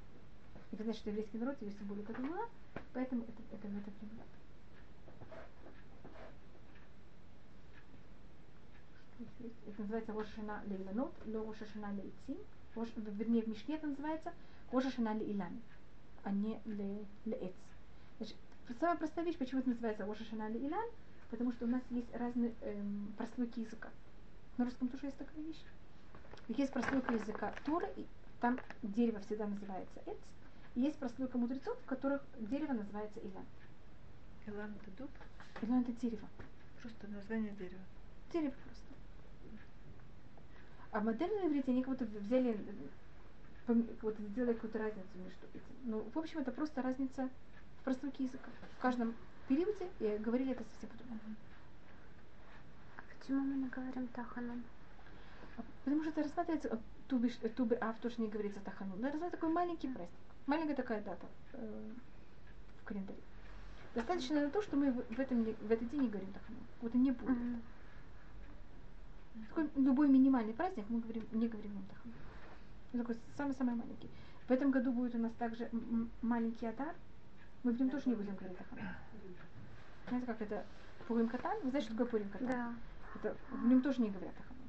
[0.73, 2.49] Вы знаете, что еврейский народ есть символика это луна,
[2.95, 4.25] поэтому это, это это время.
[9.67, 12.39] Это называется Рошашана Лейланот, Рошашана Лейцим.
[13.19, 14.33] Вернее, в Мишне это называется
[14.73, 15.61] Рошашана Лейлан,
[16.25, 17.53] а не Леэц.
[18.17, 18.37] Значит,
[18.81, 20.89] самая простая вещь, почему это называется Рошашана Лейлан,
[21.31, 23.91] потому что у нас есть разные эм, прослойки языка.
[24.57, 25.63] На русском тоже есть такая вещь.
[26.49, 28.07] Есть прослойка языка Тора, и
[28.41, 30.17] там дерево всегда называется Эц.
[30.75, 33.45] Есть прослойка мудрецов, в которых дерево называется Илан.
[34.47, 35.11] Илан это дуб?
[35.61, 36.27] Илан это дерево.
[36.81, 37.83] Просто название дерева.
[38.33, 38.87] Дерево просто.
[40.93, 42.59] А в модерном иврите они как будто взяли,
[43.67, 45.75] как будто сделали какую-то разницу между этим.
[45.85, 47.29] Ну, в общем, это просто разница
[47.81, 48.51] в прослойке языка.
[48.79, 49.15] В каждом
[49.49, 51.21] периоде и говорили это совсем по-другому.
[53.19, 54.65] Почему мы не говорим Таханом?
[55.57, 56.79] А Потому что это рассматривается, э,
[57.09, 58.95] тубиш, э, тубы ав тоже не говорится тахану.
[58.95, 60.22] Это рассматривается такой маленький праздник.
[60.47, 61.93] Маленькая такая дата э,
[62.81, 63.19] в календаре.
[63.95, 66.59] Достаточно на то, что мы в, этом, в этот день не говорим тахану.
[66.81, 67.37] Вот и не будет.
[69.49, 71.85] Такой любой минимальный праздник мы говорим, не говорим.
[72.93, 74.11] Это такой самый-самый маленький.
[74.49, 75.71] В этом году будет у нас также
[76.23, 76.95] маленький адар.
[77.63, 78.83] Мы в нем тоже не будем говорить тахану.
[80.09, 80.65] Знаете, как это
[81.07, 81.57] Пурим Катан?
[81.63, 82.49] Вы знаете, что такое Пурим Катан?
[82.49, 82.75] Да.
[83.15, 84.69] Это, в нем тоже не говорят хамон.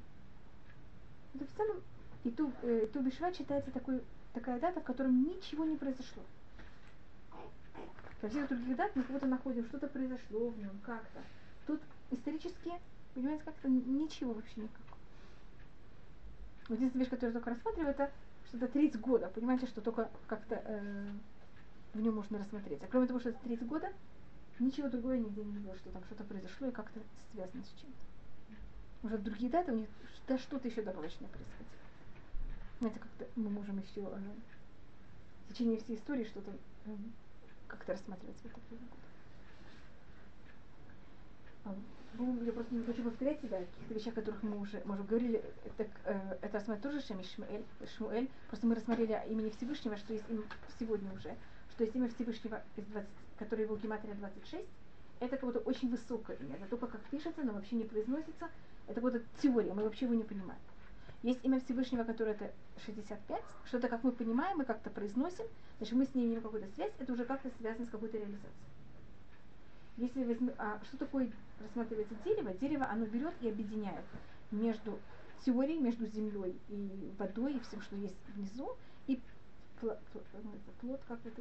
[1.34, 1.82] Это в целом,
[2.24, 4.02] и ту, э, ту Бишват считается такой,
[4.34, 6.22] такая дата, в котором ничего не произошло.
[8.20, 11.20] Во всех других дат мы будто находим, что-то произошло в нем, как-то.
[11.66, 11.80] Тут
[12.10, 12.72] исторически,
[13.14, 14.98] понимаете, как-то ничего вообще никакого.
[16.68, 18.10] Вот единственная вещь, которую я только рассматриваю, это
[18.48, 19.30] что-то 30 года.
[19.34, 21.06] Понимаете, что только как-то э,
[21.92, 22.82] в нем можно рассмотреть.
[22.82, 23.92] А кроме того, что это 30 года,
[24.58, 27.00] ничего другого я нигде не видела, что там что-то произошло и как-то
[27.32, 28.04] связано с чем-то
[29.04, 29.88] уже другие даты у них
[30.26, 31.83] да что-то еще добавочное происходило.
[32.78, 34.18] Знаете, как-то мы можем еще э,
[35.48, 36.50] в течение всей истории что-то
[36.86, 36.96] э,
[37.68, 39.02] как-то рассматривать в это время года.
[41.64, 41.74] А,
[42.18, 45.06] ну, я просто не хочу повторять себя о каких-то вещах, о которых мы уже, может,
[45.06, 45.42] говорили.
[45.76, 47.64] Так, э, это рассматривает тоже Шеми Шмуэль,
[47.96, 48.28] Шмуэль.
[48.48, 50.44] Просто мы рассмотрели имени Всевышнего, что есть им
[50.78, 51.34] сегодня уже,
[51.70, 54.66] что есть имя Всевышнего, из 20, которое его гематрия 26,
[55.20, 56.56] это как будто очень высокое имя.
[56.56, 58.50] Это только как пишется, но вообще не произносится.
[58.86, 60.60] Это вот эта теория, мы вообще его не понимаем.
[61.24, 62.52] Есть имя Всевышнего, которое это
[62.84, 65.46] 65, что-то, как мы понимаем, мы как-то произносим,
[65.78, 68.52] значит, мы с ней имеем какую-то связь, это уже как-то связано с какой-то реализацией.
[69.96, 72.52] Если возьмем, а что такое рассматривается дерево?
[72.52, 74.04] Дерево, оно берет и объединяет
[74.50, 74.98] между
[75.46, 78.76] теорией, между землей и водой, и всем, что есть внизу,
[79.06, 79.18] и
[79.80, 80.24] плод, плод,
[80.82, 81.40] плод как это,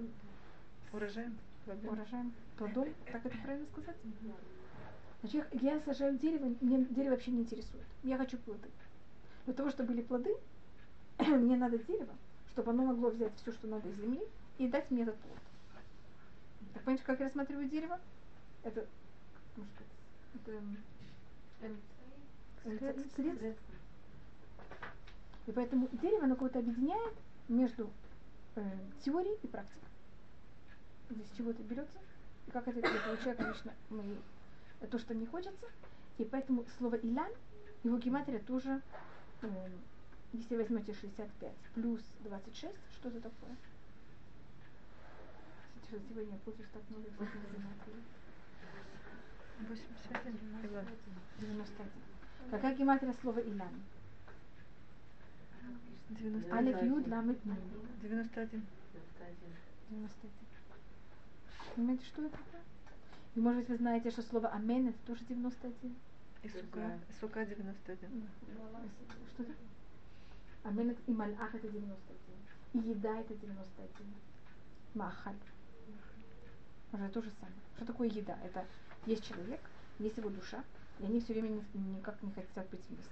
[0.94, 1.38] Урожаем?
[1.90, 3.98] урожаем, плодом, так это правильно сказать?
[5.20, 7.84] Значит, я, я сажаю дерево, мне дерево вообще не интересует.
[8.04, 8.70] Я хочу плоды.
[9.46, 10.36] Для того, чтобы были плоды,
[11.20, 12.16] мне надо дерево,
[12.52, 14.22] чтобы оно могло взять все, что надо из земли,
[14.58, 15.38] и дать мне этот плод.
[16.74, 18.00] Так понимаете, как я рассматриваю дерево?
[18.64, 18.88] Это,
[19.56, 19.92] можно сказать,
[20.36, 20.52] это
[21.62, 21.82] м,
[23.16, 23.76] средство.
[25.46, 27.14] И поэтому дерево, оно кого-то объединяет
[27.50, 27.90] между
[28.56, 28.62] э,
[29.04, 29.90] теорией и практикой.
[31.10, 32.00] Здесь чего-то берется,
[32.48, 34.04] и как это я получаю, конечно, мы
[34.90, 35.68] то, что мне хочется.
[36.18, 37.32] И поэтому слово «илян»,
[37.84, 38.82] его гематрия тоже,
[40.34, 43.56] если возьмете 65 плюс 26, что это такое?
[45.82, 48.04] Сейчас сегодня пользуюсь так много всякими гематрией.
[49.70, 50.72] 81.
[50.72, 50.86] Илан.
[51.40, 51.92] 91.
[52.52, 53.72] Какая гематрия слова «илян»?
[56.10, 56.54] 91.
[56.54, 57.58] Алиф, Юд, Ламет, Нун.
[58.02, 58.66] 91.
[59.90, 60.32] 91.
[61.76, 62.62] Понимаете, что это такое?
[63.36, 65.96] И может быть вы знаете, что слово «амен» это тоже 91?
[66.44, 67.00] И сука.
[67.20, 68.28] Сука 91.
[69.34, 69.54] Что это?
[70.64, 72.38] Это- и Мальах это 91.
[72.74, 74.14] И еда это 91.
[74.94, 75.36] Махаль.
[76.92, 77.56] Уже то же самое.
[77.76, 78.38] Что такое еда?
[78.44, 78.66] Это
[79.06, 79.60] есть человек,
[80.00, 80.64] есть его душа,
[81.00, 83.10] и они все время ни- никак не хотят быть вместе.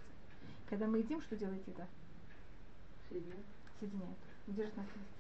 [0.69, 1.87] Когда мы едим, что делает еда?
[3.79, 4.17] Соединяет.
[4.47, 5.13] Держит нас вместе.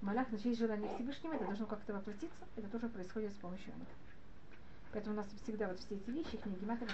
[0.00, 3.86] Малях, значит, есть желание Всевышнего, это должно как-то воплотиться, это тоже происходит с помощью Амина.
[4.94, 6.88] Поэтому у нас всегда вот все эти вещи, их не 91.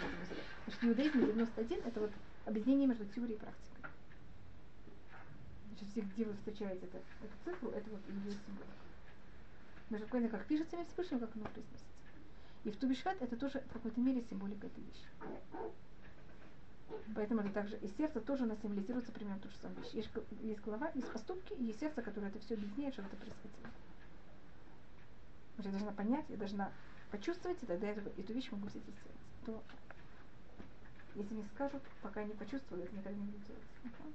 [0.65, 2.11] Значит, иудаизм 91 это вот
[2.47, 3.91] объединение между теорией и практикой.
[5.69, 8.65] Значит, где вы встречаете это, эту цифру, это вот символ.
[9.91, 11.85] Между прочим, как пишется имя Всевышнего, как оно произносится.
[12.65, 15.07] И в Тубишват это тоже в какой-то мере символика этой вещи.
[17.15, 19.93] Поэтому это также и сердце тоже у нас символизируется примерно ту же самую вещь.
[19.93, 20.11] Есть,
[20.41, 23.69] есть голова, есть поступки, и есть сердце, которое это все объединяет, чтобы это происходило.
[25.59, 26.73] Я должна понять, я должна
[27.11, 29.21] почувствовать, и тогда эту, эту вещь могу взять и сделать.
[29.47, 29.63] То,
[31.15, 33.63] если мне скажут, пока не почувствую, это никогда не буду делать.
[33.85, 34.11] Ага.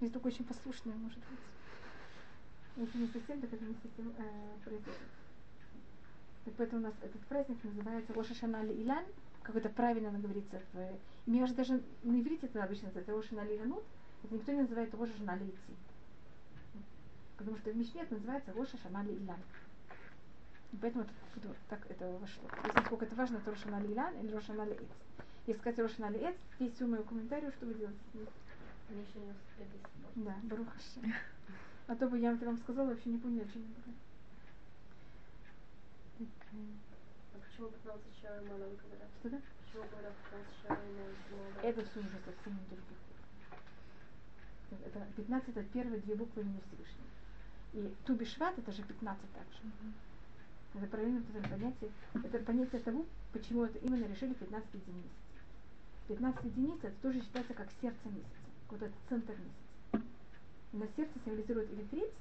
[0.00, 1.38] Если только очень послушная, может быть.
[2.76, 4.94] Если не совсем, так это не совсем э, произойдет.
[6.44, 9.04] Так поэтому у нас этот праздник называется Роша Шанали Илян,
[9.42, 10.98] как это правильно говорится в...
[11.26, 13.84] Мне кажется, даже на иврите это обычно называется Роша Шанали Иланут,
[14.24, 15.74] это никто не называет Роша Шанали Идти.
[17.36, 19.40] Потому что в Мишне это называется Роша Шанали Илян.
[19.40, 19.59] И
[20.78, 21.12] поэтому это,
[21.68, 22.44] так это вошло.
[22.64, 24.88] Если насколько это важно, это Роша Шанали Илян или Роша Шанали Эц.
[25.46, 28.00] Если сказать Роша Шанали Эц, есть всю мою комментарию, что вы делаете.
[28.14, 28.26] Не.
[30.16, 31.00] Да, Барухаши.
[31.86, 33.94] А то бы я вам сказала, вообще не поняла, о чем я говорю.
[37.34, 39.08] А почему 15 чая мало говорят?
[39.18, 39.40] Что да?
[39.64, 41.68] Почему говорят 15 чая мало?
[41.68, 42.98] Это все уже совсем других.
[44.86, 47.06] Это 15 это первые две буквы имени Всевышнего.
[47.72, 49.58] И Тубишват это же 15 также.
[50.74, 51.90] Это правильно вот понятие.
[52.14, 55.10] Это понятие того, почему это именно решили 15 единиц.
[56.08, 58.30] 15 единиц это тоже считается как сердце месяца.
[58.70, 60.06] Вот этот центр месяца.
[60.72, 62.12] И на сердце символизирует или треть,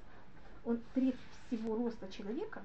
[0.66, 1.16] он треть
[1.48, 2.64] всего роста человека,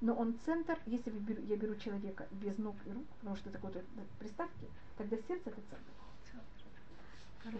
[0.00, 1.12] но он центр, если
[1.48, 3.84] я беру человека без ног и рук, потому что это какой-то
[4.20, 4.66] приставки,
[4.96, 5.92] тогда сердце это центр.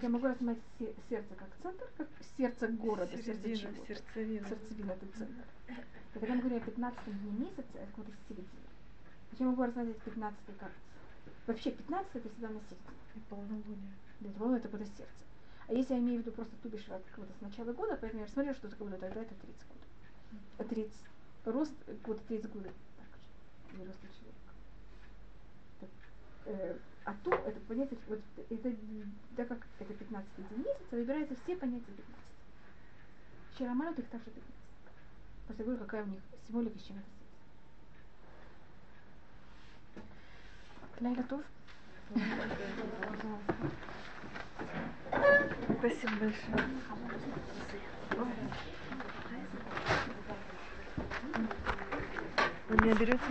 [0.02, 4.48] Я могу рассмотреть се- сердце как центр, как сердце города, сердце Середина, чего сердцевина.
[4.48, 5.44] Сердцевина это центр.
[6.14, 8.48] Когда мы говорим о 15 дне месяца, это как будто середина.
[9.38, 10.72] Я могу рассмотреть 15 как
[11.46, 12.92] Вообще 15 это всегда на сердце.
[13.14, 13.92] И полнолуние.
[14.20, 15.24] Для того это будет сердце.
[15.68, 18.26] А если я имею в виду просто тубишват как будто с начала года, поэтому я
[18.26, 19.78] рассмотрела, что это как будто тогда это 30 год.
[20.58, 20.92] А 30
[21.44, 21.72] рост
[22.04, 23.78] год 30 года так же.
[23.78, 24.38] Не рост человека.
[25.80, 25.90] Так,
[26.46, 26.76] э,
[27.08, 28.20] а то это понятие, вот
[28.50, 28.76] это,
[29.34, 32.04] так как это 15 день месяца, выбираются все понятия 15.
[33.56, 34.44] Чараманут их также 15.
[35.46, 37.06] Просто я говорю, какая у них символика, с чем это
[41.00, 41.16] связано.
[41.16, 41.40] Лайла Тов.
[45.78, 46.56] Спасибо большое.
[52.68, 53.22] Вы меня берете?